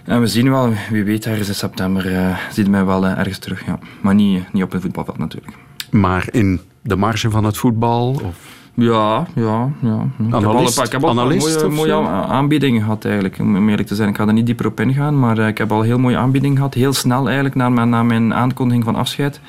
en 0.06 0.20
we 0.20 0.28
zien 0.28 0.50
wel, 0.50 0.74
wie 0.90 1.04
weet, 1.04 1.26
ergens 1.26 1.48
in 1.48 1.56
september 1.56 2.16
eh 2.16 2.38
ziet 2.52 2.68
mij 2.68 2.86
wel 2.86 3.06
eh, 3.06 3.18
ergens 3.18 3.38
terug. 3.38 3.66
Ja. 3.66 3.80
Maar 4.02 4.16
niet, 4.16 4.54
niet 4.54 4.64
op 4.64 4.72
het 4.72 4.82
voetbalveld 4.82 5.18
natuurlijk. 5.18 5.54
Maar 5.92 6.28
in 6.32 6.60
de 6.82 6.96
marge 6.96 7.30
van 7.30 7.44
het 7.44 7.58
voetbal? 7.58 8.10
Of? 8.24 8.60
Ja, 8.74 9.28
ja, 9.36 9.70
ja. 9.82 10.06
Ik 10.18 10.26
heb 10.26 10.34
al 10.34 10.42
een 10.42 10.48
Analist? 10.48 10.76
paar- 10.76 10.86
ik 10.86 10.92
heb 10.92 11.04
al 11.04 11.10
een 11.20 11.38
mooie, 11.38 11.68
mooie 11.70 11.94
aanbiedingen 12.10 12.82
gehad 12.82 13.06
eigenlijk, 13.06 13.40
om 13.40 13.70
eerlijk 13.70 13.88
te 13.88 13.96
zijn. 13.96 14.10
Ik 14.10 14.16
ga 14.18 14.28
er 14.28 14.34
niet 14.34 14.46
dieper 14.46 14.66
op 14.66 14.80
ingaan, 14.80 15.20
maar 15.20 15.38
eh, 15.38 15.48
ik 15.48 15.58
heb 15.58 15.72
al 15.72 15.82
heel 15.82 16.00
mooie 16.00 16.18
aanbiedingen 16.18 16.58
gehad. 16.58 16.74
Heel 16.74 16.94
snel 16.94 17.26
eigenlijk, 17.26 17.56
na 17.56 17.70
mijn, 17.70 17.90
na 17.90 18.04
mijn 18.04 18.34
aankondiging 18.34 18.84
van 18.84 18.96
afscheid. 18.96 19.40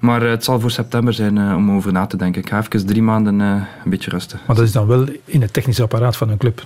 Maar 0.00 0.22
eh, 0.22 0.30
het 0.30 0.44
zal 0.44 0.60
voor 0.60 0.70
september 0.70 1.12
zijn 1.12 1.38
eh, 1.38 1.54
om 1.56 1.70
over 1.70 1.92
na 1.92 2.06
te 2.06 2.16
denken. 2.16 2.40
Ik 2.42 2.48
ga 2.48 2.58
even 2.58 2.86
drie 2.86 3.02
maanden 3.02 3.40
eh, 3.40 3.46
een 3.84 3.90
beetje 3.90 4.10
rusten. 4.10 4.40
Maar 4.46 4.56
dat 4.56 4.64
is 4.64 4.72
dan 4.72 4.86
wel 4.86 5.04
in 5.24 5.42
het 5.42 5.52
technisch 5.52 5.80
apparaat 5.80 6.16
van 6.16 6.28
een 6.30 6.36
club. 6.38 6.62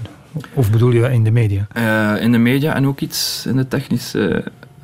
Of 0.52 0.70
bedoel 0.70 0.90
je 0.92 1.12
in 1.12 1.24
de 1.24 1.30
media? 1.30 1.66
Eh, 1.72 2.22
in 2.22 2.32
de 2.32 2.38
media 2.38 2.74
en 2.74 2.86
ook 2.86 3.00
iets 3.00 3.44
in 3.48 3.56
de 3.56 3.68
technisch... 3.68 4.14
eh, 4.14 4.36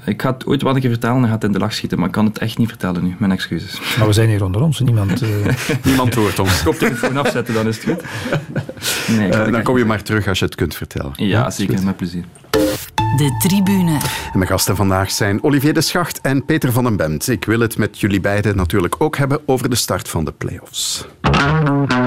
ik 0.04 0.22
ga 0.22 0.32
het 0.32 0.46
ooit 0.46 0.62
wat 0.62 0.74
een 0.74 0.80
keer 0.80 0.90
vertellen, 0.90 1.16
dan 1.20 1.24
gaat 1.24 1.34
het 1.34 1.44
in 1.44 1.52
de 1.52 1.58
lach 1.58 1.72
schieten, 1.74 1.98
maar 1.98 2.06
ik 2.06 2.12
kan 2.12 2.24
het 2.24 2.38
echt 2.38 2.58
niet 2.58 2.68
vertellen 2.68 3.04
nu. 3.04 3.14
Mijn 3.18 3.32
excuses. 3.32 3.80
Maar 3.98 4.06
we 4.06 4.12
zijn 4.12 4.28
hier 4.28 4.44
onder 4.44 4.62
ons. 4.62 4.80
Niemand, 4.80 5.22
eh, 5.22 5.28
Niemand 5.84 6.14
hoort 6.14 6.38
ons. 6.38 6.62
Koptelefoon 6.62 7.16
afzetten, 7.16 7.54
dan 7.54 7.66
is 7.68 7.76
het 7.76 7.84
goed. 7.84 8.02
Nee, 9.16 9.26
ik 9.26 9.34
Eh, 9.34 9.52
dan 9.52 9.62
kom 9.62 9.78
je 9.78 9.84
maar 9.84 10.02
terug 10.02 10.28
als 10.28 10.38
je 10.38 10.44
het 10.44 10.54
kunt 10.54 10.74
vertellen. 10.74 11.12
Ja, 11.16 11.46
is 11.46 11.56
zeker, 11.56 11.74
goed. 11.76 11.84
met 11.84 11.96
plezier. 11.96 12.24
De 12.94 13.36
tribune. 13.38 13.98
En 14.32 14.38
mijn 14.38 14.50
gasten 14.50 14.76
vandaag 14.76 15.10
zijn 15.10 15.42
Olivier 15.42 15.74
de 15.74 15.80
Schacht 15.80 16.20
en 16.20 16.44
Peter 16.44 16.72
van 16.72 16.84
den 16.84 16.96
Bemt. 16.96 17.28
Ik 17.28 17.44
wil 17.44 17.60
het 17.60 17.78
met 17.78 18.00
jullie 18.00 18.20
beiden 18.20 18.56
natuurlijk 18.56 18.94
ook 18.98 19.16
hebben 19.16 19.40
over 19.46 19.70
de 19.70 19.76
start 19.76 20.08
van 20.08 20.24
de 20.24 20.32
play-offs. 20.32 21.06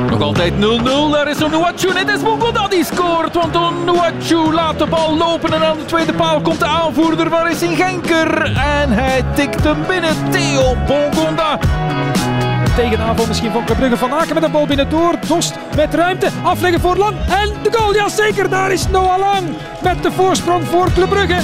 Nog 0.09 0.21
altijd 0.21 0.53
0-0. 0.53 0.57
Daar 1.11 1.29
is 1.29 1.43
Onuachu. 1.43 1.89
En 1.89 1.97
het 1.97 2.09
is 2.09 2.21
Bongonda 2.21 2.67
die 2.67 2.85
scoort. 2.85 3.33
Want 3.33 3.55
Onuachu 3.55 4.53
laat 4.53 4.79
de 4.79 4.85
bal 4.85 5.17
lopen. 5.17 5.53
En 5.53 5.63
aan 5.65 5.77
de 5.77 5.85
tweede 5.85 6.13
paal 6.13 6.41
komt 6.41 6.59
de 6.59 6.65
aanvoerder. 6.65 7.29
Waar 7.29 7.51
is 7.51 7.61
in 7.61 7.75
Genker? 7.75 8.43
En 8.55 8.91
hij 8.91 9.23
tikt 9.35 9.63
hem 9.63 9.77
binnen. 9.87 10.31
Theo 10.31 10.75
Bongonda. 10.87 11.59
Tegenaanval 12.75 13.27
misschien 13.27 13.51
van 13.51 13.63
Brugge. 13.63 13.97
Van 13.97 14.13
Aken 14.13 14.33
met 14.33 14.43
de 14.43 14.49
bal 14.49 14.65
binnendoor. 14.65 15.13
Dost 15.27 15.53
met 15.75 15.93
ruimte. 15.93 16.29
Afleggen 16.43 16.81
voor 16.81 16.95
Lang. 16.95 17.15
En 17.27 17.49
de 17.63 17.69
goal. 17.71 17.93
Ja 17.93 18.09
zeker. 18.09 18.49
Daar 18.49 18.71
is 18.71 18.87
Noah 18.87 19.19
Lang. 19.19 19.47
Met 19.83 20.03
de 20.03 20.11
voorsprong 20.11 20.65
voor 20.65 20.91
Club 20.93 21.09
Brugge. 21.09 21.37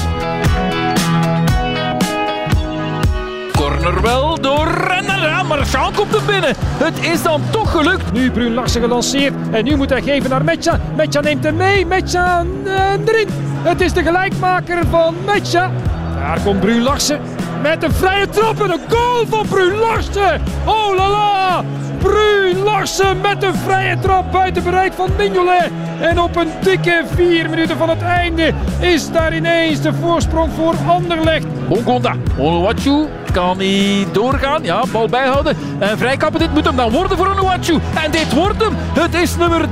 Corner 3.51 4.01
wel 4.01 4.41
door 4.41 4.67
Renner. 4.67 5.21
Ja, 5.21 5.43
maar 5.43 5.65
Jean 5.65 5.93
komt 5.93 6.13
er 6.13 6.23
binnen. 6.25 6.55
Het 6.57 6.99
is 7.01 7.23
dan 7.23 7.41
toch 7.51 7.71
gelukt. 7.71 8.11
Nu 8.11 8.31
Bruun 8.31 8.53
Larsen 8.53 8.81
gelanceerd. 8.81 9.33
En 9.51 9.63
nu 9.63 9.75
moet 9.75 9.89
hij 9.89 10.01
geven 10.01 10.29
naar 10.29 10.43
Metja. 10.43 10.79
Metja 10.95 11.21
neemt 11.21 11.43
hem 11.43 11.55
mee. 11.55 11.85
Metja 11.85 12.45
eh, 12.65 12.91
erin. 13.05 13.27
Het 13.63 13.81
is 13.81 13.93
de 13.93 14.03
gelijkmaker 14.03 14.87
van 14.89 15.15
Metja. 15.25 15.71
Daar 16.15 16.39
komt 16.43 16.59
Bruun 16.59 16.81
Larsen. 16.81 17.19
Met 17.61 17.83
een 17.83 17.91
vrije 17.91 18.29
trap 18.29 18.61
en 18.61 18.71
een 18.71 18.79
goal 18.89 19.25
van 19.29 19.47
Bruun 19.47 19.77
Larsen. 19.77 20.41
Oh 20.65 20.95
la 20.95 21.09
la. 21.09 21.63
Bruun 21.97 22.63
Larsen 22.63 23.21
met 23.21 23.43
een 23.43 23.55
vrije 23.55 23.99
trap 23.99 24.31
buiten 24.31 24.63
bereik 24.63 24.93
van 24.93 25.09
Mignolet. 25.17 25.71
En 25.99 26.19
op 26.19 26.35
een 26.35 26.47
dikke 26.61 27.03
vier 27.15 27.49
minuten 27.49 27.77
van 27.77 27.89
het 27.89 28.01
einde 28.01 28.53
is 28.79 29.11
daar 29.11 29.35
ineens 29.35 29.81
de 29.81 29.93
voorsprong 29.93 30.51
voor 30.55 30.75
Anderlecht. 30.87 31.67
Bongonda. 31.67 32.15
Onuachu 32.37 33.05
kan 33.31 33.57
hij 33.57 34.07
doorgaan. 34.11 34.63
Ja, 34.63 34.83
bal 34.91 35.07
bijhouden. 35.07 35.57
En 35.79 35.97
vrijkappen. 35.97 36.39
Dit 36.39 36.53
moet 36.53 36.65
hem 36.65 36.75
dan 36.75 36.91
worden 36.91 37.17
voor 37.17 37.27
Onuachu. 37.27 37.79
En 38.03 38.11
dit 38.11 38.33
wordt 38.33 38.63
hem. 38.63 38.73
Het 38.93 39.13
is 39.13 39.35
nummer 39.35 39.65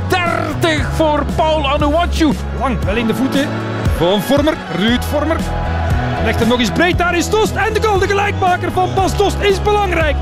30 0.61 0.89
voor 0.95 1.23
Paul 1.35 1.71
Onuachu. 1.73 2.29
Lang 2.59 2.83
wel 2.85 2.95
in 2.95 3.07
de 3.07 3.15
voeten 3.15 3.47
van 3.97 4.21
Vormer, 4.21 4.53
Ruud 4.77 5.03
Vormer. 5.03 5.37
Legt 6.23 6.39
hem 6.39 6.47
nog 6.47 6.59
eens 6.59 6.71
breed, 6.71 6.97
daar 6.97 7.17
is 7.17 7.29
Dost. 7.29 7.55
En 7.55 7.73
de 7.73 7.81
goal, 7.83 7.99
de 7.99 8.07
gelijkmaker 8.07 8.71
van 8.71 8.89
Bas 8.95 9.17
Dost 9.17 9.37
is 9.41 9.61
belangrijk. 9.61 10.15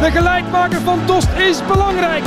De 0.00 0.10
gelijkmaker 0.10 0.80
van 0.80 0.98
Dost 1.06 1.28
is 1.38 1.66
belangrijk. 1.66 2.24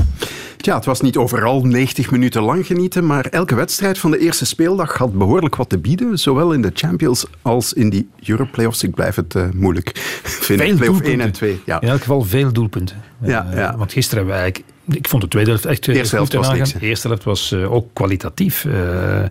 Tja, 0.57 0.75
het 0.75 0.85
was 0.85 1.01
niet 1.01 1.17
overal 1.17 1.61
90 1.61 2.11
minuten 2.11 2.41
lang 2.41 2.65
genieten, 2.65 3.05
maar 3.05 3.25
elke 3.25 3.55
wedstrijd 3.55 3.97
van 3.99 4.11
de 4.11 4.17
eerste 4.17 4.45
speeldag 4.45 4.97
had 4.97 5.13
behoorlijk 5.17 5.55
wat 5.55 5.69
te 5.69 5.77
bieden, 5.77 6.17
zowel 6.19 6.51
in 6.53 6.61
de 6.61 6.71
Champions 6.73 7.25
als 7.41 7.73
in 7.73 7.89
die 7.89 8.09
Europlayoffs. 8.25 8.83
Ik 8.83 8.93
blijf 8.95 9.15
het 9.15 9.35
eh, 9.35 9.43
moeilijk 9.53 9.91
vinden. 10.23 10.65
Veel 10.67 10.75
Playoff 10.75 10.99
doelpunten. 10.99 11.11
1 11.19 11.21
en 11.21 11.31
2. 11.31 11.61
Ja. 11.65 11.81
In 11.81 11.87
elk 11.87 11.99
geval 11.99 12.21
veel 12.21 12.51
doelpunten. 12.51 13.01
Ja, 13.21 13.47
Eh, 13.51 13.57
ja. 13.57 13.77
Want 13.77 13.91
gisteren 13.91 14.17
hebben 14.17 14.35
we 14.35 14.41
eigenlijk... 14.41 14.73
Ik 14.89 15.07
vond 15.07 15.21
de 15.21 15.27
tweede 15.27 15.49
helft 15.49 15.65
echt 15.65 15.87
eh, 15.87 15.95
Eerste 15.95 16.15
helft 16.15 16.33
was 16.33 16.51
niks? 16.51 16.73
De 16.73 16.79
eerste 16.79 17.07
helft 17.07 17.23
was 17.23 17.53
ook 17.53 17.87
kwalitatief 17.93 18.65
eh, 18.65 19.23
eh, 19.23 19.29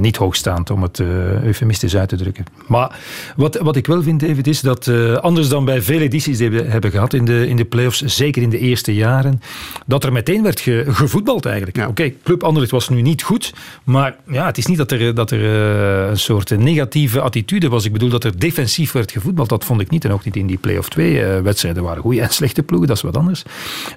niet 0.00 0.16
hoogstaand, 0.16 0.70
om 0.70 0.82
het 0.82 1.00
eufemistisch 1.44 1.96
uit 1.96 2.08
te 2.08 2.16
drukken. 2.16 2.44
Maar 2.66 2.98
wat, 3.36 3.56
wat 3.56 3.76
ik 3.76 3.86
wel 3.86 4.02
vind, 4.02 4.20
David, 4.20 4.46
is 4.46 4.60
dat 4.60 4.88
anders 5.20 5.48
dan 5.48 5.64
bij 5.64 5.82
vele 5.82 6.00
edities 6.00 6.38
die 6.38 6.50
we 6.50 6.62
hebben 6.62 6.90
gehad 6.90 7.12
in 7.14 7.24
de, 7.24 7.48
in 7.48 7.56
de 7.56 7.64
play-offs, 7.64 8.00
zeker 8.04 8.42
in 8.42 8.50
de 8.50 8.58
eerste 8.58 8.94
jaren, 8.94 9.40
dat 9.86 10.04
er 10.04 10.12
meteen 10.12 10.42
werd 10.42 10.60
ge- 10.60 10.84
gevoetbald 10.88 11.46
eigenlijk. 11.46 11.88
Oké, 11.88 12.12
Club 12.22 12.42
Anderlecht 12.42 12.72
was 12.72 12.88
nu 12.88 13.02
niet 13.02 13.22
goed, 13.22 13.52
maar 13.84 14.16
ja, 14.30 14.46
het 14.46 14.58
is 14.58 14.66
niet 14.66 14.78
dat 14.78 14.92
er, 14.92 15.14
dat 15.14 15.30
er 15.30 15.44
een 16.10 16.18
soort 16.18 16.58
negatieve 16.58 17.20
attitude 17.20 17.68
was. 17.68 17.84
Ik 17.84 17.92
bedoel 17.92 18.08
dat 18.08 18.24
er 18.24 18.38
defensief 18.38 18.92
werd 18.92 19.12
gevoetbald, 19.12 19.48
dat 19.48 19.64
vond 19.64 19.80
ik 19.80 19.90
niet. 19.90 20.04
En 20.04 20.12
ook 20.12 20.24
niet 20.24 20.36
in 20.36 20.46
die 20.46 20.58
play-off 20.58 20.88
2 20.88 21.22
eh, 21.24 21.40
wedstrijden 21.40 21.82
waren 21.82 22.02
goede 22.02 22.20
en 22.20 22.30
slechte 22.30 22.62
ploegen, 22.62 22.88
dat 22.88 22.96
is 22.96 23.02
wat 23.02 23.16
anders. 23.16 23.42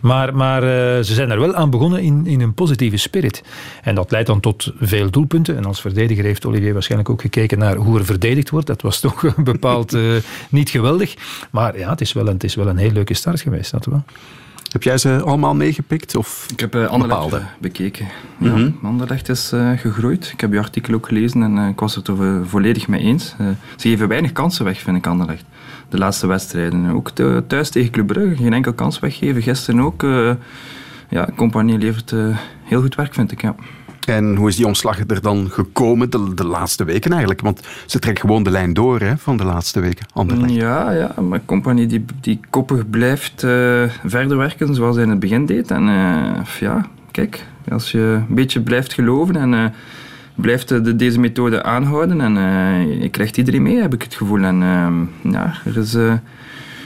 Maar, 0.01 0.35
maar 0.35 0.63
ze 1.03 1.13
zijn 1.13 1.29
er 1.31 1.39
wel 1.39 1.55
aan 1.55 1.69
begonnen 1.69 2.01
in, 2.01 2.25
in 2.27 2.41
een 2.41 2.53
positieve 2.53 2.97
spirit. 2.97 3.43
En 3.83 3.95
dat 3.95 4.11
leidt 4.11 4.27
dan 4.27 4.39
tot 4.39 4.73
veel 4.79 5.09
doelpunten. 5.09 5.57
En 5.57 5.65
als 5.65 5.81
verdediger 5.81 6.23
heeft 6.23 6.45
Olivier 6.45 6.73
waarschijnlijk 6.73 7.09
ook 7.09 7.21
gekeken 7.21 7.57
naar 7.59 7.75
hoe 7.75 7.99
er 7.99 8.05
verdedigd 8.05 8.49
wordt. 8.49 8.67
Dat 8.67 8.81
was 8.81 8.99
toch 9.05 9.35
bepaald 9.35 9.93
eh, 9.93 10.01
niet 10.49 10.69
geweldig. 10.69 11.13
Maar 11.51 11.77
ja, 11.77 11.89
het 11.89 12.01
is, 12.01 12.13
wel 12.13 12.27
een, 12.27 12.33
het 12.33 12.43
is 12.43 12.55
wel 12.55 12.67
een 12.67 12.77
heel 12.77 12.91
leuke 12.91 13.13
start 13.13 13.41
geweest, 13.41 13.71
dat 13.71 13.85
wel. 13.85 14.03
Heb 14.71 14.83
jij 14.83 14.97
ze 14.97 15.21
allemaal 15.25 15.55
meegepikt? 15.55 16.15
Of 16.15 16.45
Ik 16.51 16.59
heb 16.59 16.75
uh, 16.75 16.85
Anderlecht 16.87 17.21
bepaalde? 17.21 17.45
bekeken. 17.59 18.07
Ja, 18.39 18.49
Mhm. 18.51 18.69
Anderlecht 18.83 19.29
is 19.29 19.51
eh, 19.51 19.69
gegroeid. 19.77 20.29
Ik 20.33 20.41
heb 20.41 20.51
je 20.51 20.59
artikel 20.59 20.93
ook 20.93 21.07
gelezen 21.07 21.41
en 21.43 21.57
eh, 21.57 21.67
ik 21.67 21.79
was 21.79 21.95
het 21.95 22.07
er 22.07 22.15
volledig 22.47 22.87
mee 22.87 23.01
eens. 23.01 23.35
Eh, 23.37 23.47
ze 23.75 23.87
geven 23.87 24.07
weinig 24.07 24.31
kansen 24.31 24.65
weg, 24.65 24.79
vind 24.79 24.97
ik, 24.97 25.07
Anderlecht. 25.07 25.43
De 25.89 25.97
laatste 25.97 26.27
wedstrijden. 26.27 26.89
Ook 26.89 27.09
thuis 27.47 27.69
tegen 27.69 27.91
Club 27.91 28.07
Brugge, 28.07 28.35
geen 28.35 28.53
enkel 28.53 28.73
kans 28.73 28.99
weggeven. 28.99 29.41
Gisteren 29.41 29.79
ook. 29.81 30.03
eh 30.03 30.31
ja, 31.09 31.29
Compagnie 31.35 31.77
levert 31.77 32.11
eh, 32.11 32.37
heel 32.63 32.81
goed 32.81 32.95
werk, 32.95 33.13
vind 33.13 33.31
ik. 33.31 33.41
Ja. 33.41 33.55
En 34.07 34.35
hoe 34.35 34.47
is 34.47 34.55
die 34.55 34.65
omslag 34.65 34.99
er 35.07 35.21
dan 35.21 35.49
gekomen 35.51 36.09
de, 36.09 36.33
de 36.33 36.45
laatste 36.45 36.83
weken 36.83 37.11
eigenlijk? 37.11 37.41
Want 37.41 37.61
ze 37.85 37.99
trekken 37.99 38.23
gewoon 38.23 38.43
de 38.43 38.49
lijn 38.51 38.73
door 38.73 38.99
hè, 38.99 39.17
van 39.17 39.37
de 39.37 39.43
laatste 39.43 39.79
weken. 39.79 40.05
Anderlecht. 40.13 40.53
Ja, 40.53 40.91
ja, 40.91 41.13
maar 41.21 41.41
Compagnie 41.45 41.87
die, 41.87 42.05
die 42.21 42.39
koppig 42.49 42.89
blijft 42.89 43.43
uh, 43.43 43.83
verder 44.05 44.37
werken 44.37 44.75
zoals 44.75 44.95
hij 44.95 45.03
in 45.03 45.09
het 45.09 45.19
begin 45.19 45.45
deed. 45.45 45.71
En 45.71 45.87
uh, 45.87 46.45
ja, 46.59 46.85
kijk, 47.11 47.45
als 47.71 47.91
je 47.91 47.99
een 48.27 48.35
beetje 48.35 48.61
blijft 48.61 48.93
geloven 48.93 49.35
en 49.35 49.53
uh, 49.53 49.65
blijft 50.35 50.67
de, 50.67 50.95
deze 50.95 51.19
methode 51.19 51.63
aanhouden 51.63 52.21
en 52.21 52.33
je 53.01 53.09
krijgt 53.09 53.37
iedereen 53.37 53.61
mee, 53.61 53.81
heb 53.81 53.93
ik 53.93 54.01
het 54.01 54.15
gevoel. 54.15 54.43
En 54.43 54.59
ja, 55.23 55.53
er 55.65 55.77
is 55.77 55.95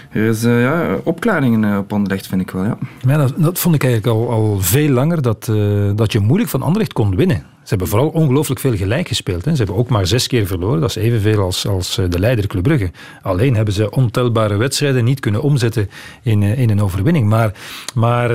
er 0.09 0.27
is 0.27 0.43
uh, 0.43 0.61
ja, 0.61 0.97
opklaringen 1.03 1.77
op 1.77 1.93
Anderlecht, 1.93 2.27
vind 2.27 2.41
ik 2.41 2.51
wel. 2.51 2.63
Ja. 2.63 2.77
ja 2.99 3.27
dat, 3.37 3.59
vond 3.59 3.75
ik 3.75 3.83
eigenlijk 3.83 4.15
al, 4.15 4.29
al 4.29 4.59
veel 4.59 4.89
langer, 4.89 5.21
dat, 5.21 5.47
uh, 5.51 5.91
dat 5.95 6.11
je 6.11 6.19
moeilijk 6.19 6.49
van 6.49 6.61
Anderlecht 6.61 6.93
kon 6.93 7.15
winnen. 7.15 7.43
Ze 7.69 7.75
hebben 7.75 7.87
vooral 7.87 8.09
ongelooflijk 8.09 8.59
veel 8.59 8.75
gelijk 8.75 9.07
gespeeld. 9.07 9.45
Hè. 9.45 9.51
Ze 9.51 9.57
hebben 9.57 9.75
ook 9.75 9.89
maar 9.89 10.07
zes 10.07 10.27
keer 10.27 10.47
verloren. 10.47 10.81
Dat 10.81 10.89
is 10.89 10.95
evenveel 10.95 11.41
als, 11.41 11.67
als 11.67 11.97
eh, 11.97 12.05
de 12.09 12.19
leider 12.19 12.47
Club 12.47 12.63
Brugge. 12.63 12.91
Alleen 13.21 13.55
hebben 13.55 13.73
ze 13.73 13.91
ontelbare 13.91 14.57
wedstrijden 14.57 15.03
niet 15.03 15.19
kunnen 15.19 15.41
omzetten 15.41 15.89
in, 16.23 16.43
in 16.43 16.69
een 16.69 16.81
overwinning. 16.81 17.27
Maar, 17.27 17.53
maar 17.93 18.27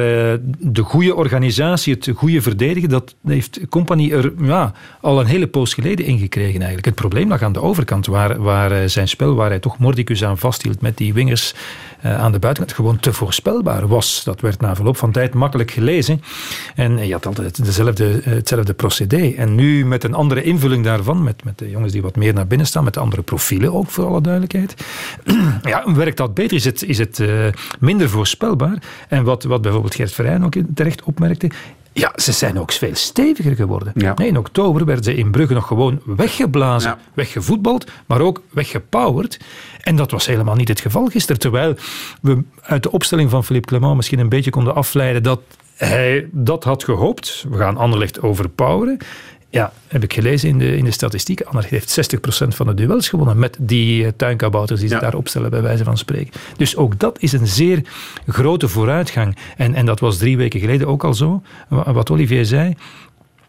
de 0.58 0.82
goede 0.82 1.14
organisatie, 1.14 1.94
het 1.94 2.10
goede 2.14 2.42
verdedigen, 2.42 2.88
dat 2.88 3.14
heeft 3.26 3.60
Company 3.68 4.10
er 4.10 4.32
ja, 4.38 4.72
al 5.00 5.20
een 5.20 5.26
hele 5.26 5.46
poos 5.46 5.74
geleden 5.74 6.06
ingekregen 6.06 6.56
eigenlijk. 6.56 6.84
Het 6.84 6.94
probleem 6.94 7.28
lag 7.28 7.42
aan 7.42 7.52
de 7.52 7.62
overkant, 7.62 8.06
waar, 8.06 8.42
waar 8.42 8.88
zijn 8.88 9.08
spel, 9.08 9.34
waar 9.34 9.48
hij 9.48 9.58
toch 9.58 9.78
Mordicus 9.78 10.24
aan 10.24 10.38
vasthield 10.38 10.80
met 10.80 10.96
die 10.96 11.14
wingers 11.14 11.54
uh, 12.04 12.18
aan 12.18 12.32
de 12.32 12.38
buitenkant 12.38 12.76
gewoon 12.76 12.98
te 12.98 13.12
voorspelbaar 13.12 13.88
was. 13.88 14.24
Dat 14.24 14.40
werd 14.40 14.60
na 14.60 14.74
verloop 14.74 14.96
van 14.96 15.12
tijd 15.12 15.34
makkelijk 15.34 15.70
gelezen. 15.70 16.22
En 16.74 17.06
je 17.06 17.12
had 17.12 17.26
altijd 17.26 17.64
dezelfde, 17.64 18.20
hetzelfde 18.22 18.74
procedé. 18.74 19.32
En 19.36 19.54
nu 19.54 19.86
met 19.86 20.04
een 20.04 20.14
andere 20.14 20.42
invulling 20.42 20.84
daarvan, 20.84 21.22
met, 21.22 21.44
met 21.44 21.58
de 21.58 21.70
jongens 21.70 21.92
die 21.92 22.02
wat 22.02 22.16
meer 22.16 22.34
naar 22.34 22.46
binnen 22.46 22.66
staan, 22.66 22.84
met 22.84 22.96
andere 22.96 23.22
profielen 23.22 23.74
ook 23.74 23.90
voor 23.90 24.06
alle 24.06 24.20
duidelijkheid. 24.20 24.74
ja, 25.62 25.94
werkt 25.94 26.16
dat 26.16 26.34
beter? 26.34 26.56
Is 26.56 26.64
het, 26.64 26.82
is 26.82 26.98
het 26.98 27.18
uh, 27.18 27.46
minder 27.80 28.08
voorspelbaar? 28.08 28.82
En 29.08 29.24
wat, 29.24 29.44
wat 29.44 29.62
bijvoorbeeld 29.62 29.94
Gert 29.94 30.12
Verheyen 30.12 30.44
ook 30.44 30.54
terecht 30.74 31.02
opmerkte, 31.02 31.50
ja, 31.94 32.12
ze 32.16 32.32
zijn 32.32 32.60
ook 32.60 32.72
veel 32.72 32.94
steviger 32.94 33.56
geworden. 33.56 33.92
Ja. 33.96 34.16
in 34.16 34.38
oktober 34.38 34.84
werden 34.84 35.04
ze 35.04 35.14
in 35.14 35.30
Brugge 35.30 35.54
nog 35.54 35.66
gewoon 35.66 36.00
weggeblazen, 36.04 36.90
ja. 36.90 36.98
weggevoetbald, 37.14 37.90
maar 38.06 38.20
ook 38.20 38.42
weggepowerd. 38.50 39.40
En 39.80 39.96
dat 39.96 40.10
was 40.10 40.26
helemaal 40.26 40.54
niet 40.54 40.68
het 40.68 40.80
geval 40.80 41.06
gisteren. 41.06 41.40
Terwijl 41.40 41.74
we 42.20 42.42
uit 42.60 42.82
de 42.82 42.90
opstelling 42.90 43.30
van 43.30 43.44
Philippe 43.44 43.68
Clement 43.68 43.96
misschien 43.96 44.18
een 44.18 44.28
beetje 44.28 44.50
konden 44.50 44.74
afleiden 44.74 45.22
dat 45.22 45.40
hij 45.76 46.28
dat 46.30 46.64
had 46.64 46.84
gehoopt. 46.84 47.44
We 47.50 47.56
gaan 47.56 47.76
Anderlecht 47.76 48.22
overpoweren. 48.22 48.98
Ja, 49.54 49.72
heb 49.88 50.02
ik 50.02 50.12
gelezen 50.12 50.48
in 50.48 50.58
de, 50.58 50.76
in 50.76 50.84
de 50.84 50.90
statistiek. 50.90 51.40
Anderlecht 51.40 51.70
heeft 51.70 52.16
60% 52.44 52.48
van 52.48 52.66
de 52.66 52.74
duels 52.74 53.08
gewonnen 53.08 53.38
met 53.38 53.56
die 53.60 54.04
uh, 54.04 54.08
tuinkabouters 54.16 54.80
die 54.80 54.88
ze 54.88 54.98
daar 54.98 55.14
opstellen, 55.14 55.50
bij 55.50 55.62
wijze 55.62 55.84
van 55.84 55.98
spreken. 55.98 56.40
Dus 56.56 56.76
ook 56.76 56.98
dat 56.98 57.18
is 57.20 57.32
een 57.32 57.46
zeer 57.46 57.82
grote 58.26 58.68
vooruitgang. 58.68 59.36
En, 59.56 59.74
en 59.74 59.86
dat 59.86 60.00
was 60.00 60.18
drie 60.18 60.36
weken 60.36 60.60
geleden 60.60 60.86
ook 60.86 61.04
al 61.04 61.14
zo. 61.14 61.42
Wat 61.68 62.10
Olivier 62.10 62.44
zei. 62.44 62.74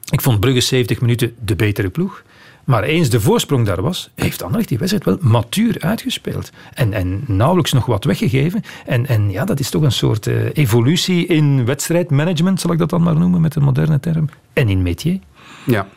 Ik 0.10 0.22
vond 0.22 0.39
Brugge 0.39 0.62
70 0.62 1.02
minuten 1.02 1.36
de 1.46 1.56
betere 1.56 1.89
ploeg. 1.89 2.24
Maar 2.63 2.84
eens 2.84 3.10
de 3.10 3.22
voorsprong 3.22 3.65
daar 3.65 3.82
was, 3.82 4.10
heeft 4.15 4.44
Anderlecht 4.44 4.70
die 4.70 4.78
wedstrijd 4.78 5.06
wel 5.06 5.32
matuur 5.32 5.76
uitgespeeld. 5.80 6.52
En, 6.74 6.94
en 6.94 7.24
nauwelijks 7.28 7.74
nog 7.74 7.86
wat 7.86 8.04
weggegeven. 8.04 8.62
En, 8.86 9.08
en 9.08 9.32
ja, 9.32 9.46
dat 9.46 9.60
is 9.60 9.70
toch 9.70 9.82
een 9.82 9.91
soort 9.91 10.28
uh, 10.28 10.36
evolutie 10.54 11.26
in 11.26 11.65
wedstrijdmanagement, 11.65 12.62
zal 12.62 12.72
ik 12.72 12.78
dat 12.78 12.89
dan 12.89 13.04
maar 13.04 13.15
noemen 13.15 13.41
met 13.41 13.56
een 13.56 13.63
moderne 13.63 14.00
term. 14.00 14.30
En 14.54 14.70
in 14.70 14.82
métier. 14.82 15.20
Ja, 15.65 15.88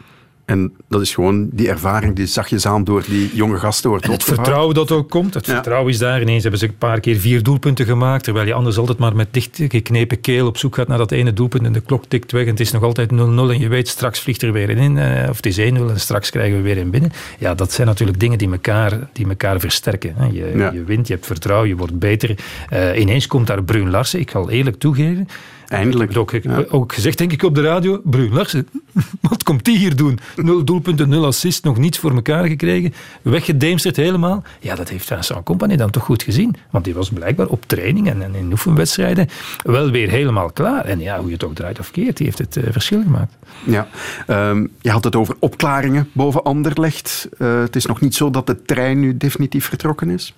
en 0.48 0.72
dat 0.88 1.00
is 1.00 1.14
gewoon 1.14 1.48
die 1.52 1.68
ervaring 1.68 2.16
die 2.16 2.26
zachtjes 2.26 2.66
aan 2.66 2.84
door 2.84 3.02
die 3.08 3.30
jonge 3.34 3.58
gasten 3.58 3.90
wordt 3.90 4.04
en 4.04 4.10
Het 4.10 4.24
vertrouwen 4.24 4.74
dat 4.74 4.90
ook 4.90 5.10
komt. 5.10 5.34
Het 5.34 5.46
vertrouwen 5.46 5.92
is 5.92 5.98
daar. 5.98 6.20
Ineens 6.20 6.42
hebben 6.42 6.60
ze 6.60 6.66
een 6.66 6.78
paar 6.78 7.00
keer 7.00 7.16
vier 7.16 7.42
doelpunten 7.42 7.86
gemaakt. 7.86 8.24
Terwijl 8.24 8.46
je 8.46 8.52
anders 8.52 8.78
altijd 8.78 8.98
maar 8.98 9.16
met 9.16 9.28
dichtgeknepen 9.30 10.20
keel 10.20 10.46
op 10.46 10.56
zoek 10.56 10.74
gaat 10.74 10.88
naar 10.88 10.98
dat 10.98 11.10
ene 11.10 11.32
doelpunt. 11.32 11.64
En 11.64 11.72
de 11.72 11.80
klok 11.80 12.04
tikt 12.04 12.32
weg 12.32 12.42
en 12.42 12.50
het 12.50 12.60
is 12.60 12.72
nog 12.72 12.82
altijd 12.82 13.12
0-0. 13.12 13.14
En 13.14 13.58
je 13.58 13.68
weet, 13.68 13.88
straks 13.88 14.20
vliegt 14.20 14.42
er 14.42 14.52
weer 14.52 14.70
in. 14.70 14.98
Eh, 14.98 15.28
of 15.28 15.36
het 15.36 15.46
is 15.46 15.58
1-0 15.58 15.62
en 15.62 16.00
straks 16.00 16.30
krijgen 16.30 16.56
we 16.56 16.62
weer 16.62 16.76
in 16.76 16.90
binnen. 16.90 17.12
Ja, 17.38 17.54
dat 17.54 17.72
zijn 17.72 17.86
natuurlijk 17.86 18.20
dingen 18.20 18.38
die 18.38 18.50
elkaar, 18.50 19.08
die 19.12 19.28
elkaar 19.28 19.60
versterken. 19.60 20.14
Je, 20.32 20.70
je 20.72 20.84
wint, 20.84 21.06
je 21.06 21.12
hebt 21.12 21.26
vertrouwen, 21.26 21.68
je 21.68 21.76
wordt 21.76 21.98
beter. 21.98 22.34
Uh, 22.72 23.00
ineens 23.00 23.26
komt 23.26 23.46
daar 23.46 23.62
Bruin 23.62 23.90
Larsen. 23.90 24.20
Ik 24.20 24.30
zal 24.30 24.50
eerlijk 24.50 24.78
toegeven 24.78 25.28
Eindelijk. 25.68 26.16
Ook, 26.16 26.32
ook 26.70 26.92
gezegd, 26.92 27.18
denk 27.18 27.32
ik, 27.32 27.42
op 27.42 27.54
de 27.54 27.60
radio. 27.60 28.00
Bruin 28.04 28.32
Larsen, 28.32 28.68
wat 29.20 29.42
komt 29.42 29.64
die 29.64 29.76
hier 29.76 29.96
doen? 29.96 30.18
Nul 30.36 30.64
doelpunten, 30.64 31.08
nul 31.08 31.26
assist, 31.26 31.64
nog 31.64 31.78
niets 31.78 31.98
voor 31.98 32.14
elkaar 32.14 32.46
gekregen. 32.46 32.94
Weggedemsterd 33.22 33.96
helemaal. 33.96 34.42
Ja, 34.60 34.74
dat 34.74 34.88
heeft 34.88 35.06
Vincent 35.06 35.44
Company 35.44 35.76
dan 35.76 35.90
toch 35.90 36.04
goed 36.04 36.22
gezien. 36.22 36.56
Want 36.70 36.84
die 36.84 36.94
was 36.94 37.08
blijkbaar 37.08 37.46
op 37.46 37.64
training 37.66 38.08
en, 38.08 38.34
in 38.34 38.50
oefenwedstrijden 38.50 39.28
wel 39.62 39.90
weer 39.90 40.08
helemaal 40.08 40.50
klaar. 40.50 40.84
En 40.84 41.00
ja, 41.00 41.18
hoe 41.18 41.26
je 41.26 41.32
het 41.32 41.44
ook 41.44 41.54
draait 41.54 41.78
of 41.78 41.90
keert, 41.90 42.16
die 42.16 42.26
heeft 42.26 42.38
het 42.38 42.56
uh, 42.56 42.64
verschil 42.70 43.02
gemaakt. 43.02 43.36
Ja, 43.64 43.88
um, 44.26 44.70
je 44.80 44.90
had 44.90 45.04
het 45.04 45.16
over 45.16 45.36
opklaringen 45.38 46.08
boven 46.12 46.42
Anderlecht. 46.42 47.28
Uh, 47.38 47.60
het 47.60 47.76
is 47.76 47.86
nog 47.86 48.00
niet 48.00 48.14
zo 48.14 48.30
dat 48.30 48.46
de 48.46 48.62
trein 48.62 49.00
nu 49.00 49.16
definitief 49.16 49.64
vertrokken 49.64 50.10
is? 50.10 50.34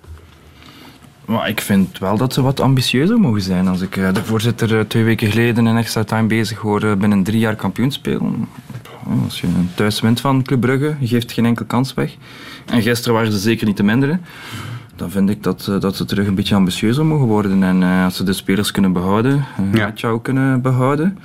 Maar 1.30 1.48
ik 1.48 1.60
vind 1.60 1.98
wel 1.98 2.16
dat 2.16 2.32
ze 2.32 2.42
wat 2.42 2.60
ambitieuzer 2.60 3.20
mogen 3.20 3.42
zijn. 3.42 3.68
Als 3.68 3.80
ik 3.80 3.94
de 3.94 4.24
voorzitter 4.24 4.88
twee 4.88 5.04
weken 5.04 5.30
geleden 5.30 5.66
in 5.66 5.76
extra 5.76 6.04
time 6.04 6.26
bezig 6.26 6.58
hoorde 6.58 6.96
binnen 6.96 7.22
drie 7.22 7.38
jaar 7.38 7.56
kampioen 7.56 7.90
spelen. 7.90 8.48
Als 9.24 9.40
je 9.40 9.46
thuis 9.74 10.00
wint 10.00 10.20
van 10.20 10.42
Club 10.42 10.60
Brugge, 10.60 10.96
je 10.98 11.06
geeft 11.06 11.32
geen 11.32 11.46
enkel 11.46 11.64
kans 11.64 11.94
weg. 11.94 12.16
En 12.66 12.82
gisteren 12.82 13.14
waren 13.14 13.32
ze 13.32 13.38
zeker 13.38 13.66
niet 13.66 13.76
te 13.76 13.82
minderen. 13.82 14.20
Dan 14.96 15.10
vind 15.10 15.30
ik 15.30 15.42
dat, 15.42 15.72
dat 15.80 15.96
ze 15.96 16.04
terug 16.04 16.26
een 16.26 16.34
beetje 16.34 16.54
ambitieuzer 16.54 17.06
mogen 17.06 17.26
worden. 17.26 17.62
En 17.62 17.82
als 17.82 18.16
ze 18.16 18.24
de 18.24 18.32
spelers 18.32 18.70
kunnen 18.70 18.92
behouden, 18.92 19.44
ja. 19.72 20.18
kunnen 20.22 20.62
behouden. 20.62 21.18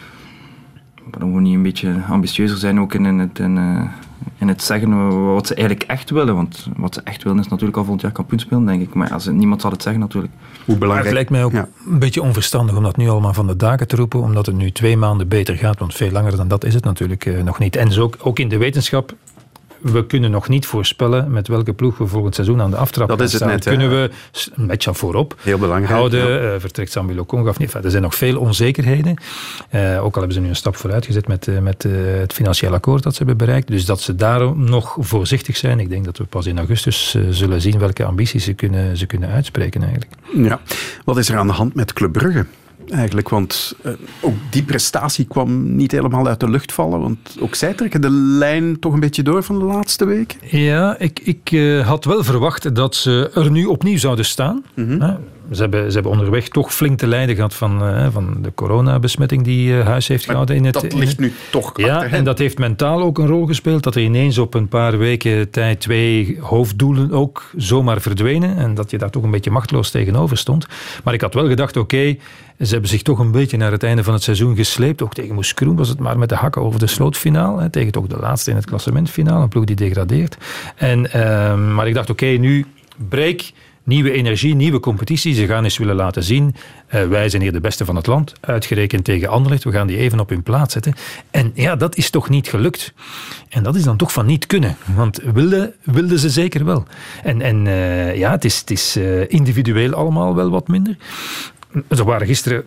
Waarom 1.11 1.33
we 1.33 1.41
niet 1.41 1.55
een 1.55 1.63
beetje 1.63 2.01
ambitieuzer 2.09 2.57
zijn 2.57 2.79
ook 2.79 2.93
in, 2.93 3.03
het, 3.03 3.39
in, 3.39 3.57
in 4.37 4.47
het 4.47 4.63
zeggen 4.63 5.23
wat 5.33 5.47
ze 5.47 5.55
eigenlijk 5.55 5.89
echt 5.89 6.09
willen. 6.09 6.35
Want 6.35 6.67
wat 6.77 6.93
ze 6.93 7.01
echt 7.03 7.23
willen 7.23 7.39
is 7.39 7.47
natuurlijk 7.47 7.77
al 7.77 7.83
volgend 7.83 8.01
jaar 8.01 8.11
kampioen 8.11 8.39
spelen, 8.39 8.65
denk 8.65 8.81
ik. 8.81 8.93
Maar 8.93 9.13
als 9.13 9.25
niemand 9.25 9.61
zal 9.61 9.71
het 9.71 9.81
zeggen 9.81 10.01
natuurlijk. 10.01 10.33
Hoe 10.65 10.77
belangrijk... 10.77 11.05
het 11.05 11.13
lijkt 11.13 11.29
mij 11.29 11.43
ook 11.43 11.53
een 11.53 11.99
beetje 11.99 12.21
onverstandig 12.21 12.75
om 12.75 12.83
dat 12.83 12.97
nu 12.97 13.09
allemaal 13.09 13.33
van 13.33 13.47
de 13.47 13.55
daken 13.55 13.87
te 13.87 13.95
roepen, 13.95 14.21
omdat 14.21 14.45
het 14.45 14.55
nu 14.55 14.71
twee 14.71 14.97
maanden 14.97 15.27
beter 15.27 15.55
gaat. 15.55 15.79
Want 15.79 15.93
veel 15.93 16.11
langer 16.11 16.37
dan 16.37 16.47
dat 16.47 16.63
is 16.63 16.73
het 16.73 16.83
natuurlijk 16.83 17.25
uh, 17.25 17.43
nog 17.43 17.59
niet. 17.59 17.75
En 17.75 17.87
dus 17.87 17.99
ook, 17.99 18.17
ook 18.19 18.39
in 18.39 18.49
de 18.49 18.57
wetenschap 18.57 19.13
we 19.91 20.05
kunnen 20.05 20.31
nog 20.31 20.47
niet 20.47 20.65
voorspellen 20.65 21.31
met 21.31 21.47
welke 21.47 21.73
ploeg 21.73 21.97
we 21.97 22.07
volgend 22.07 22.35
seizoen 22.35 22.61
aan 22.61 22.71
de 22.71 22.77
aftrap 22.77 23.07
dat 23.07 23.21
is 23.21 23.31
het 23.31 23.41
staan. 23.41 23.51
Net, 23.51 23.63
kunnen 23.63 23.89
we 23.89 24.09
een 24.55 24.67
beetje 24.67 24.93
voorop 24.93 25.35
Heel 25.41 25.57
belangrijk, 25.57 25.93
houden. 25.93 26.27
Ja. 26.27 26.53
Uh, 26.53 26.59
vertrekt 26.59 26.91
Samuel 26.91 27.19
Okonga 27.19 27.49
of 27.49 27.59
niet? 27.59 27.73
er 27.73 27.91
zijn 27.91 28.03
nog 28.03 28.15
veel 28.15 28.39
onzekerheden. 28.39 29.15
Uh, 29.71 30.03
ook 30.03 30.13
al 30.13 30.19
hebben 30.19 30.33
ze 30.33 30.39
nu 30.39 30.47
een 30.47 30.55
stap 30.55 30.75
vooruit 30.75 31.05
gezet 31.05 31.27
met, 31.27 31.47
uh, 31.47 31.59
met 31.59 31.83
het 32.19 32.33
financieel 32.33 32.73
akkoord 32.73 33.03
dat 33.03 33.11
ze 33.11 33.17
hebben 33.17 33.37
bereikt. 33.37 33.67
Dus 33.67 33.85
dat 33.85 34.01
ze 34.01 34.15
daarom 34.15 34.63
nog 34.69 34.97
voorzichtig 34.99 35.57
zijn. 35.57 35.79
Ik 35.79 35.89
denk 35.89 36.05
dat 36.05 36.17
we 36.17 36.23
pas 36.23 36.45
in 36.45 36.57
augustus 36.57 37.17
zullen 37.29 37.61
zien 37.61 37.79
welke 37.79 38.03
ambities 38.03 38.43
ze 38.43 38.53
kunnen, 38.53 38.97
ze 38.97 39.05
kunnen 39.05 39.29
uitspreken 39.29 39.81
eigenlijk. 39.81 40.11
Ja. 40.33 40.59
Wat 41.03 41.17
is 41.17 41.29
er 41.29 41.37
aan 41.37 41.47
de 41.47 41.53
hand 41.53 41.75
met 41.75 41.93
Club 41.93 42.11
Brugge? 42.11 42.45
Eigenlijk. 42.89 43.29
Want 43.29 43.75
uh, 43.85 43.91
ook 44.21 44.33
die 44.49 44.63
prestatie 44.63 45.25
kwam 45.25 45.75
niet 45.75 45.91
helemaal 45.91 46.27
uit 46.27 46.39
de 46.39 46.49
lucht 46.49 46.71
vallen. 46.71 46.99
Want 46.99 47.37
ook 47.39 47.55
zij 47.55 47.73
trekken 47.73 48.01
de 48.01 48.11
lijn 48.11 48.79
toch 48.79 48.93
een 48.93 48.99
beetje 48.99 49.23
door 49.23 49.43
van 49.43 49.59
de 49.59 49.65
laatste 49.65 50.05
week. 50.05 50.37
Ja, 50.41 50.99
ik, 50.99 51.19
ik 51.19 51.51
uh, 51.51 51.87
had 51.87 52.05
wel 52.05 52.23
verwacht 52.23 52.75
dat 52.75 52.95
ze 52.95 53.31
er 53.33 53.51
nu 53.51 53.65
opnieuw 53.65 53.97
zouden 53.97 54.25
staan. 54.25 54.63
Mm 54.75 54.87
-hmm. 54.87 55.17
Ze 55.51 55.61
hebben, 55.61 55.87
ze 55.87 55.93
hebben 55.93 56.11
onderweg 56.11 56.47
toch 56.47 56.73
flink 56.73 56.97
te 56.97 57.07
lijden 57.07 57.35
gehad 57.35 57.53
van, 57.53 57.89
uh, 57.89 58.07
van 58.11 58.37
de 58.41 58.53
coronabesmetting 58.55 59.43
die 59.43 59.73
huis 59.73 60.07
heeft 60.07 60.27
maar 60.27 60.35
gehouden. 60.35 60.55
In 60.55 60.65
het, 60.65 60.73
dat 60.73 60.93
ligt 60.93 61.19
nu 61.19 61.33
toch 61.51 61.71
Ja, 61.75 62.03
en 62.03 62.23
dat 62.23 62.37
heeft 62.37 62.57
mentaal 62.57 63.01
ook 63.01 63.17
een 63.17 63.27
rol 63.27 63.45
gespeeld. 63.45 63.83
Dat 63.83 63.95
er 63.95 64.01
ineens 64.01 64.37
op 64.37 64.53
een 64.53 64.67
paar 64.67 64.97
weken 64.97 65.49
tijd 65.49 65.79
twee 65.79 66.37
hoofddoelen 66.41 67.11
ook 67.11 67.43
zomaar 67.55 68.01
verdwenen. 68.01 68.57
En 68.57 68.73
dat 68.73 68.91
je 68.91 68.97
daar 68.97 69.09
toch 69.09 69.23
een 69.23 69.31
beetje 69.31 69.51
machteloos 69.51 69.91
tegenover 69.91 70.37
stond. 70.37 70.65
Maar 71.03 71.13
ik 71.13 71.21
had 71.21 71.33
wel 71.33 71.47
gedacht, 71.47 71.77
oké, 71.77 71.95
okay, 71.95 72.19
ze 72.59 72.71
hebben 72.71 72.89
zich 72.89 73.01
toch 73.01 73.19
een 73.19 73.31
beetje 73.31 73.57
naar 73.57 73.71
het 73.71 73.83
einde 73.83 74.03
van 74.03 74.13
het 74.13 74.23
seizoen 74.23 74.55
gesleept. 74.55 75.01
Ook 75.01 75.13
tegen 75.13 75.35
Moes 75.35 75.53
Kroen 75.53 75.75
was 75.75 75.89
het 75.89 75.99
maar 75.99 76.17
met 76.17 76.29
de 76.29 76.35
hakken 76.35 76.61
over 76.61 76.79
de 76.79 76.87
slootfinaal. 76.87 77.59
Hè, 77.59 77.69
tegen 77.69 77.91
toch 77.91 78.07
de 78.07 78.17
laatste 78.17 78.49
in 78.49 78.55
het 78.55 78.65
klassementfinaal. 78.65 79.41
Een 79.41 79.49
ploeg 79.49 79.65
die 79.65 79.75
degradeert. 79.75 80.37
En, 80.75 81.05
uh, 81.15 81.75
maar 81.75 81.87
ik 81.87 81.93
dacht, 81.93 82.09
oké, 82.09 82.25
nu 82.25 82.65
break 83.09 83.41
nieuwe 83.85 84.11
energie, 84.11 84.55
nieuwe 84.55 84.79
competitie. 84.79 85.33
Ze 85.33 85.45
gaan 85.45 85.63
eens 85.63 85.77
willen 85.77 85.95
laten 85.95 86.23
zien, 86.23 86.55
uh, 86.95 87.07
wij 87.07 87.29
zijn 87.29 87.41
hier 87.41 87.51
de 87.51 87.59
beste 87.59 87.85
van 87.85 87.95
het 87.95 88.07
land, 88.07 88.33
uitgerekend 88.39 89.03
tegen 89.03 89.29
Anderlecht. 89.29 89.63
We 89.63 89.71
gaan 89.71 89.87
die 89.87 89.97
even 89.97 90.19
op 90.19 90.29
hun 90.29 90.43
plaats 90.43 90.73
zetten. 90.73 90.93
En 91.31 91.51
ja, 91.53 91.75
dat 91.75 91.95
is 91.95 92.09
toch 92.09 92.29
niet 92.29 92.47
gelukt. 92.47 92.93
En 93.49 93.63
dat 93.63 93.75
is 93.75 93.83
dan 93.83 93.97
toch 93.97 94.11
van 94.11 94.25
niet 94.25 94.45
kunnen. 94.45 94.77
Want 94.95 95.19
wilden 95.33 95.73
wilde 95.83 96.19
ze 96.19 96.29
zeker 96.29 96.65
wel. 96.65 96.85
En, 97.23 97.41
en 97.41 97.65
uh, 97.65 98.15
ja, 98.15 98.31
het 98.31 98.45
is, 98.45 98.59
het 98.59 98.71
is 98.71 98.97
uh, 98.97 99.29
individueel 99.29 99.93
allemaal 99.93 100.35
wel 100.35 100.49
wat 100.49 100.67
minder. 100.67 100.97
Er 101.87 102.03
waren 102.03 102.27
gisteren, 102.27 102.63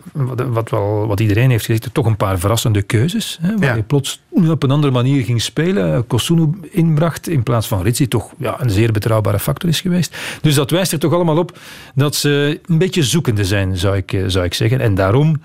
wat, 0.47 0.69
wel, 0.69 1.07
wat 1.07 1.19
iedereen 1.19 1.49
heeft 1.49 1.65
gezegd, 1.65 1.93
toch 1.93 2.05
een 2.05 2.17
paar 2.17 2.39
verrassende 2.39 2.81
keuzes. 2.81 3.37
Hè, 3.41 3.57
waar 3.57 3.67
Ja. 3.69 3.75
je 3.75 3.83
plots 3.83 4.21
op 4.29 4.63
een 4.63 4.71
andere 4.71 4.93
manier 4.93 5.23
ging 5.23 5.41
spelen. 5.41 6.07
Kosunu 6.07 6.49
inbracht 6.71 7.27
in 7.27 7.43
plaats 7.43 7.67
van 7.67 7.81
Ritsi, 7.81 8.07
toch 8.07 8.31
ja, 8.37 8.61
een 8.61 8.69
zeer 8.69 8.91
betrouwbare 8.91 9.39
factor 9.39 9.69
is 9.69 9.81
geweest. 9.81 10.17
Dus 10.41 10.55
dat 10.55 10.71
wijst 10.71 10.91
er 10.91 10.99
toch 10.99 11.13
allemaal 11.13 11.37
op 11.37 11.57
dat 11.95 12.15
ze 12.15 12.59
een 12.65 12.77
beetje 12.77 13.03
zoekende 13.03 13.45
zijn, 13.45 13.77
zou 13.77 13.95
ik, 13.95 14.13
eh, 14.13 14.23
zou 14.27 14.45
ik 14.45 14.53
zeggen. 14.53 14.79
En 14.79 14.95
daarom 14.95 15.41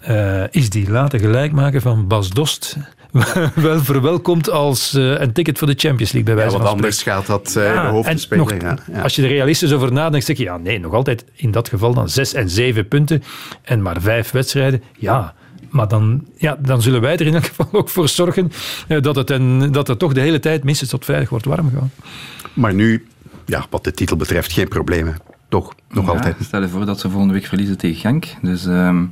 eh, 0.00 0.42
is 0.50 0.70
die 0.70 0.90
late 0.90 1.18
gelijkmaker 1.18 1.80
van 1.80 2.06
Bas 2.06 2.30
Dost 2.30 2.76
wel 3.54 3.80
verwelkomd 3.80 4.50
als 4.50 4.94
eh, 4.94 5.20
een 5.20 5.32
ticket 5.32 5.58
voor 5.58 5.66
de 5.66 5.74
Champions 5.76 6.12
League, 6.12 6.34
bij 6.34 6.34
wijze 6.34 6.50
van 6.50 6.60
spreken. 6.60 6.84
anders 6.84 7.02
gaat 7.02 7.26
dat 7.26 7.56
eh 7.56 7.74
Ja, 7.74 7.82
de 7.82 7.88
hoofdspeler. 7.88 8.64
en 8.64 8.78
ja. 8.92 9.00
Als 9.02 9.14
je 9.16 9.22
er 9.22 9.28
realistisch 9.28 9.72
over 9.72 9.92
nadenkt, 9.92 10.26
zeg 10.26 10.36
je 10.36 10.42
ja, 10.42 10.56
nee, 10.56 10.80
nog 10.80 10.92
altijd 10.92 11.24
in 11.34 11.50
dat 11.50 11.68
geval 11.68 11.94
dan 11.94 12.08
zes 12.08 12.34
en 12.34 12.50
zeven 12.50 12.88
punten 12.88 13.22
en 13.62 13.82
maar 13.82 14.00
vijf 14.00 14.30
wedstrijden. 14.30 14.82
Ja, 14.98 15.34
maar 15.68 15.88
dan, 15.88 16.24
ja, 16.36 16.56
dan 16.60 16.82
zullen 16.82 17.00
wij 17.00 17.12
er 17.16 17.26
in 17.26 17.34
elk 17.34 17.44
geval 17.44 17.68
ook 17.72 17.88
voor 17.88 18.08
zorgen 18.08 18.52
eh, 18.88 19.00
dat 19.02 19.16
het, 19.16 19.30
en, 19.30 19.72
dat 19.72 19.86
het 19.86 19.98
toch 19.98 20.12
de 20.12 20.20
hele 20.20 20.38
tijd 20.38 20.64
minstens 20.64 20.90
tot 20.90 21.04
vrijdag 21.04 21.28
wordt 21.28 21.44
warm 21.44 21.70
gaan. 21.74 21.90
Maar 22.52 22.74
nu, 22.74 23.06
ja, 23.46 23.66
wat 23.70 23.84
de 23.84 23.92
titel 23.92 24.16
betreft, 24.16 24.52
geen 24.52 24.68
problemen. 24.68 25.16
Toch, 25.48 25.74
nog 25.90 26.04
Ja, 26.06 26.10
altijd. 26.12 26.36
Stel 26.40 26.60
je 26.60 26.68
voor 26.68 26.86
dat 26.86 27.00
ze 27.00 27.10
volgende 27.10 27.34
week 27.34 27.46
verliezen 27.46 27.78
tegen 27.78 28.00
Genk. 28.00 28.24
Dus 28.42 28.66
ehm, 28.66 29.04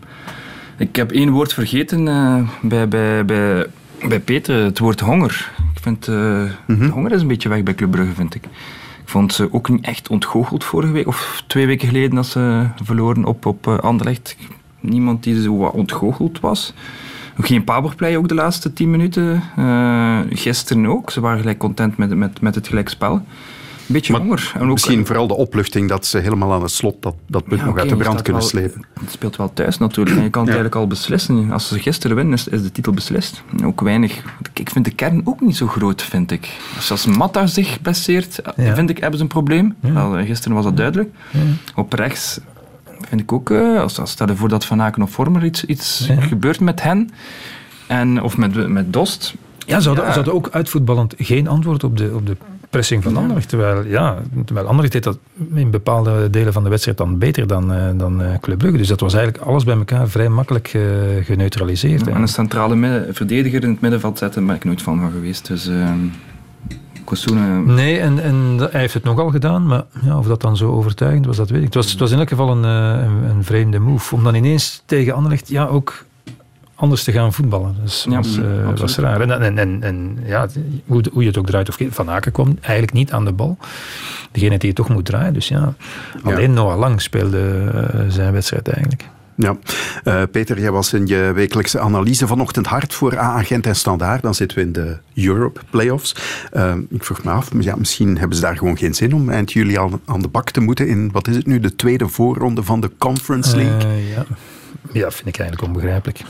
ik 0.77 0.97
heb 0.97 1.13
één 1.13 1.31
woord 1.31 1.53
vergeten 1.53 2.09
eh, 2.09 2.49
bij, 2.63 2.89
bij, 2.89 3.25
bij, 3.25 3.67
bij 4.07 4.21
Peter, 4.21 4.65
het 4.65 4.79
woord 4.79 5.01
honger. 5.01 5.53
Ik 5.75 5.83
vind, 5.83 6.05
de 6.05 6.51
honger 6.93 7.13
is 7.13 7.21
een 7.21 7.29
beetje 7.29 7.49
weg 7.49 7.63
bij 7.63 7.75
Club 7.75 7.91
Brugge, 7.91 8.15
vind 8.15 8.35
ik. 8.35 8.45
Ik 9.03 9.15
vond 9.15 9.33
ze 9.33 9.53
ook 9.53 9.69
niet 9.69 9.85
echt 9.85 10.09
ontgoocheld 10.09 10.65
vorige 10.65 10.93
week, 10.93 11.07
of 11.07 11.45
twee 11.47 11.67
weken 11.67 11.89
geleden 11.89 12.15
dat 12.15 12.27
ze 12.27 12.67
verloren 12.83 13.25
op, 13.25 13.47
op 13.47 13.67
eh, 13.67 13.79
Anderlecht. 13.79 14.37
Niemand 14.81 15.23
die 15.23 15.43
zo 15.43 15.57
wat 15.57 15.73
ontgoocheld 15.73 16.41
was. 16.41 16.73
Ook 17.39 17.47
geen 17.47 17.65
powerplay 17.65 18.17
ook 18.17 18.29
de 18.29 18.35
laatste 18.35 18.73
tien 18.73 18.91
minuten. 18.91 19.43
Eh, 19.57 20.19
gisteren 20.31 20.87
ook. 20.87 21.11
Ze 21.11 21.21
waren 21.21 21.39
gelijk 21.39 21.59
content 21.59 21.97
met, 21.97 22.15
met, 22.15 22.41
met 22.41 22.55
het 22.55 22.69
gelijkspel. 22.69 23.25
Een 23.89 23.95
beetje 23.95 24.17
honger. 24.17 24.53
En 24.55 24.63
ook, 24.63 24.73
Misschien 24.73 25.07
vooral 25.07 25.27
de 25.27 25.35
opluchting 25.35 25.89
dat 25.89 26.07
ze 26.07 26.19
helemaal 26.19 26.53
aan 26.53 26.63
het 26.63 26.71
slot 26.71 27.03
dat, 27.03 27.15
dat 27.27 27.45
punt 27.45 27.61
Ja, 27.61 27.67
nog 27.67 27.79
uit 27.79 27.89
de 27.89 27.97
brand 27.97 28.23
kunnen 28.23 28.41
wel- 28.43 28.51
slepen. 28.51 28.85
Het 29.01 29.11
speelt 29.11 29.37
wel 29.37 29.53
thuis 29.53 29.79
natuurlijk. 29.79 30.17
En 30.17 30.23
je 30.23 30.31
kan 30.31 30.43
het 30.43 30.51
Ja. 30.51 30.57
eigenlijk 30.57 30.75
al 30.75 30.87
beslissen. 30.87 31.51
Als 31.51 31.69
ze 31.69 31.79
gisteren 31.79 32.17
winnen, 32.17 32.35
is, 32.35 32.49
is 32.49 32.63
de 32.63 32.73
titel 32.73 32.93
beslist. 32.93 33.43
Ook 33.65 33.81
weinig. 33.81 34.23
Ik 34.55 34.71
vind 34.71 34.85
de 34.85 34.91
kern 34.91 35.21
ook 35.25 35.41
niet 35.41 35.57
zo 35.57 35.67
groot, 35.67 36.03
vind 36.03 36.31
ik. 36.31 36.49
Dus 36.75 36.91
als 36.91 37.07
Matta 37.07 37.47
zich 37.47 37.83
blesseert, 37.83 38.41
Ja. 38.57 38.75
vind 38.75 38.91
ik, 38.91 38.99
hebben 38.99 39.17
ze 39.19 39.23
een 39.23 39.31
probleem. 39.31 39.75
Wel, 39.81 40.17
eh, 40.17 40.27
gisteren 40.27 40.55
was 40.57 40.65
dat 40.65 40.77
duidelijk. 40.77 41.15
Op 41.75 41.93
rechts 41.93 42.41
vind 43.09 43.21
ik 43.21 43.33
ook, 43.33 43.51
eh, 43.51 43.81
als, 43.81 43.99
als 44.01 44.11
stel 44.11 44.29
je 44.29 44.37
voor 44.37 44.49
dat 44.49 44.65
Van 44.65 44.83
Aken 44.83 45.03
of 45.03 45.11
Vormer 45.11 45.45
iets, 45.45 45.65
iets 45.65 46.07
Ja. 46.09 46.21
gebeurt 46.21 46.61
met 46.61 46.83
hen, 46.83 47.11
en, 47.87 48.23
of 48.23 48.37
met, 48.37 48.69
met 48.69 48.93
Dost. 48.93 49.35
Ja, 49.67 49.81
ze 49.81 49.87
hadden, 49.87 50.05
Ja. 50.05 50.11
ze 50.11 50.17
hadden 50.17 50.35
ook 50.35 50.49
uitvoetballend 50.51 51.15
geen 51.19 51.49
antwoord 51.49 51.85
op 51.85 51.97
de, 51.97 52.11
op 52.15 52.27
de 52.27 52.37
pressing 52.71 53.03
van 53.03 53.17
Anderlecht. 53.17 53.49
Terwijl, 53.49 53.85
ja, 53.85 54.19
terwijl 54.45 54.67
Anderlecht 54.67 54.93
deed 54.93 55.05
dat 55.05 55.19
in 55.55 55.71
bepaalde 55.71 56.31
delen 56.31 56.53
van 56.53 56.63
de 56.63 56.69
wedstrijd 56.69 56.99
dan 56.99 57.19
beter 57.19 57.47
dan, 57.47 57.73
eh, 57.73 57.89
dan 57.97 58.23
eh, 58.23 58.39
Club 58.41 58.59
Brugge. 58.59 58.79
Dus 58.79 58.89
dat 58.89 59.01
was 59.01 59.15
eigenlijk 59.15 59.45
alles 59.45 59.65
bij 59.65 59.77
elkaar 59.77 60.09
vrij 60.09 60.29
makkelijk 60.29 60.75
eh, 60.75 60.83
geneutraliseerd. 61.23 62.07
En 62.07 62.21
een 62.21 62.29
centrale 62.29 62.77
midden- 62.77 63.15
verdediger 63.15 63.63
in 63.63 63.71
het 63.71 63.81
middenveld 63.81 64.19
zetten, 64.19 64.39
daar 64.41 64.49
ben 64.49 64.57
ik 64.57 64.65
nooit 64.65 64.83
van 64.83 65.01
van 65.01 65.11
geweest. 65.11 65.47
Dus 65.47 65.69
uh, 65.69 65.91
Kosuna... 67.05 67.59
Nee, 67.59 67.99
en, 67.99 68.23
en 68.23 68.57
hij 68.71 68.81
heeft 68.81 68.95
het 68.95 69.05
nogal 69.05 69.31
gedaan, 69.31 69.67
maar 69.67 69.85
ja, 70.03 70.19
of 70.19 70.27
dat 70.27 70.41
dan 70.41 70.57
zo 70.57 70.71
overtuigend 70.71 71.27
was, 71.27 71.37
dat 71.37 71.51
weet 71.51 71.59
ik. 71.59 71.65
Het 71.65 71.75
was, 71.75 71.91
het 71.91 72.01
was 72.01 72.11
in 72.11 72.19
elk 72.19 72.29
geval 72.29 72.51
een, 72.51 72.63
een, 72.63 73.31
een 73.31 73.45
vreemde 73.45 73.79
move. 73.79 74.15
Om 74.15 74.25
dan 74.25 74.35
ineens 74.35 74.83
tegen 74.87 75.15
Anderlecht 75.15 75.49
ja, 75.49 75.67
ook 75.67 76.05
anders 76.79 77.05
te 77.05 77.13
gaan 77.13 77.33
voetballen. 77.33 77.77
Dus 77.83 78.07
Ja, 78.09 78.17
was, 78.17 78.39
eh, 78.39 78.79
was 78.79 78.97
raar. 78.97 79.21
En, 79.21 79.43
en, 79.43 79.59
en, 79.59 79.83
en 79.83 80.19
ja, 80.25 80.47
hoe, 80.87 81.05
hoe 81.13 81.23
je 81.23 81.29
het 81.29 81.39
ook 81.39 81.47
draait 81.47 81.69
of 81.69 81.79
Van 81.91 82.11
Aken 82.11 82.33
kwam 82.33 82.59
eigenlijk 82.61 82.93
niet 82.93 83.13
aan 83.13 83.25
de 83.25 83.33
bal. 83.33 83.59
Degene 84.33 84.59
die 84.59 84.69
het 84.69 84.77
toch 84.77 84.89
moet 84.89 85.05
draaien. 85.05 85.33
Dus 85.33 85.49
ja, 85.49 85.75
alleen 86.23 86.53
Noah 86.53 86.79
Lang 86.79 87.01
speelde 87.01 87.71
eh, 87.75 88.01
zijn 88.09 88.33
wedstrijd 88.33 88.69
eigenlijk. 88.69 89.09
Ja. 89.39 89.57
Eh, 90.05 90.23
Peter, 90.31 90.61
jij 90.61 90.71
was 90.71 90.93
in 90.93 91.07
je 91.07 91.33
wekelijkse 91.35 91.81
analyse 91.81 92.27
vanochtend 92.27 92.67
hard 92.67 92.95
voor 92.95 93.19
A-agent 93.19 93.67
en 93.67 93.77
standaard. 93.77 94.23
Dan 94.23 94.35
zitten 94.35 94.59
we 94.59 94.65
in 94.65 94.73
de 94.73 94.99
Europe 95.15 95.61
Playoffs. 95.71 96.15
Eh, 96.53 96.75
ik 96.91 97.05
vroeg 97.05 97.25
me 97.25 97.31
af, 97.31 97.51
ja, 97.61 97.77
misschien 97.77 98.19
hebben 98.19 98.37
ze 98.37 98.43
daar 98.43 98.57
gewoon 98.57 98.77
geen 98.77 98.95
zin 98.95 99.15
om 99.15 99.31
eind 99.31 99.53
juli 99.53 99.77
al 99.77 100.01
aan 100.05 100.23
de 100.23 100.29
bak 100.29 100.51
te 100.51 100.61
moeten 100.61 100.89
in, 100.89 101.11
wat 101.13 101.29
is 101.29 101.37
het 101.37 101.47
nu, 101.47 101.61
de 101.61 101.77
tweede 101.77 102.09
voorronde 102.09 102.63
van 102.63 102.81
de 102.81 102.91
Conference 102.99 103.57
League. 103.57 104.09
Ja. 104.15 104.25
ja, 104.93 105.11
vind 105.11 105.29
ik 105.29 105.39
eigenlijk 105.39 105.63
onbegrijpelijk. 105.63 106.21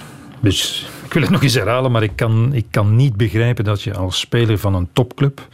Dus 0.41 0.87
ik 1.05 1.13
wil 1.13 1.23
het 1.23 1.31
nog 1.31 1.43
eens 1.43 1.55
herhalen, 1.55 1.91
maar 1.91 2.03
ik 2.03 2.17
kan, 2.17 2.53
ik 2.53 2.67
kan 2.71 2.97
niet 2.97 3.17
begrijpen 3.17 3.65
dat 3.65 3.83
je 3.83 3.95
als 3.95 4.19
speler 4.19 4.59
van 4.59 4.75
een 4.75 4.89
topclub, 4.93 5.49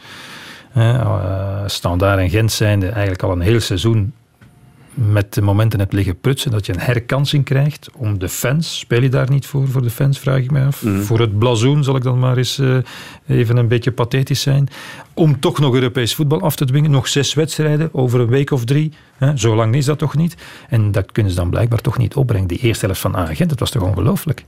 eh, 0.72 1.62
standaard 1.66 2.18
en 2.18 2.30
Gent 2.30 2.52
zijnde, 2.52 2.88
eigenlijk 2.88 3.22
al 3.22 3.32
een 3.32 3.40
heel 3.40 3.60
seizoen 3.60 4.12
met 4.94 5.34
de 5.34 5.42
momenten 5.42 5.78
hebt 5.78 5.92
liggen 5.92 6.20
prutsen, 6.20 6.50
dat 6.50 6.66
je 6.66 6.72
een 6.72 6.80
herkansing 6.80 7.44
krijgt 7.44 7.88
om 7.96 8.18
de 8.18 8.28
fans. 8.28 8.78
Speel 8.78 9.02
je 9.02 9.08
daar 9.08 9.30
niet 9.30 9.46
voor, 9.46 9.68
voor 9.68 9.82
de 9.82 9.90
fans, 9.90 10.18
vraag 10.18 10.38
ik 10.38 10.50
mij 10.50 10.66
af. 10.66 10.82
Voor 11.00 11.20
het 11.20 11.38
blazoen 11.38 11.84
zal 11.84 11.96
ik 11.96 12.02
dan 12.02 12.18
maar 12.18 12.36
eens 12.36 12.58
eh, 12.58 12.76
even 13.26 13.56
een 13.56 13.68
beetje 13.68 13.92
pathetisch 13.92 14.40
zijn. 14.40 14.68
Om 15.14 15.40
toch 15.40 15.58
nog 15.58 15.74
Europees 15.74 16.14
voetbal 16.14 16.40
af 16.40 16.56
te 16.56 16.64
dwingen. 16.64 16.90
Nog 16.90 17.08
zes 17.08 17.34
wedstrijden 17.34 17.88
over 17.92 18.20
een 18.20 18.28
week 18.28 18.50
of 18.50 18.64
drie. 18.64 18.92
Hè, 19.16 19.36
zo 19.36 19.54
lang 19.54 19.74
is 19.74 19.84
dat 19.84 19.98
toch 19.98 20.16
niet? 20.16 20.36
En 20.68 20.92
dat 20.92 21.12
kunnen 21.12 21.32
ze 21.32 21.38
dan 21.38 21.50
blijkbaar 21.50 21.80
toch 21.80 21.98
niet 21.98 22.14
opbrengen. 22.14 22.48
Die 22.48 22.58
eerste 22.58 22.84
helft 22.84 23.00
van 23.00 23.16
Agent, 23.16 23.48
dat 23.48 23.58
was 23.58 23.70
toch 23.70 23.82
ongelooflijk? 23.82 24.44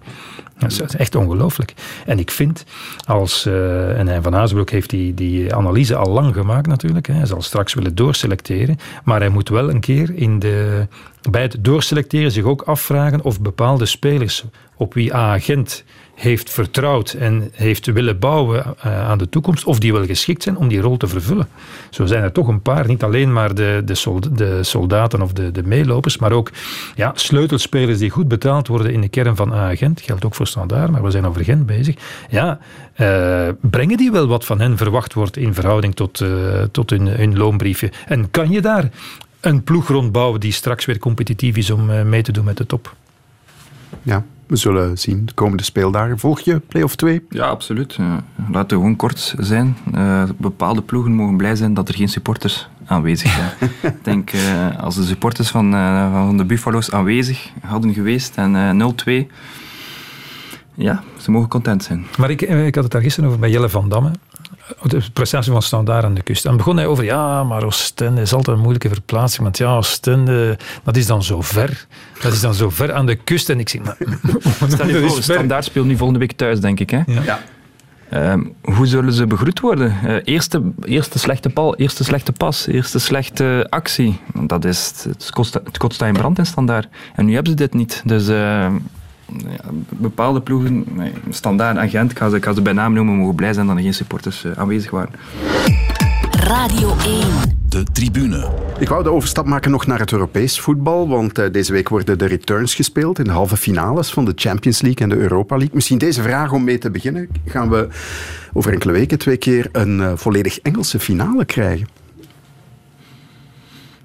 Dat 0.58 0.70
is 0.70 0.80
echt 0.80 1.14
ongelooflijk. 1.14 1.74
En 2.06 2.18
ik 2.18 2.30
vind, 2.30 2.64
als, 3.04 3.46
eh, 3.46 3.98
en 3.98 4.22
Van 4.22 4.32
Haasbroek 4.32 4.70
heeft 4.70 4.90
die, 4.90 5.14
die 5.14 5.54
analyse 5.54 5.96
al 5.96 6.10
lang 6.10 6.34
gemaakt 6.34 6.66
natuurlijk. 6.66 7.06
Hè, 7.06 7.14
hij 7.14 7.26
zal 7.26 7.42
straks 7.42 7.74
willen 7.74 7.94
doorselecteren. 7.94 8.76
Maar 9.04 9.20
hij 9.20 9.28
moet 9.28 9.48
wel 9.48 9.70
een 9.70 9.80
keer 9.80 10.14
in 10.14 10.35
de, 10.38 10.86
bij 11.30 11.42
het 11.42 11.56
doorselecteren 11.60 12.30
zich 12.30 12.44
ook 12.44 12.62
afvragen 12.62 13.22
of 13.22 13.40
bepaalde 13.40 13.86
spelers 13.86 14.44
op 14.76 14.94
wie 14.94 15.14
Agent 15.14 15.84
heeft 16.14 16.50
vertrouwd 16.50 17.12
en 17.12 17.50
heeft 17.52 17.86
willen 17.86 18.18
bouwen 18.18 18.64
eh, 18.64 19.08
aan 19.08 19.18
de 19.18 19.28
toekomst, 19.28 19.64
of 19.64 19.78
die 19.78 19.92
wel 19.92 20.06
geschikt 20.06 20.42
zijn 20.42 20.56
om 20.56 20.68
die 20.68 20.80
rol 20.80 20.96
te 20.96 21.06
vervullen. 21.06 21.48
Zo 21.90 22.06
zijn 22.06 22.22
er 22.22 22.32
toch 22.32 22.48
een 22.48 22.62
paar, 22.62 22.86
niet 22.86 23.02
alleen 23.02 23.32
maar 23.32 23.54
de, 23.54 23.82
de, 23.84 23.94
sold- 23.94 24.38
de 24.38 24.62
soldaten 24.62 25.22
of 25.22 25.32
de, 25.32 25.50
de 25.50 25.62
meelopers, 25.62 26.18
maar 26.18 26.32
ook 26.32 26.50
ja, 26.94 27.12
sleutelspelers 27.14 27.98
die 27.98 28.10
goed 28.10 28.28
betaald 28.28 28.68
worden 28.68 28.92
in 28.92 29.00
de 29.00 29.08
kern 29.08 29.36
van 29.36 29.54
Agent. 29.54 30.00
Geldt 30.00 30.24
ook 30.24 30.34
voor 30.34 30.46
Standaard, 30.46 30.90
maar 30.90 31.02
we 31.02 31.10
zijn 31.10 31.26
over 31.26 31.44
Gent 31.44 31.66
bezig. 31.66 31.94
Ja, 32.30 32.58
eh, 32.92 33.48
brengen 33.60 33.96
die 33.96 34.10
wel 34.10 34.26
wat 34.26 34.44
van 34.44 34.60
hen 34.60 34.76
verwacht 34.76 35.14
wordt 35.14 35.36
in 35.36 35.54
verhouding 35.54 35.94
tot, 35.94 36.20
eh, 36.20 36.28
tot 36.70 36.90
hun, 36.90 37.06
hun 37.06 37.36
loonbriefje? 37.36 37.92
En 38.06 38.30
kan 38.30 38.50
je 38.50 38.60
daar 38.60 38.90
een 39.46 39.64
ploeg 39.64 39.88
rondbouwen 39.88 40.40
die 40.40 40.52
straks 40.52 40.84
weer 40.84 40.98
competitief 40.98 41.56
is 41.56 41.70
om 41.70 41.90
eh, 41.90 42.02
mee 42.02 42.22
te 42.22 42.32
doen 42.32 42.44
met 42.44 42.56
de 42.56 42.66
top? 42.66 42.94
Ja, 44.02 44.24
we 44.46 44.56
zullen 44.56 44.98
zien 44.98 45.26
de 45.26 45.32
komende 45.32 45.62
speeldagen. 45.62 46.18
Volg 46.18 46.40
je 46.40 46.58
play-off 46.58 46.96
2? 46.96 47.24
Ja, 47.30 47.46
absoluut. 47.46 47.94
Ja. 47.94 48.24
Laten 48.50 48.68
we 48.68 48.82
gewoon 48.82 48.96
kort 48.96 49.34
zijn. 49.38 49.76
Eh, 49.92 50.22
bepaalde 50.36 50.82
ploegen 50.82 51.12
mogen 51.12 51.36
blij 51.36 51.56
zijn 51.56 51.74
dat 51.74 51.88
er 51.88 51.94
geen 51.94 52.08
supporters 52.08 52.68
aanwezig 52.86 53.30
zijn. 53.30 53.70
Ik 53.94 54.04
denk, 54.04 54.30
eh, 54.30 54.78
als 54.78 54.94
de 54.94 55.04
supporters 55.04 55.48
van, 55.48 55.74
eh, 55.74 56.12
van 56.12 56.36
de 56.36 56.44
Buffalo's 56.44 56.90
aanwezig 56.90 57.50
hadden 57.60 57.94
geweest 57.94 58.36
en 58.36 58.56
eh 58.56 58.70
0-2, 58.70 59.30
ja, 60.74 61.02
ze 61.16 61.30
mogen 61.30 61.48
content 61.48 61.84
zijn. 61.84 62.06
Maar 62.18 62.30
ik, 62.30 62.42
ik 62.42 62.74
had 62.74 62.84
het 62.84 62.92
daar 62.92 63.02
gisteren 63.02 63.28
over 63.28 63.40
bij 63.40 63.50
Jelle 63.50 63.68
van 63.68 63.88
Damme. 63.88 64.10
De 64.82 65.02
prestatie 65.12 65.52
van 65.52 65.62
Standaard 65.62 66.04
aan 66.04 66.14
de 66.14 66.22
kust. 66.22 66.42
En 66.44 66.48
dan 66.48 66.58
begon 66.58 66.76
hij 66.76 66.86
over, 66.86 67.04
ja, 67.04 67.44
maar 67.44 67.64
Oostende 67.64 68.20
is 68.20 68.32
altijd 68.32 68.56
een 68.56 68.62
moeilijke 68.62 68.88
verplaatsing. 68.88 69.42
Want 69.42 69.58
ja, 69.58 69.76
Oostende, 69.76 70.58
dat 70.84 70.96
is 70.96 71.06
dan 71.06 71.22
zo 71.22 71.40
ver. 71.40 71.86
Dat 72.22 72.32
is 72.32 72.40
dan 72.40 72.54
zo 72.54 72.70
ver 72.70 72.92
aan 72.92 73.06
de 73.06 73.14
kust. 73.14 73.50
En 73.50 73.58
ik 73.60 73.68
zeg, 73.68 73.82
maar... 73.82 73.96
Stel 74.68 74.88
je 74.88 75.08
voor. 75.08 75.22
Standaard 75.22 75.64
speelt 75.64 75.86
nu 75.86 75.96
volgende 75.96 76.20
week 76.20 76.32
thuis, 76.32 76.60
denk 76.60 76.80
ik. 76.80 76.90
Hè? 76.90 77.02
Ja. 77.06 77.40
Ehm, 78.08 78.42
hoe 78.62 78.86
zullen 78.86 79.12
ze 79.12 79.26
begroet 79.26 79.60
worden? 79.60 79.96
Eh, 80.04 80.16
eerste, 80.24 80.62
eerste 80.84 81.18
slechte 81.18 81.48
bal, 81.48 81.76
eerste 81.76 82.04
slechte 82.04 82.32
pas, 82.32 82.66
eerste 82.66 82.98
slechte 82.98 83.66
actie. 83.70 84.20
Dat 84.34 84.64
is, 84.64 85.04
het, 85.08 85.30
kost, 85.30 85.54
het 85.54 85.78
kost 85.78 86.02
in 86.02 86.12
brand 86.12 86.38
in 86.38 86.46
standaard. 86.46 86.88
En 87.14 87.24
nu 87.24 87.34
hebben 87.34 87.50
ze 87.50 87.56
dit 87.56 87.74
niet. 87.74 88.02
Dus 88.04 88.28
eh, 88.28 88.34
ja, 88.36 88.72
bepaalde 89.88 90.40
ploegen, 90.40 90.84
nee, 90.92 91.12
standaard 91.30 91.76
agent, 91.76 92.10
ik 92.10 92.18
ga, 92.18 92.28
ze, 92.28 92.36
ik 92.36 92.44
ga 92.44 92.52
ze 92.52 92.62
bij 92.62 92.72
naam 92.72 92.92
noemen, 92.92 93.14
mogen 93.14 93.34
blij 93.34 93.52
zijn 93.52 93.66
dat 93.66 93.76
er 93.76 93.82
geen 93.82 93.94
supporters 93.94 94.44
eh, 94.44 94.52
aanwezig 94.52 94.90
waren. 94.90 95.12
Radio 96.30 96.96
1. 97.04 97.26
De 97.68 97.82
tribune. 97.92 98.48
Ik 98.78 98.88
wou 98.88 99.02
de 99.02 99.10
overstap 99.10 99.46
maken 99.46 99.70
nog 99.70 99.86
naar 99.86 99.98
het 99.98 100.12
Europees 100.12 100.60
voetbal, 100.60 101.08
want 101.08 101.38
eh, 101.38 101.52
deze 101.52 101.72
week 101.72 101.88
worden 101.88 102.18
de 102.18 102.26
returns 102.26 102.74
gespeeld 102.74 103.18
in 103.18 103.24
de 103.24 103.30
halve 103.30 103.56
finales 103.56 104.10
van 104.10 104.24
de 104.24 104.32
Champions 104.34 104.80
League 104.80 105.00
en 105.00 105.08
de 105.08 105.22
Europa 105.22 105.56
League. 105.56 105.74
Misschien 105.74 105.98
deze 105.98 106.22
vraag 106.22 106.52
om 106.52 106.64
mee 106.64 106.78
te 106.78 106.90
beginnen. 106.90 107.28
Gaan 107.46 107.70
we 107.70 107.88
over 108.52 108.72
enkele 108.72 108.92
weken 108.92 109.18
twee 109.18 109.36
keer 109.36 109.68
een 109.72 110.00
eh, 110.00 110.12
volledig 110.14 110.60
Engelse 110.60 110.98
finale 110.98 111.44
krijgen? 111.44 111.95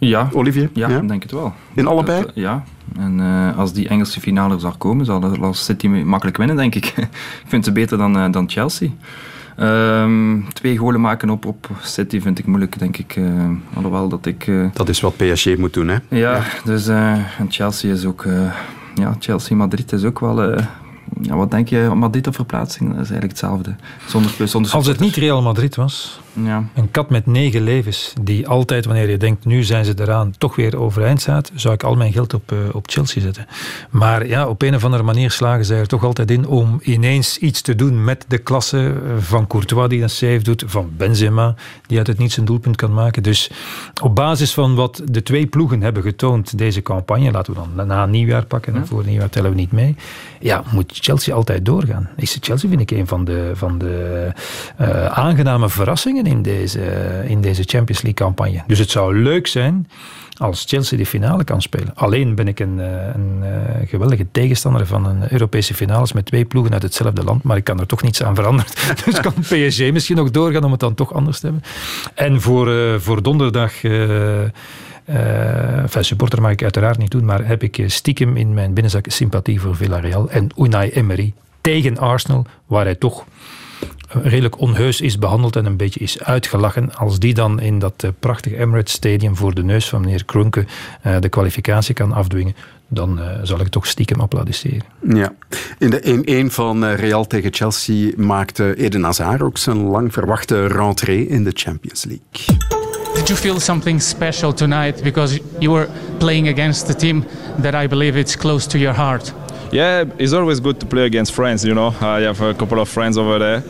Ja. 0.10 0.30
Olivier? 0.34 0.70
Ja, 0.74 1.00
denk 1.00 1.24
het 1.24 1.32
wel. 1.32 1.54
In 1.74 1.88
allebei? 1.88 2.22
Dat, 2.22 2.32
ja. 2.34 2.64
En 2.98 3.20
uh, 3.20 3.58
als 3.58 3.74
die 3.74 3.88
Engelse 3.88 4.20
finale 4.20 4.60
zou 4.60 4.74
komen, 4.76 5.06
zal 5.06 5.54
City 5.54 5.88
makkelijk 5.88 6.38
winnen, 6.38 6.56
denk 6.56 6.76
ik. 6.76 6.86
ik 7.44 7.48
vind 7.48 7.66
ze 7.66 7.72
beter 7.72 7.98
dan, 7.98 8.18
uh, 8.18 8.32
dan 8.32 8.50
Chelsea. 8.50 8.90
Um, 9.60 10.46
twee 10.54 10.78
golen 10.78 11.02
maken 11.02 11.30
op, 11.30 11.46
op 11.46 11.70
City 11.82 12.22
vind 12.22 12.40
ik 12.40 12.46
moeilijk, 12.46 12.80
denk 12.80 12.98
ik. 12.98 13.16
Uh, 13.16 13.50
alhoewel 13.74 14.10
dat 14.10 14.26
ik... 14.26 14.52
dat 14.74 14.90
is 14.90 15.00
wat 15.00 15.18
PSG 15.18 15.58
moet 15.58 15.74
doen, 15.74 15.88
hè? 15.88 15.98
Ja, 16.08 16.36
ja. 16.36 16.44
dus 16.64 16.88
en 16.88 17.48
Chelsea 17.50 17.94
is 17.94 18.06
ook... 18.06 18.26
ja, 18.96 19.16
Chelsea-Madrid 19.20 19.92
is 19.92 20.04
ook 20.04 20.20
wel 20.20 20.60
ja, 21.22 21.36
wat 21.36 21.52
denk 21.52 21.68
je, 21.68 21.92
Madrid 21.96 22.28
of 22.28 22.36
verplaatsing? 22.36 22.90
Dat 22.90 23.00
is 23.00 23.10
eigenlijk 23.10 23.40
hetzelfde. 23.40 23.76
Zonder, 24.08 24.48
zonder 24.48 24.72
Als 24.72 24.88
het 24.88 25.00
niet 25.00 25.16
Real 25.16 25.42
Madrid 25.42 25.76
was, 25.76 26.22
ja. 26.34 26.64
een 26.74 26.92
kat 26.92 27.10
met 27.10 27.26
negen 27.26 27.62
levens, 27.62 28.14
die 28.22 28.48
altijd 28.48 28.86
wanneer 28.86 29.10
je 29.10 29.18
denkt, 29.18 29.46
nu 29.46 29.64
zijn 29.64 29.86
ze 29.86 29.94
eraan, 30.00 30.34
toch 30.38 30.56
weer 30.56 30.80
overeind 30.80 31.22
staat, 31.22 31.52
zou 31.56 31.74
ik 31.74 31.84
al 31.84 31.96
mijn 31.96 32.12
geld 32.12 32.34
op, 32.34 32.52
uh, 32.52 32.60
op 32.72 32.90
Chelsea 32.90 33.22
zetten. 33.22 33.48
Maar 33.90 34.28
ja, 34.28 34.48
op 34.48 34.62
een 34.62 34.76
of 34.76 34.86
andere 34.86 35.04
manier 35.04 35.32
slagen 35.32 35.66
zij 35.66 35.78
er 35.78 35.88
toch 35.88 36.04
altijd 36.04 36.32
in 36.32 36.48
om 36.48 36.80
ineens 36.84 37.38
iets 37.38 37.62
te 37.62 37.76
doen 37.76 38.04
met 38.04 38.26
de 38.28 38.38
klasse 38.38 38.94
van 39.20 39.48
Courtois 39.48 39.90
die 39.90 40.02
een 40.02 40.10
save 40.10 40.42
doet, 40.42 40.64
van 40.68 40.92
Benzema 40.98 41.56
die 41.88 41.98
uit 41.98 42.08
het 42.08 42.18
niets 42.18 42.38
een 42.38 42.46
doelpunt 42.46 42.76
kan 42.76 42.94
maken. 42.94 43.24
Dus 43.24 43.52
op 44.02 44.16
basis 44.16 44.54
van 44.54 44.76
wat 44.76 45.02
de 45.06 45.24
twee 45.24 45.46
ploegen 45.46 45.82
hebben 45.82 46.04
getoond 46.04 46.58
deze 46.58 46.82
campagne, 46.82 47.32
laten 47.32 47.54
we 47.54 47.60
dan 47.76 47.88
na 47.88 48.06
nieuwjaar 48.06 48.46
pakken, 48.46 48.74
ja. 48.74 48.86
voor 48.86 49.06
nieuwjaar 49.06 49.30
tellen 49.30 49.50
we 49.50 49.56
niet 49.56 49.72
mee, 49.72 49.96
ja, 50.40 50.64
moet 50.72 50.98
Chelsea 51.02 51.36
altijd 51.36 51.66
doorgaan. 51.66 52.10
Is 52.16 52.38
Chelsea 52.42 52.70
vind 52.70 52.82
ik 52.82 52.92
een 52.92 53.08
van 53.08 53.26
de, 53.26 53.52
van 53.54 53.78
de 53.78 54.28
uh, 54.82 55.06
aangename 55.06 55.70
verrassingen 55.70 56.21
in 56.26 56.42
deze, 56.42 56.82
in 57.28 57.42
deze 57.42 57.64
Champions 57.64 58.02
League 58.02 58.26
campagne. 58.26 58.64
Dus 58.68 58.80
het 58.80 58.90
zou 58.90 59.18
leuk 59.18 59.48
zijn 59.48 59.88
als 60.38 60.66
Chelsea 60.68 60.98
de 60.98 61.06
finale 61.06 61.44
kan 61.44 61.62
spelen. 61.62 61.96
Alleen 61.96 62.36
ben 62.36 62.48
ik 62.48 62.60
een, 62.60 62.78
een, 62.78 63.42
een 63.80 63.88
geweldige 63.88 64.26
tegenstander 64.32 64.86
van 64.86 65.06
een 65.06 65.32
Europese 65.32 65.74
finales 65.74 66.14
met 66.14 66.26
twee 66.26 66.46
ploegen 66.46 66.74
uit 66.74 66.82
hetzelfde 66.82 67.24
land, 67.24 67.44
maar 67.44 67.58
ik 67.58 67.64
kan 67.64 67.80
er 67.80 67.86
toch 67.86 68.02
niets 68.02 68.24
aan 68.24 68.36
veranderen. 68.36 68.72
dus 69.06 69.20
kan 69.20 69.34
PSG 69.40 69.92
misschien 69.92 70.16
nog 70.16 70.32
doorgaan 70.32 70.64
om 70.64 70.72
het 70.72 70.80
dan 70.80 70.94
toch 70.94 71.14
anders 71.14 71.40
te 71.40 71.46
hebben. 71.46 71.64
En 72.14 72.42
voor, 72.42 72.68
uh, 72.68 73.00
voor 73.00 73.24
donderdag... 73.24 73.84
Uh, 73.84 74.44
supporter 76.00 76.42
mag 76.42 76.52
ik 76.52 76.64
uiteraard 76.64 76.98
niet 76.98 77.12
doen, 77.12 77.26
maar 77.26 77.46
heb 77.48 77.64
ik 77.64 77.84
stiekem 77.88 78.38
in 78.38 78.54
mijn 78.54 78.74
binnenzak 78.74 79.06
sympathie 79.08 79.62
voor 79.62 79.76
Villarreal 79.76 80.30
en 80.30 80.50
Unai 80.58 80.90
Emery 80.90 81.34
tegen 81.62 81.98
Arsenal, 81.98 82.46
waar 82.66 82.84
hij 82.84 82.96
toch 82.96 83.26
redelijk 84.24 84.60
onheus 84.60 85.02
is 85.02 85.18
behandeld 85.18 85.56
en 85.56 85.66
een 85.66 85.78
beetje 85.78 86.00
is 86.00 86.24
uitgelachen. 86.24 86.96
Als 86.96 87.20
die 87.20 87.34
dan 87.34 87.60
in 87.60 87.80
dat 87.80 88.06
prachtige 88.20 88.58
Emirates 88.58 88.94
Stadium 88.94 89.36
voor 89.36 89.54
de 89.54 89.64
neus 89.64 89.90
van 89.90 90.02
meneer 90.02 90.26
Kronke 90.26 90.66
uh, 91.06 91.16
de 91.20 91.30
kwalificatie 91.30 91.94
kan 91.94 92.12
afdwingen, 92.12 92.56
dan 92.88 93.20
uh, 93.20 93.26
zal 93.44 93.60
ik 93.60 93.68
toch 93.68 93.88
stiekem 93.88 94.20
applaudisseren. 94.20 94.84
Ja. 95.08 95.34
In 95.78 95.90
de 95.90 96.46
1-1 96.50 96.54
van 96.54 96.84
uh, 96.84 96.96
Real 96.96 97.28
tegen 97.28 97.54
Chelsea 97.54 98.12
maakte 98.18 98.76
Eden 98.78 99.04
Hazard 99.04 99.42
ook 99.42 99.58
zijn 99.58 99.78
lang 99.78 100.14
verwachte 100.14 100.68
rentrée 100.68 101.28
in 101.28 101.44
de 101.44 101.52
Champions 101.54 102.04
League. 102.04 102.60
Did 103.14 103.28
you 103.28 103.40
feel 103.40 103.60
something 103.60 104.02
special 104.02 104.54
tonight 104.54 105.04
because 105.04 105.40
you 105.60 105.74
were 105.74 105.88
playing 106.18 106.48
against 106.48 106.90
a 106.90 106.94
team 106.94 107.26
that 107.62 107.74
I 107.84 107.88
believe 107.88 108.20
it's 108.20 108.38
close 108.38 108.68
to 108.68 108.78
your 108.78 108.96
heart? 108.96 109.34
Yeah, 109.72 110.06
it's 110.18 110.34
always 110.34 110.60
good 110.60 110.80
to 110.80 110.86
play 110.86 111.06
against 111.06 111.34
friends. 111.34 111.64
You 111.64 111.74
know, 111.74 111.94
I 112.02 112.22
have 112.22 112.42
a 112.42 112.54
couple 112.54 112.80
of 112.80 112.90
friends 112.90 113.18
over 113.18 113.40
there. 113.40 113.64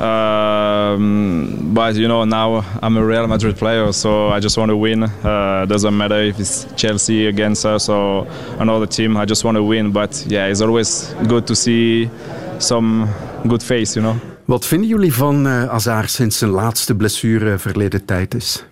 Um, 0.00 1.72
but 1.74 1.94
you 1.94 2.08
know, 2.08 2.24
now 2.24 2.64
I'm 2.82 2.96
a 2.96 3.04
Real 3.04 3.26
Madrid 3.26 3.56
player, 3.56 3.92
so 3.92 4.28
I 4.28 4.40
just 4.40 4.56
want 4.56 4.70
to 4.70 4.76
win. 4.76 5.02
Uh, 5.02 5.66
doesn't 5.66 5.96
matter 5.96 6.20
if 6.22 6.38
it's 6.38 6.66
Chelsea 6.76 7.26
against 7.26 7.64
us 7.64 7.88
or 7.88 8.26
another 8.58 8.86
team. 8.86 9.16
I 9.16 9.24
just 9.24 9.44
want 9.44 9.56
to 9.56 9.62
win. 9.62 9.92
But 9.92 10.24
yeah, 10.28 10.46
it's 10.50 10.60
always 10.60 11.14
good 11.26 11.46
to 11.46 11.54
see 11.54 12.10
some 12.58 13.08
good 13.48 13.62
face. 13.62 13.94
You 13.96 14.02
know. 14.02 14.16
Wat 14.44 14.66
vinden 14.66 14.88
jullie 14.88 15.14
van 15.14 15.46
uh, 15.46 15.70
Hazard 15.70 16.10
sinds 16.10 16.38
zijn 16.38 16.50
laatste 16.50 16.94
blessure 16.94 17.58
verleden 17.58 18.04
tijd 18.04 18.34
is? 18.34 18.64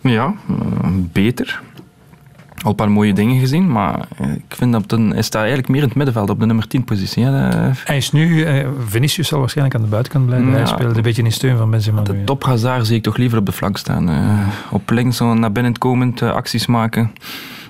Ja, 0.00 0.34
uh, 0.50 0.88
beter. 1.12 1.60
Al 2.62 2.70
een 2.70 2.76
paar 2.76 2.90
mooie 2.90 3.12
dingen 3.12 3.40
gezien, 3.40 3.72
maar 3.72 4.08
ik 4.34 4.56
vind 4.56 4.72
dat 4.72 4.92
een, 4.92 5.10
hij 5.10 5.22
staat 5.22 5.40
eigenlijk 5.40 5.68
meer 5.68 5.82
in 5.82 5.88
het 5.88 5.96
middenveld 5.96 6.30
op 6.30 6.40
de 6.40 6.46
nummer 6.46 6.68
10 6.68 6.84
positie. 6.84 7.24
Hè. 7.24 7.30
Hij 7.84 7.96
is 7.96 8.12
nu, 8.12 8.28
uh, 8.28 8.68
Vinicius 8.86 9.28
zal 9.28 9.38
waarschijnlijk 9.38 9.76
aan 9.76 9.82
de 9.82 9.88
buitenkant 9.90 10.26
blijven. 10.26 10.48
Ja, 10.48 10.56
hij 10.56 10.66
speelt 10.66 10.96
een 10.96 11.02
beetje 11.02 11.22
in 11.22 11.32
steun 11.32 11.56
van 11.56 11.70
Benzema. 11.70 12.02
De 12.02 12.24
top 12.24 12.44
Hazard 12.44 12.86
zie 12.86 12.96
ik 12.96 13.02
toch 13.02 13.16
liever 13.16 13.38
op 13.38 13.46
de 13.46 13.52
flank 13.52 13.76
staan. 13.76 14.10
Uh, 14.10 14.48
op 14.70 14.90
links 14.90 15.20
naar 15.20 15.52
binnen 15.52 15.78
komend 15.78 16.20
uh, 16.20 16.32
acties 16.32 16.66
maken. 16.66 17.12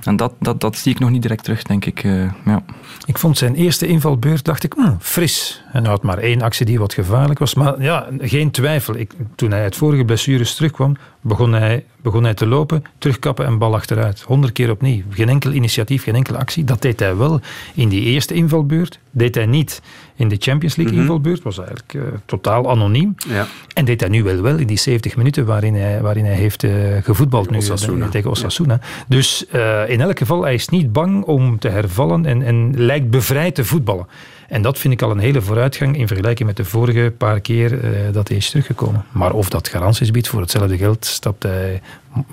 En 0.07 0.17
dat, 0.17 0.33
dat, 0.39 0.61
dat 0.61 0.77
zie 0.77 0.93
ik 0.93 0.99
nog 0.99 1.11
niet 1.11 1.23
direct 1.23 1.45
terug, 1.45 1.63
denk 1.63 1.85
ik. 1.85 2.05
Uh, 2.05 2.33
ja. 2.45 2.63
Ik 3.07 3.19
vond 3.19 3.39
zijn 3.39 3.55
eerste 3.55 3.87
invalbeurt, 3.87 4.45
dacht 4.45 4.65
ik, 4.65 4.77
mm, 4.77 4.97
fris. 5.01 5.63
En 5.73 5.83
hij 5.83 5.91
had 5.91 6.03
maar 6.03 6.19
één 6.19 6.43
actie 6.43 6.67
die 6.67 6.79
wat 6.79 6.95
gevaarlijk 6.95 7.39
was. 7.39 7.55
Maar 7.55 7.83
ja, 7.83 8.09
geen 8.19 8.51
twijfel. 8.51 8.97
Ik, 8.97 9.13
toen 9.35 9.51
hij 9.51 9.63
uit 9.63 9.77
vorige 9.77 10.05
blessures 10.05 10.55
terugkwam, 10.55 10.97
begon 11.21 11.53
hij, 11.53 11.85
begon 12.03 12.25
hij 12.25 12.35
te 12.35 12.47
lopen, 12.47 12.83
terugkappen 12.99 13.47
en 13.47 13.59
bal 13.59 13.75
achteruit. 13.75 14.21
Honderd 14.21 14.53
keer 14.53 14.71
opnieuw. 14.71 15.03
Geen 15.11 15.29
enkel 15.29 15.53
initiatief, 15.53 16.03
geen 16.03 16.15
enkele 16.15 16.39
actie. 16.39 16.65
Dat 16.65 16.83
deed 16.83 17.01
hij 17.01 17.17
wel 17.17 17.41
in 17.75 17.89
die 17.89 18.03
eerste 18.03 18.35
invalbeurt. 18.35 18.99
Deed 19.11 19.35
hij 19.35 19.47
niet 19.47 19.83
in 20.23 20.29
de 20.29 20.37
Champions 20.39 20.77
League 20.77 20.95
mm-hmm. 20.95 21.11
invalbeurt. 21.11 21.43
Was 21.43 21.59
eigenlijk 21.59 21.95
uh, 21.95 22.03
totaal 22.25 22.71
anoniem. 22.71 23.15
Ja. 23.29 23.47
En 23.75 23.85
deed 23.85 24.01
hij 24.01 24.09
nu 24.09 24.23
wel 24.23 24.41
wel 24.41 24.57
in 24.57 24.67
die 24.67 24.79
70 24.79 25.17
minuten 25.17 25.47
waarin 25.47 25.75
hij, 25.75 26.01
waarin 26.01 26.25
hij 26.25 26.35
heeft 26.35 26.63
uh, 26.63 26.73
gevoetbald 27.03 27.51
nu, 27.51 27.57
Osasuna. 27.57 28.09
tegen 28.09 28.31
Osasuna. 28.31 28.79
Ja. 28.81 29.05
Dus 29.09 29.47
in 29.87 30.01
elk 30.01 30.19
geval, 30.19 30.43
hij 30.43 30.55
is 30.55 30.69
niet 30.69 30.93
bang 30.93 31.25
om 31.25 31.59
te 31.59 31.69
hervallen 31.69 32.27
en, 32.27 32.43
en 32.43 32.73
lijkt 32.77 33.11
bevrijd 33.11 33.55
te 33.55 33.65
voetballen. 33.65 34.07
En 34.53 34.63
dat 34.63 34.79
vind 34.79 34.93
ik 34.93 35.03
al 35.03 35.11
een 35.11 35.19
hele 35.19 35.41
vooruitgang 35.41 35.97
in 35.97 36.07
vergelijking 36.07 36.49
met 36.49 36.57
de 36.57 36.65
vorige 36.65 37.13
paar 37.19 37.41
keer 37.41 37.73
uh, 37.73 38.13
dat 38.13 38.29
hij 38.29 38.37
is 38.37 38.51
teruggekomen. 38.51 39.05
Maar 39.13 39.33
of 39.33 39.49
dat 39.49 39.69
garanties 39.69 40.11
biedt 40.11 40.29
voor 40.29 40.41
hetzelfde 40.41 40.77
geld, 40.77 41.05
stapt 41.05 41.43
hij 41.43 41.81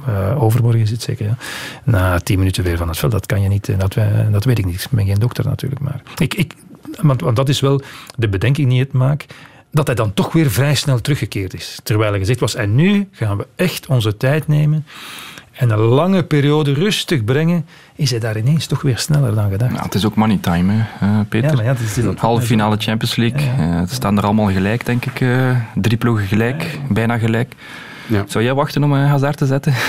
uh, 0.08 0.44
overmorgen, 0.44 0.82
is 0.82 0.92
het 0.92 1.02
zeker. 1.02 1.26
Ja. 1.26 1.38
Na 1.84 2.20
tien 2.20 2.38
minuten 2.38 2.64
weer 2.64 2.78
van 2.78 2.88
het 2.88 2.98
veld. 2.98 3.12
Dat 3.12 3.26
kan 3.26 3.42
je 3.42 3.50
niet, 3.50 3.80
dat, 3.80 3.96
dat 4.32 4.44
weet 4.44 4.58
ik 4.58 4.66
niet. 4.66 4.84
Ik 4.84 4.88
ben 4.90 5.06
geen 5.06 5.20
dokter 5.20 5.46
natuurlijk. 5.46 5.82
Maar 5.82 6.02
ik, 6.18 6.34
ik, 6.34 6.54
want, 7.02 7.22
want 7.22 7.36
dat 7.36 7.50
is 7.50 7.60
wel 7.60 7.82
de 8.16 8.30
bedenking 8.30 8.70
die 8.70 8.80
het 8.80 8.92
maakt 8.92 9.34
dat 9.72 9.88
hij 9.88 9.96
dan 9.96 10.14
toch 10.14 10.34
weer 10.34 10.52
vrij 10.52 10.76
snel 10.76 11.02
teruggekeerd 11.02 11.54
is. 11.54 11.80
Terwijl 11.84 12.14
er 12.14 12.20
gezegd 12.20 12.40
was, 12.40 12.56
en 12.56 12.76
nu 12.76 13.08
gaan 13.12 13.38
we 13.38 13.48
echt 13.56 13.88
onze 13.88 14.18
tijd 14.18 14.48
nemen 14.48 14.86
en 15.60 15.70
een 15.70 15.80
lange 15.80 16.24
periode 16.24 16.74
rustig 16.74 17.24
brengen, 17.24 17.66
is 17.96 18.12
hij 18.12 18.20
daar 18.20 18.38
ineens 18.38 18.66
toch 18.66 18.82
weer 18.82 18.98
sneller 18.98 19.36
dan 19.36 19.50
gedacht. 19.50 19.76
Ja, 19.76 19.84
het 19.84 19.94
is 19.94 20.06
ook 20.06 20.16
money 20.16 20.38
time, 20.42 20.74
hè, 20.74 21.08
uh, 21.08 21.20
Peter. 21.30 21.50
Ja, 21.50 21.56
maar 21.56 21.66
ja, 21.66 21.74
het 21.74 21.98
is 21.98 22.16
halve 22.16 22.46
finale 22.46 22.76
Champions 22.78 23.16
League. 23.16 23.42
Ja, 23.42 23.64
ja. 23.64 23.82
Uh, 23.82 23.88
ze 23.88 23.94
staan 23.94 24.18
er 24.18 24.24
allemaal 24.24 24.52
gelijk, 24.52 24.86
denk 24.86 25.06
ik. 25.06 25.20
Uh, 25.20 25.58
drie 25.76 25.98
ploegen 25.98 26.28
gelijk, 26.28 26.80
bijna 26.90 27.18
gelijk. 27.18 27.56
Zou 28.28 28.44
jij 28.44 28.54
wachten 28.54 28.84
om 28.84 28.92
een 28.92 29.08
Hazard 29.08 29.38
te 29.38 29.46
zetten? 29.46 29.74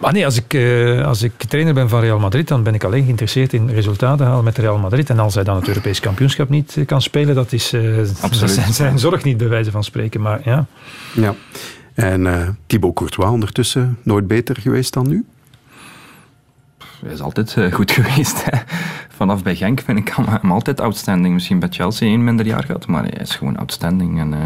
Maar 0.00 0.12
nee, 0.12 0.24
als 0.24 0.36
ik, 0.36 0.54
uh, 0.54 1.06
als 1.06 1.22
ik 1.22 1.32
trainer 1.36 1.74
ben 1.74 1.88
van 1.88 2.00
Real 2.00 2.18
Madrid, 2.18 2.48
dan 2.48 2.62
ben 2.62 2.74
ik 2.74 2.84
alleen 2.84 3.04
geïnteresseerd 3.04 3.52
in 3.52 3.70
resultaten 3.70 4.26
halen 4.26 4.44
met 4.44 4.58
Real 4.58 4.78
Madrid. 4.78 5.10
En 5.10 5.18
als 5.18 5.34
hij 5.34 5.44
dan 5.44 5.56
het 5.56 5.68
Europees 5.68 6.00
kampioenschap 6.00 6.48
niet 6.48 6.78
kan 6.86 7.02
spelen, 7.02 7.34
dat 7.34 7.52
is 7.52 7.72
uh, 7.72 8.02
zijn, 8.30 8.72
zijn 8.72 8.98
zorg 8.98 9.24
niet 9.24 9.36
bij 9.36 9.48
wijze 9.48 9.70
van 9.70 9.84
spreken. 9.84 10.20
Maar 10.20 10.40
ja. 10.44 10.66
ja. 11.14 11.34
En 11.94 12.24
uh, 12.24 12.48
Thibaut 12.66 12.94
Courtois 12.94 13.30
ondertussen 13.30 13.98
nooit 14.02 14.26
beter 14.26 14.56
geweest 14.60 14.92
dan 14.92 15.08
nu? 15.08 15.24
Hij 17.00 17.12
is 17.12 17.20
altijd 17.20 17.56
uh, 17.58 17.72
goed 17.72 17.90
geweest. 18.00 18.44
Hè. 18.44 18.58
Vanaf 19.08 19.42
bij 19.42 19.56
Genk 19.56 19.80
vind 19.80 19.98
ik 19.98 20.14
hem 20.16 20.52
altijd 20.52 20.80
outstanding. 20.80 21.34
Misschien 21.34 21.58
bij 21.58 21.68
Chelsea 21.70 22.08
één 22.08 22.24
minder 22.24 22.46
jaar 22.46 22.64
gehad, 22.64 22.86
maar 22.86 23.02
hij 23.02 23.20
is 23.20 23.34
gewoon 23.34 23.56
outstanding. 23.56 24.20
En, 24.20 24.32
uh, 24.32 24.38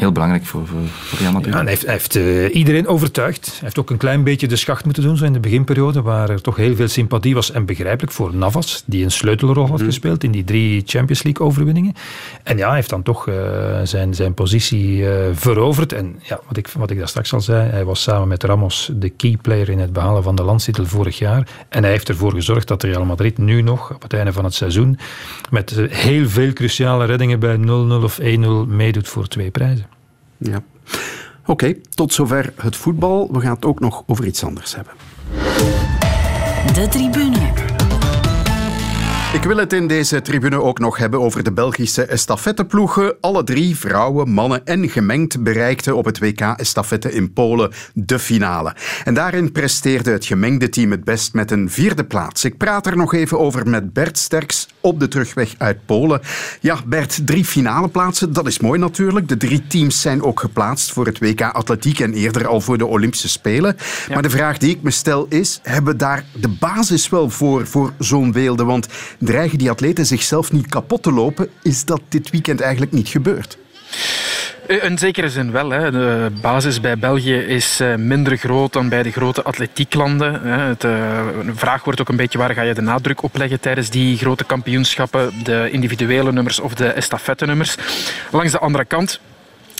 heel 0.00 0.12
belangrijk 0.12 0.44
voor, 0.44 0.66
voor, 0.66 0.86
voor 0.86 1.18
Real 1.18 1.32
Madrid. 1.32 1.54
Ja, 1.54 1.60
hij 1.60 1.68
heeft, 1.68 1.84
hij 1.84 1.92
heeft 1.92 2.16
uh, 2.16 2.54
iedereen 2.54 2.86
overtuigd. 2.86 3.46
Hij 3.46 3.58
heeft 3.60 3.78
ook 3.78 3.90
een 3.90 3.96
klein 3.96 4.24
beetje 4.24 4.48
de 4.48 4.56
schacht 4.56 4.84
moeten 4.84 5.02
doen 5.02 5.16
zo 5.16 5.24
in 5.24 5.32
de 5.32 5.40
beginperiode, 5.40 6.02
waar 6.02 6.30
er 6.30 6.40
toch 6.40 6.56
heel 6.56 6.74
veel 6.76 6.88
sympathie 6.88 7.34
was 7.34 7.50
en 7.50 7.64
begrijpelijk 7.64 8.12
voor 8.12 8.34
Navas, 8.34 8.82
die 8.86 9.04
een 9.04 9.10
sleutelrol 9.10 9.66
had 9.66 9.80
mm. 9.80 9.84
gespeeld 9.84 10.24
in 10.24 10.30
die 10.30 10.44
drie 10.44 10.82
Champions 10.86 11.22
League 11.22 11.46
overwinningen. 11.46 11.94
En 12.42 12.56
ja, 12.56 12.66
hij 12.66 12.76
heeft 12.76 12.90
dan 12.90 13.02
toch 13.02 13.28
uh, 13.28 13.34
zijn, 13.82 14.14
zijn 14.14 14.34
positie 14.34 14.96
uh, 14.96 15.08
veroverd. 15.32 15.92
En 15.92 16.20
ja, 16.22 16.40
wat 16.46 16.56
ik, 16.56 16.68
wat 16.68 16.90
ik 16.90 16.98
daar 16.98 17.08
straks 17.08 17.32
al 17.32 17.40
zei, 17.40 17.70
hij 17.70 17.84
was 17.84 18.02
samen 18.02 18.28
met 18.28 18.42
Ramos 18.42 18.90
de 18.94 19.08
key 19.08 19.38
player 19.42 19.68
in 19.68 19.78
het 19.78 19.92
behalen 19.92 20.22
van 20.22 20.34
de 20.34 20.42
landstitel 20.42 20.86
vorig 20.86 21.18
jaar. 21.18 21.48
En 21.68 21.82
hij 21.82 21.92
heeft 21.92 22.08
ervoor 22.08 22.32
gezorgd 22.32 22.68
dat 22.68 22.82
Real 22.82 23.04
Madrid 23.04 23.38
nu 23.38 23.62
nog, 23.62 23.94
op 23.94 24.02
het 24.02 24.12
einde 24.12 24.32
van 24.32 24.44
het 24.44 24.54
seizoen, 24.54 24.98
met 25.50 25.76
heel 25.90 26.28
veel 26.28 26.52
cruciale 26.52 27.04
reddingen 27.04 27.38
bij 27.40 27.56
0-0 27.56 27.60
of 28.02 28.20
1-0 28.20 28.24
meedoet 28.66 29.08
voor 29.08 29.28
twee 29.28 29.50
prijzen. 29.50 29.89
Ja. 30.40 30.62
Oké, 31.46 31.74
tot 31.94 32.12
zover 32.12 32.52
het 32.56 32.76
voetbal. 32.76 33.28
We 33.32 33.40
gaan 33.40 33.54
het 33.54 33.64
ook 33.64 33.80
nog 33.80 34.02
over 34.06 34.26
iets 34.26 34.44
anders 34.44 34.74
hebben. 34.74 34.94
De 36.74 36.88
tribune. 36.90 37.69
Ik 39.32 39.42
wil 39.42 39.56
het 39.56 39.72
in 39.72 39.86
deze 39.86 40.22
tribune 40.22 40.62
ook 40.62 40.78
nog 40.78 40.96
hebben 40.96 41.20
over 41.20 41.42
de 41.42 41.52
Belgische 41.52 42.04
estafetteploegen. 42.04 43.16
Alle 43.20 43.44
drie, 43.44 43.76
vrouwen, 43.76 44.30
mannen 44.30 44.66
en 44.66 44.88
gemengd, 44.88 45.42
bereikten 45.42 45.96
op 45.96 46.04
het 46.04 46.18
WK 46.18 46.40
estafette 46.40 47.12
in 47.12 47.32
Polen 47.32 47.72
de 47.94 48.18
finale. 48.18 48.74
En 49.04 49.14
daarin 49.14 49.52
presteerde 49.52 50.10
het 50.10 50.26
gemengde 50.26 50.68
team 50.68 50.90
het 50.90 51.04
best 51.04 51.34
met 51.34 51.50
een 51.50 51.70
vierde 51.70 52.04
plaats. 52.04 52.44
Ik 52.44 52.56
praat 52.56 52.86
er 52.86 52.96
nog 52.96 53.14
even 53.14 53.38
over 53.38 53.68
met 53.68 53.92
Bert 53.92 54.18
Sterks 54.18 54.68
op 54.80 55.00
de 55.00 55.08
terugweg 55.08 55.54
uit 55.58 55.86
Polen. 55.86 56.20
Ja, 56.60 56.76
Bert, 56.86 57.26
drie 57.26 57.44
finale 57.44 57.88
plaatsen, 57.88 58.32
dat 58.32 58.46
is 58.46 58.60
mooi 58.60 58.78
natuurlijk. 58.78 59.28
De 59.28 59.36
drie 59.36 59.66
teams 59.66 60.00
zijn 60.00 60.22
ook 60.22 60.40
geplaatst 60.40 60.92
voor 60.92 61.06
het 61.06 61.18
WK 61.18 61.40
Atletiek 61.40 62.00
en 62.00 62.12
eerder 62.12 62.46
al 62.46 62.60
voor 62.60 62.78
de 62.78 62.86
Olympische 62.86 63.28
Spelen. 63.28 63.76
Maar 64.12 64.22
de 64.22 64.30
vraag 64.30 64.58
die 64.58 64.70
ik 64.70 64.82
me 64.82 64.90
stel 64.90 65.26
is, 65.28 65.60
hebben 65.62 65.92
we 65.92 65.98
daar 65.98 66.24
de 66.40 66.48
basis 66.48 67.08
wel 67.08 67.30
voor, 67.30 67.66
voor 67.66 67.92
zo'n 67.98 68.32
weelde? 68.32 68.64
Want 68.64 68.88
dreigen 69.20 69.58
die 69.58 69.70
atleten 69.70 70.06
zichzelf 70.06 70.52
niet 70.52 70.66
kapot 70.66 71.02
te 71.02 71.12
lopen? 71.12 71.48
Is 71.62 71.84
dat 71.84 72.00
dit 72.08 72.30
weekend 72.30 72.60
eigenlijk 72.60 72.92
niet 72.92 73.08
gebeurd? 73.08 73.58
Eh, 74.66 74.84
in 74.84 74.98
zekere 74.98 75.30
zin 75.30 75.50
wel. 75.50 75.70
Hè. 75.70 75.90
De 75.90 76.30
basis 76.40 76.80
bij 76.80 76.98
België 76.98 77.34
is 77.34 77.80
eh, 77.80 77.94
minder 77.94 78.36
groot 78.36 78.72
dan 78.72 78.88
bij 78.88 79.02
de 79.02 79.10
grote 79.10 79.42
atletieklanden. 79.42 80.42
Het, 80.42 80.84
eh, 80.84 80.90
de 81.44 81.54
vraag 81.54 81.84
wordt 81.84 82.00
ook 82.00 82.08
een 82.08 82.16
beetje 82.16 82.38
waar 82.38 82.54
ga 82.54 82.62
je 82.62 82.74
de 82.74 82.80
nadruk 82.80 83.22
op 83.22 83.36
leggen 83.36 83.60
tijdens 83.60 83.90
die 83.90 84.16
grote 84.16 84.44
kampioenschappen. 84.44 85.32
De 85.42 85.68
individuele 85.70 86.32
nummers 86.32 86.60
of 86.60 86.74
de 86.74 86.86
estafette-nummers. 86.86 87.76
Langs 88.30 88.52
de 88.52 88.58
andere 88.58 88.84
kant 88.84 89.20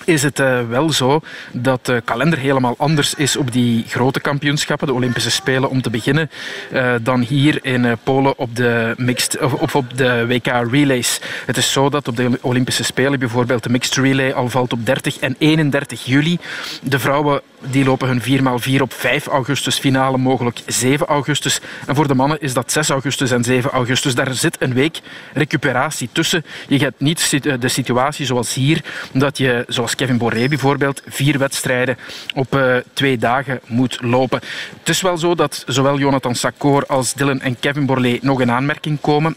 is 0.05 0.23
het 0.23 0.39
uh, 0.39 0.69
wel 0.69 0.93
zo 0.93 1.21
dat 1.53 1.87
de 1.87 2.03
kalender 2.05 2.39
helemaal 2.39 2.75
anders 2.79 3.15
is 3.15 3.37
op 3.37 3.53
die 3.53 3.85
grote 3.89 4.21
kampioenschappen, 4.21 4.87
de 4.87 4.93
Olympische 4.93 5.31
Spelen 5.31 5.71
om 5.71 5.83
te 5.83 5.91
beginnen, 5.91 6.31
uh, 6.73 6.95
dan 7.01 7.21
hier 7.21 7.59
in 7.63 7.85
uh, 7.85 7.93
Polen 8.03 8.39
op 8.39 8.57
de, 8.57 8.95
mixed, 8.97 9.39
of 9.39 9.75
op 9.75 9.97
de 9.97 10.27
WK 10.27 10.47
Relays. 10.47 11.21
Het 11.47 11.57
is 11.57 11.73
zo 11.73 11.89
dat 11.89 12.09
op 12.09 12.17
de 12.17 12.39
Olympische 12.41 12.85
Spelen 12.85 13.19
bijvoorbeeld 13.19 13.63
de 13.63 13.71
Mixed 13.71 13.95
Relay 13.95 14.33
al 14.33 14.49
valt 14.49 14.73
op 14.73 14.87
30 14.87 15.19
en 15.19 15.37
31 15.39 16.05
juli. 16.05 16.39
De 16.83 16.99
vrouwen 16.99 17.41
die 17.61 17.85
lopen 17.85 18.09
hun 18.09 18.23
4x4 18.23 18.81
op 18.81 18.93
5 18.93 19.27
augustus, 19.27 19.79
finale 19.79 20.19
mogelijk 20.19 20.61
7 20.67 21.07
augustus. 21.07 21.61
En 21.87 21.95
voor 21.95 22.09
de 22.09 22.15
mannen 22.15 22.41
is 22.41 22.55
dat 22.55 22.73
6 22.73 22.89
augustus 22.89 23.31
en 23.31 23.45
7 23.45 23.71
augustus. 23.71 24.15
Daar 24.15 24.35
zit 24.35 24.57
een 24.59 24.75
week 24.75 25.01
recuperatie 25.33 26.09
tussen. 26.13 26.45
Je 26.69 26.79
hebt 26.79 27.01
niet 27.01 27.43
de 27.61 27.69
situatie 27.69 28.27
zoals 28.27 28.55
hier, 28.55 28.85
dat 29.13 29.39
je, 29.39 29.65
zoals 29.69 29.95
Kevin 29.95 30.19
Borré 30.19 30.49
bijvoorbeeld, 30.49 31.03
vier 31.09 31.39
wedstrijden 31.39 31.99
op 32.35 32.57
uh, 32.57 32.77
twee 32.93 33.19
dagen 33.19 33.61
moet 33.67 33.99
lopen. 34.03 34.41
Het 34.79 34.89
is 34.89 35.01
wel 35.01 35.19
zo 35.19 35.35
dat 35.35 35.65
zowel 35.67 35.99
Jonathan 35.99 36.35
Sakor 36.35 36.87
als 36.87 37.15
Dylan 37.15 37.41
en 37.41 37.59
Kevin 37.61 37.87
Borlé 37.87 38.19
nog 38.21 38.41
in 38.41 38.51
aanmerking 38.51 39.01
komen 39.01 39.37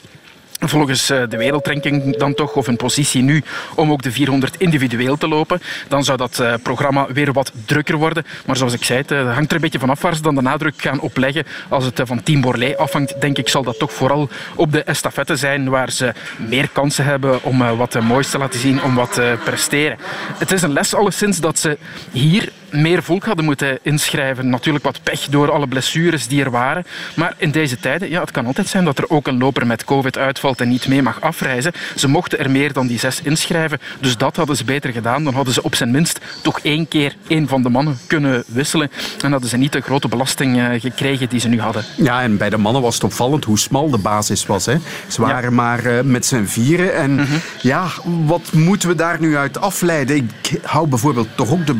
volgens 0.69 1.09
eh, 1.09 1.21
de 1.29 1.37
wereldranking 1.37 2.17
dan 2.17 2.33
toch, 2.33 2.53
of 2.53 2.67
een 2.67 2.75
positie 2.75 3.21
nu, 3.21 3.43
om 3.75 3.91
ook 3.91 4.01
de 4.01 4.11
400 4.11 4.57
individueel 4.57 5.17
te 5.17 5.27
lopen. 5.27 5.61
Dan 5.87 6.03
zou 6.03 6.17
dat 6.17 6.39
eh, 6.39 6.53
programma 6.63 7.07
weer 7.13 7.33
wat 7.33 7.51
drukker 7.65 7.95
worden. 7.95 8.25
Maar 8.45 8.55
zoals 8.55 8.73
ik 8.73 8.83
zei, 8.83 8.99
het 8.99 9.11
eh, 9.11 9.33
hangt 9.33 9.49
er 9.49 9.55
een 9.55 9.61
beetje 9.61 9.79
vanaf 9.79 10.01
waar 10.01 10.15
ze 10.15 10.21
dan 10.21 10.35
de 10.35 10.41
nadruk 10.41 10.81
gaan 10.81 10.99
opleggen. 10.99 11.45
Als 11.69 11.85
het 11.85 12.01
van 12.03 12.23
Team 12.23 12.41
Borlée 12.41 12.77
afhangt, 12.77 13.21
denk 13.21 13.37
ik, 13.37 13.49
zal 13.49 13.63
dat 13.63 13.79
toch 13.79 13.93
vooral 13.93 14.29
op 14.55 14.71
de 14.71 14.83
estafette 14.83 15.35
zijn, 15.35 15.69
waar 15.69 15.91
ze 15.91 16.13
meer 16.37 16.69
kansen 16.69 17.05
hebben 17.05 17.43
om 17.43 17.75
wat 17.77 17.99
moois 18.01 18.29
te 18.29 18.37
laten 18.37 18.59
zien, 18.59 18.83
om 18.83 18.95
wat 18.95 19.13
te 19.13 19.37
presteren. 19.43 19.97
Het 20.37 20.51
is 20.51 20.61
een 20.61 20.73
les 20.73 20.95
alleszins 20.95 21.39
dat 21.39 21.59
ze 21.59 21.77
hier 22.11 22.51
meer 22.73 23.03
volk 23.03 23.25
hadden 23.25 23.45
moeten 23.45 23.79
inschrijven. 23.81 24.49
Natuurlijk 24.49 24.83
wat 24.83 25.03
pech 25.03 25.25
door 25.29 25.51
alle 25.51 25.67
blessures 25.67 26.27
die 26.27 26.43
er 26.43 26.51
waren. 26.51 26.85
Maar 27.15 27.33
in 27.37 27.51
deze 27.51 27.79
tijden, 27.79 28.09
ja, 28.09 28.21
het 28.21 28.31
kan 28.31 28.45
altijd 28.45 28.67
zijn 28.67 28.85
dat 28.85 28.97
er 28.97 29.09
ook 29.09 29.27
een 29.27 29.37
loper 29.37 29.67
met 29.67 29.83
COVID 29.83 30.17
uitvalt 30.17 30.61
en 30.61 30.69
niet 30.69 30.87
mee 30.87 31.01
mag 31.01 31.21
afreizen. 31.21 31.71
Ze 31.95 32.07
mochten 32.07 32.39
er 32.39 32.51
meer 32.51 32.73
dan 32.73 32.87
die 32.87 32.99
zes 32.99 33.21
inschrijven. 33.21 33.79
Dus 33.99 34.17
dat 34.17 34.35
hadden 34.35 34.57
ze 34.57 34.63
beter 34.63 34.91
gedaan. 34.91 35.23
Dan 35.23 35.33
hadden 35.33 35.53
ze 35.53 35.63
op 35.63 35.75
zijn 35.75 35.91
minst 35.91 36.19
toch 36.41 36.59
één 36.59 36.87
keer 36.87 37.15
één 37.27 37.47
van 37.47 37.63
de 37.63 37.69
mannen 37.69 37.97
kunnen 38.07 38.43
wisselen. 38.47 38.91
En 39.21 39.31
hadden 39.31 39.49
ze 39.49 39.57
niet 39.57 39.71
de 39.71 39.81
grote 39.81 40.07
belasting 40.07 40.57
eh, 40.57 40.81
gekregen 40.81 41.29
die 41.29 41.39
ze 41.39 41.47
nu 41.47 41.59
hadden. 41.59 41.85
Ja, 41.95 42.21
en 42.21 42.37
bij 42.37 42.49
de 42.49 42.57
mannen 42.57 42.81
was 42.81 42.93
het 42.93 43.03
opvallend 43.03 43.43
hoe 43.43 43.59
smal 43.59 43.89
de 43.89 43.97
basis 43.97 44.45
was. 44.45 44.65
Hè. 44.65 44.75
Ze 45.07 45.21
waren 45.21 45.53
maar 45.53 45.85
uh, 45.85 46.01
met 46.01 46.25
z'n 46.25 46.43
vieren. 46.43 46.95
En 46.95 47.11
mm 47.11 47.17
-hmm. 47.17 47.39
ja, 47.61 47.87
wat 48.25 48.51
moeten 48.51 48.89
we 48.89 48.95
daar 48.95 49.19
nu 49.19 49.37
uit 49.37 49.57
afleiden? 49.59 50.15
Ik 50.15 50.59
hou 50.61 50.87
bijvoorbeeld 50.87 51.27
toch 51.35 51.51
ook 51.51 51.65
de 51.65 51.73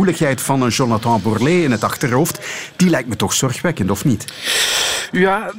blessuregevoeligheid 0.00 0.40
van 0.40 0.62
een 0.62 0.68
Jonathan 0.68 1.22
Bourlet 1.22 1.62
in 1.62 1.70
het 1.70 1.84
achterhoofd. 1.84 2.38
Die 2.76 2.90
lijkt 2.90 3.08
me 3.08 3.16
toch 3.16 3.32
zorgwekkend, 3.32 3.90
of 3.90 4.04
niet? 4.04 4.32
Ja, 5.12 5.52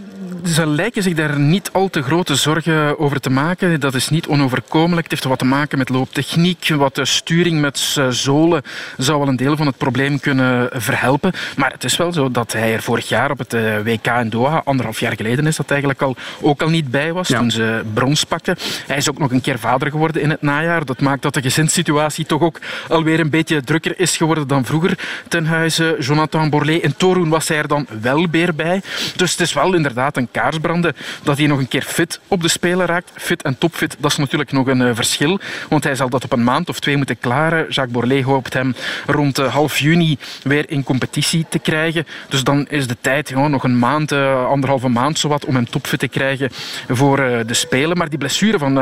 ze 0.48 0.68
lijken 0.68 1.04
zich 1.04 1.14
daar 1.14 1.40
niet 1.40 1.70
al 1.72 1.90
te 1.90 2.04
grote 2.04 2.36
zorgen 2.36 3.00
over 3.00 3.20
te 3.20 3.30
maken. 3.30 3.80
Dat 3.80 3.94
is 3.94 4.10
niet 4.10 4.28
onoverkomelijk. 4.28 5.02
Het 5.02 5.12
heeft 5.12 5.24
wat 5.24 5.40
te 5.40 5.46
maken 5.46 5.78
met 5.78 5.90
looptechniek. 5.90 6.68
Wat 6.68 6.96
de 6.96 7.06
sturing 7.06 7.62
met 7.62 8.00
zolen 8.10 8.62
zou 8.98 9.20
wel 9.20 9.28
een 9.28 9.36
deel 9.36 9.58
van 9.58 9.66
het 9.66 9.78
probleem 9.78 10.20
kunnen 10.20 10.70
verhelpen. 10.74 11.32
Maar 11.56 11.72
het 11.72 11.84
is 11.84 11.98
wel 11.98 12.14
zo 12.14 12.32
dat 12.32 12.54
hij 12.54 12.74
er 12.74 12.82
vorig 12.82 13.10
jaar 13.10 13.32
op 13.32 13.38
het 13.38 13.54
WK 13.84 14.06
in 14.06 14.30
Doha, 14.30 14.62
anderhalf 14.66 15.00
jaar 15.00 15.16
geleden 15.16 15.48
is 15.48 15.56
dat 15.56 15.70
eigenlijk 15.72 16.02
al, 16.02 16.16
ook 16.42 16.62
al 16.62 16.70
niet 16.70 16.92
bij 16.92 17.14
was 17.14 17.28
ja. 17.28 17.38
toen 17.38 17.52
ze 17.52 17.84
brons 17.94 18.24
pakte. 18.24 18.56
Hij 18.88 18.98
is 18.98 19.10
ook 19.10 19.18
nog 19.18 19.32
een 19.32 19.42
keer 19.42 19.60
vader 19.60 19.92
geworden 19.92 20.22
in 20.22 20.30
het 20.30 20.42
najaar. 20.42 20.86
Dat 20.86 21.02
maakt 21.02 21.22
dat 21.22 21.34
de 21.34 21.42
gezinssituatie 21.42 22.26
toch 22.26 22.42
ook 22.42 22.60
alweer 22.88 23.20
een 23.20 23.30
beetje 23.30 23.62
drukker 23.62 24.00
is 24.00 24.18
geworden 24.18 24.48
dan 24.48 24.66
vroeger. 24.66 24.98
Ten 25.28 25.46
huize 25.46 25.96
Jonathan 26.00 26.50
Borlée. 26.50 26.80
In 26.80 26.96
Torun 26.98 27.30
was 27.30 27.48
hij 27.48 27.58
er 27.58 27.68
dan 27.68 27.88
wel 28.02 28.28
weer 28.32 28.56
bij. 28.56 28.82
Dus 29.16 29.32
het 29.32 29.40
is 29.40 29.54
wel 29.54 29.74
inderdaad 29.74 30.18
een 30.18 30.30
kaarsbranden 30.36 30.96
dat 31.24 31.38
hij 31.38 31.48
nog 31.48 31.60
een 31.60 31.68
keer 31.68 31.82
fit 31.82 32.20
op 32.28 32.42
de 32.42 32.48
Spelen 32.48 32.86
raakt. 32.86 33.12
Fit 33.16 33.42
en 33.42 33.58
topfit, 33.58 33.96
dat 34.00 34.12
is 34.12 34.18
natuurlijk 34.18 34.52
nog 34.52 34.68
een 34.68 34.82
uh, 34.82 34.90
verschil. 34.94 35.40
Want 35.70 35.84
hij 35.84 35.96
zal 35.96 36.10
dat 36.10 36.24
op 36.24 36.32
een 36.32 36.44
maand 36.44 36.70
of 36.70 36.80
twee 36.80 36.98
moeten 36.98 37.20
klaren. 37.20 37.60
Jacques 37.60 37.92
Borlée 37.92 38.24
hoopt 38.24 38.54
hem 38.54 38.76
rond 39.06 39.40
uh, 39.40 39.54
half 39.54 39.78
juni 39.78 40.18
weer 40.44 40.70
in 40.70 40.84
competitie 40.84 41.46
te 41.50 41.60
krijgen. 41.60 42.08
Dus 42.30 42.44
dan 42.44 42.68
is 42.70 42.88
de 42.88 42.98
tijd 43.02 43.30
ja, 43.30 43.48
nog 43.48 43.64
een 43.64 43.80
maand, 43.80 44.12
uh, 44.12 44.48
anderhalve 44.48 44.88
maand 44.88 45.20
zowat, 45.20 45.46
om 45.46 45.56
hem 45.56 45.70
topfit 45.70 46.00
te 46.00 46.08
krijgen 46.08 46.50
voor 46.88 47.18
de 47.18 47.54
Spelen. 47.54 47.98
Maar 47.98 48.10
die 48.10 48.20
blessure 48.20 48.58
van 48.58 48.74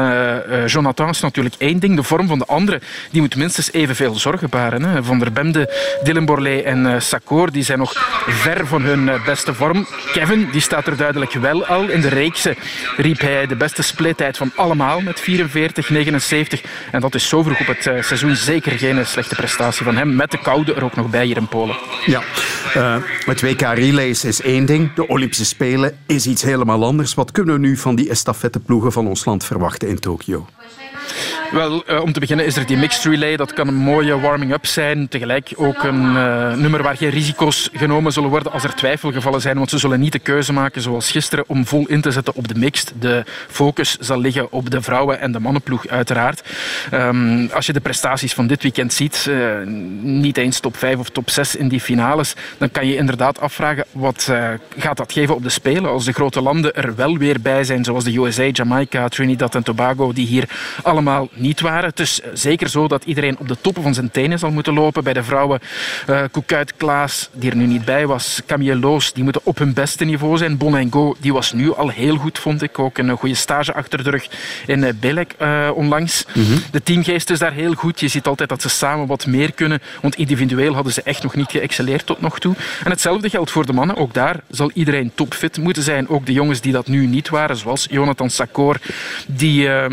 Jonathan 0.66 1.10
is 1.10 1.20
natuurlijk 1.20 1.56
één 1.58 1.80
ding. 1.80 1.96
De 1.96 2.04
vorm 2.04 2.28
van 2.28 2.40
de 2.40 2.46
andere, 2.46 2.82
die 3.12 3.22
moet 3.22 3.36
minstens 3.36 3.72
evenveel 3.72 4.16
zorgen 4.16 4.50
baren. 4.50 4.84
Hè. 4.84 5.04
Van 5.04 5.20
der 5.20 5.32
Bemde, 5.32 5.74
Dylan 6.04 6.26
Borlée 6.26 6.64
en 6.64 7.02
Sakor, 7.02 7.52
die 7.52 7.64
zijn 7.64 7.80
nog 7.80 7.94
ver 8.28 8.68
van 8.68 8.82
hun 8.82 9.12
beste 9.26 9.54
vorm. 9.54 9.88
Kevin, 10.14 10.50
die 10.52 10.62
staat 10.62 10.88
er 10.88 10.98
duidelijk 10.98 11.32
wel 11.44 11.66
al. 11.66 11.90
In 11.90 12.02
de 12.02 12.10
reekse 12.10 12.56
riep 12.98 13.20
hij 13.20 13.48
de 13.48 13.56
beste 13.56 13.84
splittijd 13.84 14.38
van 14.38 14.52
allemaal 14.56 15.02
met 15.02 15.20
44, 15.20 15.90
79. 15.90 16.62
En 16.92 17.02
dat 17.02 17.16
is 17.16 17.28
zo 17.28 17.44
vroeg 17.44 17.60
op 17.60 17.68
het 17.68 18.06
seizoen 18.06 18.36
zeker 18.36 18.72
geen 18.72 19.06
slechte 19.06 19.36
prestatie 19.36 19.86
van 19.86 19.96
hem. 19.96 20.16
Met 20.16 20.32
de 20.32 20.40
koude 20.42 20.74
er 20.74 20.84
ook 20.84 20.96
nog 20.96 21.10
bij 21.10 21.26
hier 21.26 21.38
in 21.38 21.48
Polen. 21.48 21.76
Ja, 22.06 22.22
uh, 22.78 22.96
het 23.26 23.42
WK 23.42 23.62
Relays 23.62 24.26
is 24.26 24.42
één 24.42 24.66
ding. 24.66 24.94
De 24.94 25.08
Olympische 25.08 25.46
Spelen 25.46 25.98
is 26.06 26.28
iets 26.28 26.42
helemaal 26.42 26.84
anders. 26.84 27.14
Wat 27.14 27.32
kunnen 27.32 27.54
we 27.54 27.60
nu 27.60 27.78
van 27.78 27.96
die 27.96 28.10
estafetteploegen 28.10 28.92
van 28.92 29.08
ons 29.08 29.26
land 29.26 29.46
verwachten 29.46 29.88
in 29.88 30.00
Tokio? 30.00 30.46
Wel, 31.52 31.84
uh, 31.90 32.02
om 32.02 32.14
te 32.14 32.20
beginnen 32.20 32.46
is 32.46 32.56
er 32.56 32.66
die 32.66 32.78
mixed 32.78 33.04
relay. 33.04 33.36
Dat 33.36 33.54
kan 33.54 33.68
een 33.68 33.76
mooie 33.76 34.20
warming-up 34.20 34.66
zijn. 34.66 35.08
Tegelijk 35.08 35.52
ook 35.56 35.84
een 35.84 36.04
uh, 36.04 36.54
nummer 36.54 36.84
waar 36.84 36.98
geen 36.98 37.10
risico's 37.10 37.70
genomen 37.74 38.12
zullen 38.12 38.30
worden 38.30 38.52
als 38.52 38.64
er 38.64 38.76
twijfelgevallen 38.76 39.42
zijn. 39.42 39.58
Want 39.58 39.70
ze 39.70 39.78
zullen 39.78 40.00
niet 40.00 40.12
de 40.12 40.20
keuze 40.20 40.54
maken 40.54 40.82
zoals 40.82 41.12
gisteren 41.12 41.44
om 41.48 41.66
vol 41.66 41.88
in 41.88 42.02
te 42.02 42.12
zetten 42.12 42.36
op 42.36 42.48
de 42.48 42.56
mixed. 42.56 42.94
De 43.00 43.24
focus 43.48 43.98
zal 44.00 44.20
liggen 44.20 44.52
op 44.52 44.70
de 44.70 44.82
vrouwen- 44.82 45.20
en 45.20 45.32
de 45.32 45.40
mannenploeg 45.40 45.88
uiteraard. 45.88 46.44
Um, 46.94 47.50
als 47.54 47.66
je 47.66 47.74
de 47.74 47.80
prestaties 47.80 48.34
van 48.34 48.48
dit 48.48 48.62
weekend 48.62 48.94
ziet, 48.94 49.26
uh, 49.30 49.68
niet 50.02 50.38
eens 50.38 50.60
top 50.60 50.78
5 50.78 50.98
of 50.98 51.10
top 51.10 51.30
6 51.30 51.56
in 51.56 51.68
die 51.68 51.80
finales, 51.80 52.34
dan 52.58 52.72
kan 52.72 52.88
je 52.88 52.96
inderdaad 52.96 53.40
afvragen 53.40 53.86
wat 53.92 54.32
gaat 54.78 54.98
dat 54.98 55.12
geven 55.12 55.36
op 55.36 55.44
de 55.44 55.50
Spelen 55.50 55.90
als 55.90 56.06
de 56.06 56.12
grote 56.12 56.42
landen 56.42 56.76
er 56.76 56.96
wel 56.96 57.18
weer 57.18 57.42
bij 57.42 57.64
zijn, 57.64 57.84
zoals 57.84 58.04
de 58.04 58.18
USA, 58.18 58.44
Jamaica, 58.52 59.08
Trinidad 59.08 59.56
en 59.56 59.64
Tobago, 59.64 60.14
die 60.14 60.28
hier 60.28 60.50
allemaal 60.94 61.28
niet 61.34 61.62
waren. 61.62 61.90
Het 61.90 62.00
is 62.00 62.22
zeker 62.34 62.70
zo 62.70 62.88
dat 62.88 63.04
iedereen 63.06 63.38
op 63.40 63.48
de 63.48 63.58
toppen 63.62 63.84
van 63.84 63.94
zijn 63.94 64.12
tenen 64.12 64.40
zal 64.40 64.52
moeten 64.52 64.74
lopen. 64.74 65.04
Bij 65.04 65.14
de 65.14 65.24
vrouwen 65.24 65.60
uh, 66.10 66.22
Koekuit 66.32 66.74
Klaas, 66.78 67.30
die 67.32 67.50
er 67.50 67.56
nu 67.56 67.66
niet 67.66 67.86
bij 67.86 68.08
was, 68.08 68.42
Camille 68.46 68.76
Loos, 68.76 69.14
die 69.14 69.24
moeten 69.24 69.42
op 69.46 69.58
hun 69.58 69.74
beste 69.74 70.06
niveau 70.06 70.38
zijn. 70.38 70.58
Bonengo, 70.58 71.16
die 71.20 71.34
was 71.34 71.54
nu 71.54 71.74
al 71.74 71.90
heel 71.90 72.16
goed, 72.16 72.40
vond 72.40 72.62
ik. 72.62 72.80
Ook 72.80 72.98
een 72.98 73.18
goede 73.18 73.36
stage 73.36 73.74
achter 73.74 74.04
de 74.04 74.10
rug 74.10 74.28
in 74.66 74.98
Belek 75.00 75.36
uh, 75.42 75.70
onlangs. 75.74 76.26
Mm 76.34 76.46
-hmm. 76.46 76.62
De 76.72 76.84
teamgeest 76.84 77.30
is 77.30 77.40
daar 77.40 77.54
heel 77.54 77.74
goed. 77.74 78.00
Je 78.00 78.08
ziet 78.08 78.28
altijd 78.28 78.50
dat 78.50 78.62
ze 78.62 78.70
samen 78.70 79.08
wat 79.08 79.26
meer 79.26 79.54
kunnen. 79.54 79.82
Want 80.02 80.16
individueel 80.16 80.74
hadden 80.74 80.94
ze 80.94 81.02
echt 81.02 81.24
nog 81.24 81.36
niet 81.36 81.52
geëxceleerd 81.52 82.06
tot 82.06 82.22
nog 82.22 82.40
toe. 82.40 82.56
En 82.84 82.92
hetzelfde 82.92 83.30
geldt 83.30 83.52
voor 83.52 83.66
de 83.66 83.74
mannen. 83.74 83.96
Ook 83.96 84.14
daar 84.14 84.40
zal 84.50 84.72
iedereen 84.74 85.12
topfit 85.16 85.58
moeten 85.58 85.84
zijn. 85.84 86.10
Ook 86.10 86.26
de 86.26 86.34
jongens 86.34 86.62
die 86.62 86.72
dat 86.72 86.88
nu 86.88 87.06
niet 87.06 87.30
waren, 87.30 87.58
zoals 87.58 87.88
Jonathan 87.90 88.30
Sakor, 88.30 88.78
die... 89.28 89.68
Uh, 89.68 89.86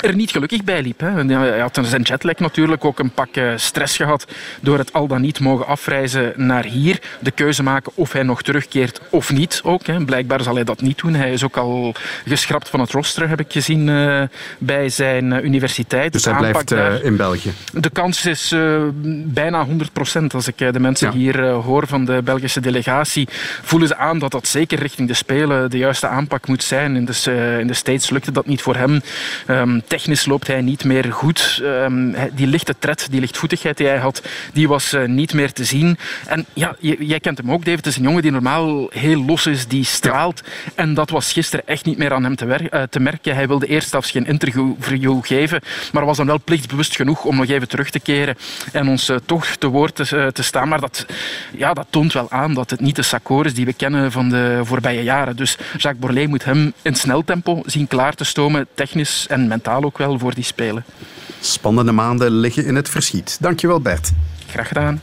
er 0.00 0.14
niet 0.14 0.30
gelukkig 0.30 0.64
bij 0.64 0.82
liep. 0.82 1.00
Hè. 1.00 1.24
Hij 1.24 1.60
had 1.60 1.78
zijn 1.82 2.02
jetlag 2.02 2.38
natuurlijk 2.38 2.84
ook 2.84 2.98
een 2.98 3.10
pak 3.10 3.36
eh, 3.36 3.52
stress 3.56 3.96
gehad 3.96 4.26
door 4.60 4.78
het 4.78 4.92
al 4.92 5.06
dan 5.06 5.20
niet 5.20 5.40
mogen 5.40 5.66
afreizen 5.66 6.32
naar 6.36 6.64
hier. 6.64 7.00
De 7.20 7.30
keuze 7.30 7.62
maken 7.62 7.92
of 7.94 8.12
hij 8.12 8.22
nog 8.22 8.42
terugkeert 8.42 9.00
of 9.10 9.32
niet 9.32 9.60
ook. 9.64 9.86
Hè. 9.86 10.04
Blijkbaar 10.04 10.42
zal 10.42 10.54
hij 10.54 10.64
dat 10.64 10.80
niet 10.80 10.98
doen. 10.98 11.14
Hij 11.14 11.32
is 11.32 11.44
ook 11.44 11.56
al 11.56 11.94
geschrapt 12.26 12.68
van 12.68 12.80
het 12.80 12.90
roster, 12.90 13.28
heb 13.28 13.40
ik 13.40 13.52
gezien, 13.52 13.88
uh, 13.88 14.22
bij 14.58 14.88
zijn 14.88 15.32
uh, 15.32 15.42
universiteit. 15.42 16.12
Dus 16.12 16.24
hij 16.24 16.36
blijft 16.36 16.70
in 17.02 17.16
België? 17.16 17.52
De 17.72 17.90
kans 17.90 18.26
is 18.26 18.54
bijna 19.24 19.64
100 19.64 19.92
procent. 19.92 20.34
Als 20.34 20.48
ik 20.48 20.58
de 20.58 20.80
mensen 20.80 21.10
ja. 21.10 21.16
hier 21.16 21.48
hoor 21.48 21.86
van 21.86 22.04
de 22.04 22.20
Belgische 22.24 22.60
delegatie, 22.60 23.28
voelen 23.62 23.88
ze 23.88 23.96
aan 23.96 24.18
dat 24.18 24.30
dat 24.30 24.46
zeker 24.46 24.78
richting 24.78 25.08
de 25.08 25.14
Spelen 25.14 25.70
de 25.70 25.78
juiste 25.78 26.06
aanpak 26.06 26.46
moet 26.46 26.62
zijn. 26.62 26.96
In 26.96 27.04
de, 27.04 27.56
in 27.60 27.66
de 27.66 27.74
States 27.74 28.10
lukte 28.10 28.32
dat 28.32 28.46
niet 28.46 28.62
voor 28.62 28.76
hem. 28.76 29.02
Um, 29.48 29.82
technisch 29.86 30.26
loopt 30.26 30.46
hij 30.46 30.60
niet 30.60 30.84
meer 30.84 31.12
goed. 31.12 31.60
Um, 31.62 32.14
die 32.34 32.46
lichte 32.46 32.74
tred, 32.78 33.06
die 33.10 33.20
lichtvoetigheid 33.20 33.76
die 33.76 33.86
hij 33.86 33.98
had, 33.98 34.22
die 34.52 34.68
was 34.68 34.92
uh, 34.92 35.04
niet 35.04 35.34
meer 35.34 35.52
te 35.52 35.64
zien. 35.64 35.98
En 36.26 36.46
ja, 36.52 36.76
jij 36.80 37.20
kent 37.20 37.38
hem 37.38 37.52
ook, 37.52 37.64
David. 37.64 37.76
Het 37.76 37.86
is 37.86 37.96
een 37.96 38.02
jongen 38.02 38.22
die 38.22 38.30
normaal 38.30 38.90
heel 38.90 39.24
los 39.24 39.46
is, 39.46 39.66
die 39.66 39.84
straalt. 39.84 40.42
En 40.74 40.94
dat 40.94 41.10
was 41.10 41.32
gisteren 41.32 41.66
echt 41.66 41.84
niet 41.84 41.98
meer 41.98 42.12
aan 42.12 42.24
hem 42.24 42.36
te, 42.36 42.68
uh, 42.72 42.82
te, 42.82 43.00
merken. 43.00 43.34
Hij 43.34 43.48
wilde 43.48 43.66
eerst 43.66 43.88
zelfs 43.88 44.10
geen 44.10 44.26
interview 44.26 45.24
geven, 45.24 45.60
maar 45.92 46.04
was 46.04 46.16
dan 46.16 46.26
wel 46.26 46.40
plichtsbewust 46.44 46.96
genoeg 46.96 47.24
om 47.24 47.36
nog 47.36 47.48
even 47.48 47.68
terug 47.68 47.90
te 47.90 48.00
keren 48.00 48.36
en 48.72 48.88
ons 48.88 49.10
uh, 49.10 49.16
toch 49.26 49.46
te 49.46 49.66
woord 49.66 49.94
te, 49.94 50.30
te, 50.32 50.42
staan. 50.42 50.68
Maar 50.68 50.80
dat, 50.80 51.06
ja, 51.52 51.74
dat 51.74 51.86
toont 51.90 52.12
wel 52.12 52.30
aan 52.30 52.54
dat 52.54 52.70
het 52.70 52.80
niet 52.80 52.96
de 52.96 53.02
Sakor 53.02 53.46
is 53.46 53.54
die 53.54 53.64
we 53.64 53.72
kennen 53.72 54.12
van 54.12 54.28
de 54.28 54.60
voorbije 54.62 55.02
jaren. 55.02 55.36
Dus 55.36 55.58
Jacques 55.72 55.98
Borlée 55.98 56.28
moet 56.28 56.44
hem 56.44 56.72
in 56.82 56.94
snel 56.94 57.24
tempo 57.24 57.62
zien 57.66 57.86
klaar 57.86 58.14
te 58.14 58.24
stomen, 58.24 58.66
technisch 58.74 59.26
en 59.28 59.48
mentaal 59.48 59.75
ook 59.84 59.98
wel 59.98 60.18
voor 60.18 60.34
die 60.34 60.44
spelen. 60.44 60.84
Spannende 61.40 61.92
maanden 61.92 62.30
liggen 62.30 62.66
in 62.66 62.74
het 62.74 62.88
verschiet. 62.88 63.36
Dankjewel 63.40 63.80
Bert. 63.80 64.12
Graag 64.46 64.68
gedaan. 64.68 65.00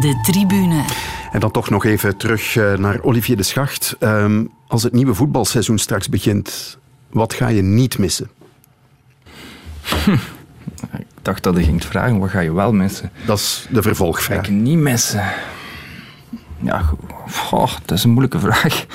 De 0.00 0.20
tribune. 0.22 0.84
En 1.32 1.40
dan 1.40 1.50
toch 1.50 1.70
nog 1.70 1.84
even 1.84 2.16
terug 2.16 2.54
naar 2.54 3.02
Olivier 3.02 3.36
de 3.36 3.42
Schacht. 3.42 3.96
Um, 4.00 4.50
als 4.66 4.82
het 4.82 4.92
nieuwe 4.92 5.14
voetbalseizoen 5.14 5.78
straks 5.78 6.08
begint, 6.08 6.78
wat 7.10 7.34
ga 7.34 7.48
je 7.48 7.62
niet 7.62 7.98
missen? 7.98 8.30
Hm. 10.04 10.10
Ik 10.98 11.34
dacht 11.34 11.42
dat 11.42 11.56
je 11.56 11.62
ging 11.62 11.84
vragen, 11.84 12.18
wat 12.18 12.30
ga 12.30 12.40
je 12.40 12.52
wel 12.52 12.72
missen? 12.72 13.10
Dat 13.26 13.38
is 13.38 13.66
de 13.70 13.82
vervolgvraag. 13.82 14.38
Ga 14.38 14.42
ik 14.42 14.50
niet 14.50 14.78
missen? 14.78 15.24
Ja, 16.60 16.82
goh, 17.30 17.72
dat 17.84 17.98
is 17.98 18.04
een 18.04 18.10
moeilijke 18.10 18.38
vraag. 18.38 18.86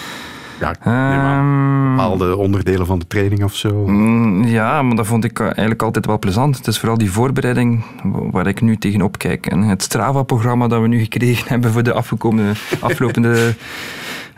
Ja, 0.64 1.40
um, 1.40 1.96
bepaalde 1.96 2.38
onderdelen 2.38 2.86
van 2.86 3.00
de 3.00 3.08
training 3.08 3.44
of 3.44 3.56
zo. 3.56 3.88
Mm, 3.88 4.44
ja, 4.44 4.82
maar 4.82 4.96
dat 4.96 5.08
vond 5.08 5.24
ik 5.24 5.40
eigenlijk 5.40 5.82
altijd 5.82 6.06
wel 6.06 6.20
plezant. 6.20 6.58
Het 6.58 6.68
is 6.68 6.80
vooral 6.80 6.98
die 6.98 7.12
voorbereiding 7.12 7.84
waar 8.32 8.48
ik 8.48 8.62
nu 8.62 8.78
tegenop 8.78 9.18
kijk. 9.18 9.46
En 9.46 9.62
het 9.62 9.82
Strava-programma 9.82 10.68
dat 10.68 10.82
we 10.82 10.88
nu 10.88 11.00
gekregen 11.00 11.48
hebben 11.54 11.72
voor 11.72 11.84
de 11.84 11.94
afgekomen, 11.94 12.56
aflopende 12.80 13.56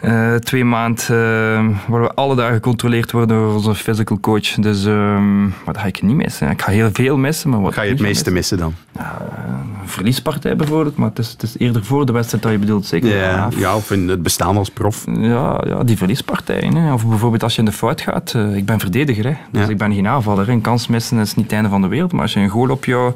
uh, 0.04 0.36
twee 0.36 0.64
maanden, 0.64 1.04
uh, 1.04 1.78
waar 1.88 2.02
we 2.02 2.14
alle 2.14 2.36
dagen 2.36 2.54
gecontroleerd 2.54 3.12
worden 3.12 3.38
door 3.38 3.54
onze 3.54 3.76
physical 3.76 4.20
coach. 4.20 4.54
Dus 4.54 4.86
uh, 4.86 5.24
wat 5.66 5.78
ga 5.78 5.86
ik 5.86 6.02
niet 6.02 6.16
missen? 6.16 6.50
Ik 6.50 6.62
ga 6.62 6.72
heel 6.72 6.89
veel 6.93 7.18
missen. 7.18 7.50
Maar 7.50 7.62
wat 7.62 7.74
ga 7.74 7.82
je 7.82 7.89
het 7.89 8.00
meeste 8.00 8.32
missen 8.32 8.58
dan? 8.58 8.74
Een 8.96 9.89
verliespartij 9.91 10.56
bijvoorbeeld, 10.56 10.96
maar 10.96 11.10
het 11.10 11.20
is, 11.20 11.32
het 11.32 11.43
is, 11.43 11.58
eerder 11.58 11.84
voor 11.84 12.06
de 12.06 12.12
wedstrijd 12.12 12.43
dat 12.43 12.52
je 12.52 12.58
bedoelt, 12.58 12.86
zeker? 12.86 13.18
Ja, 13.18 13.50
ja, 13.58 13.76
of 13.76 13.91
in 13.91 14.08
het 14.08 14.24
bestaan 14.24 14.58
als 14.58 14.70
prof. 14.70 15.06
Ja, 15.20 15.64
ja 15.68 15.84
die 15.84 15.98
verliespartijen. 15.98 16.76
Hè. 16.76 16.93
Of 16.93 17.08
bijvoorbeeld 17.08 17.43
als 17.43 17.54
je 17.54 17.60
in 17.60 17.66
de 17.66 17.72
fout 17.72 18.02
gaat. 18.02 18.34
Uh, 18.36 18.56
ik 18.56 18.66
ben 18.66 18.80
verdediger, 18.80 19.26
hè. 19.26 19.36
dus 19.52 19.66
ja. 19.66 19.70
ik 19.70 19.78
ben 19.78 19.93
geen 19.93 20.08
aanvaller. 20.08 20.50
Een 20.50 20.62
kans 20.62 20.88
missen 20.88 21.20
is 21.20 21.36
niet 21.36 21.46
het 21.46 21.54
einde 21.54 21.70
van 21.70 21.82
de 21.82 21.88
wereld, 21.88 22.12
maar 22.12 22.22
als 22.22 22.34
je 22.34 22.39
een 22.39 22.50
goal 22.50 22.70
op 22.70 22.86
jouw 22.86 23.14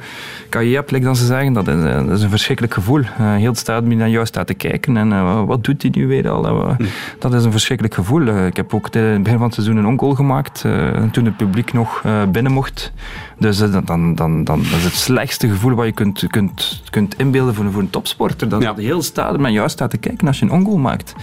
carrière 0.49 0.85
hebt, 0.87 1.03
dan 1.03 1.15
ze 1.15 1.25
zeggen, 1.25 1.53
dat 1.53 1.67
is, 1.67 1.81
dat 1.81 2.09
is 2.17 2.21
een 2.21 2.29
verschrikkelijk 2.29 2.73
gevoel. 2.73 3.01
heel 3.17 3.49
het 3.49 3.57
stadion 3.57 3.97
naar 3.97 4.09
jou 4.09 4.25
staat 4.25 4.47
te 4.47 4.53
kijken 4.53 4.97
en 4.97 5.45
wat 5.45 5.63
doet 5.63 5.81
hij 5.81 5.91
nu 5.93 6.07
weer 6.07 6.29
al? 6.29 6.77
Dat 7.19 7.33
is 7.33 7.43
een 7.43 7.51
verschrikkelijk 7.51 7.95
gevoel. 7.95 8.21
Uh, 8.21 8.45
ik 8.45 8.55
heb 8.55 8.73
ook 8.73 8.89
in 8.89 9.01
het 9.01 9.23
begin 9.23 9.37
van 9.37 9.45
het 9.47 9.55
seizoen 9.55 9.77
een 9.77 9.85
ongoal 9.85 10.15
gemaakt. 10.15 10.63
Uh, 10.65 11.03
toen 11.11 11.25
het 11.25 11.37
publiek 11.37 11.73
nog 11.73 12.01
uh, 12.05 12.23
binnen 12.25 12.51
mocht. 12.51 12.91
Dus 13.37 13.57
dan, 13.57 13.81
dan, 13.85 14.15
dan, 14.15 14.43
dan, 14.43 14.63
dat 14.63 14.77
is 14.77 14.83
het 14.83 14.93
slechtste 14.93 15.49
gevoel 15.49 15.73
wat 15.73 15.85
je 15.85 15.91
kunt, 15.91 16.27
kunt, 16.27 16.81
kunt 16.89 17.17
inbeelden 17.17 17.55
voor, 17.55 17.71
voor 17.71 17.81
een 17.81 17.89
topsporter. 17.89 18.49
Dat 18.49 18.61
ja. 18.61 18.73
de 18.73 18.81
hele 18.81 19.01
stadion 19.01 19.41
met 19.41 19.51
jou 19.51 19.69
staat 19.69 19.89
te 19.89 19.97
kijken 19.97 20.27
als 20.27 20.39
je 20.39 20.45
een 20.45 20.51
ongoal 20.51 20.77
maakt. 20.77 21.15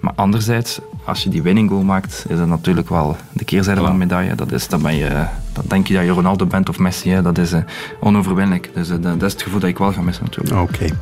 Maar 0.00 0.12
anderzijds, 0.16 0.80
als 1.04 1.22
je 1.22 1.30
die 1.30 1.42
winning 1.42 1.70
goal 1.70 1.82
maakt, 1.82 2.24
is 2.28 2.38
dat 2.38 2.46
natuurlijk 2.46 2.88
wel 2.88 3.16
de 3.40 3.46
keerzijde 3.46 3.80
van 3.80 3.90
de 3.90 3.98
medaille. 3.98 4.34
Dat 4.34 4.52
is, 4.52 4.68
dan, 4.68 4.82
ben 4.82 4.96
je, 4.96 5.08
dan 5.52 5.64
denk 5.66 5.86
je 5.86 5.94
dat 5.94 6.04
je 6.04 6.10
Ronaldo 6.10 6.46
bent 6.46 6.68
of 6.68 6.78
Messi. 6.78 7.10
Hè. 7.10 7.22
Dat 7.22 7.38
is 7.38 7.52
uh, 7.52 7.60
onoverwinnelijk. 8.00 8.70
Dus 8.74 8.90
uh, 8.90 8.96
dat 9.00 9.22
is 9.22 9.32
het 9.32 9.42
gevoel 9.42 9.60
dat 9.60 9.68
ik 9.68 9.78
wel 9.78 9.92
ga 9.92 10.00
missen 10.00 10.24
natuurlijk. 10.24 10.60
Oké. 10.60 10.74
Okay. 10.74 10.92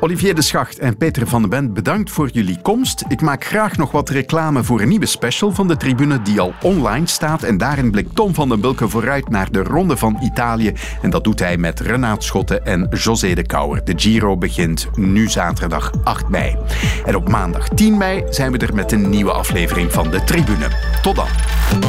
Olivier 0.00 0.34
de 0.34 0.42
Schacht 0.42 0.78
en 0.78 0.96
Peter 0.96 1.26
van 1.26 1.40
den 1.40 1.50
Bent, 1.50 1.74
bedankt 1.74 2.10
voor 2.10 2.28
jullie 2.32 2.58
komst. 2.62 3.04
Ik 3.08 3.20
maak 3.20 3.44
graag 3.44 3.76
nog 3.76 3.90
wat 3.90 4.08
reclame 4.08 4.64
voor 4.64 4.80
een 4.80 4.88
nieuwe 4.88 5.06
special 5.06 5.52
van 5.52 5.68
de 5.68 5.76
tribune 5.76 6.22
die 6.22 6.40
al 6.40 6.54
online 6.62 7.06
staat. 7.06 7.42
En 7.42 7.58
daarin 7.58 7.90
blikt 7.90 8.14
Tom 8.14 8.34
van 8.34 8.48
den 8.48 8.60
Bulke 8.60 8.88
vooruit 8.88 9.28
naar 9.28 9.50
de 9.50 9.62
Ronde 9.62 9.96
van 9.96 10.18
Italië. 10.22 10.72
En 11.02 11.10
dat 11.10 11.24
doet 11.24 11.38
hij 11.38 11.56
met 11.56 11.80
Renaat 11.80 12.24
Schotten 12.24 12.64
en 12.64 12.88
José 12.90 13.34
de 13.34 13.46
Kouwer. 13.46 13.84
De 13.84 13.92
Giro 13.96 14.36
begint 14.36 14.88
nu 14.94 15.28
zaterdag 15.28 15.92
8 16.04 16.28
mei. 16.28 16.56
En 17.04 17.16
op 17.16 17.28
maandag 17.28 17.68
10 17.68 17.96
mei 17.96 18.24
zijn 18.30 18.52
we 18.52 18.58
er 18.58 18.74
met 18.74 18.92
een 18.92 19.08
nieuwe 19.08 19.32
aflevering 19.32 19.92
van 19.92 20.10
de 20.10 20.24
tribune. 20.24 20.66
Tot 21.02 21.16
dan. 21.16 21.87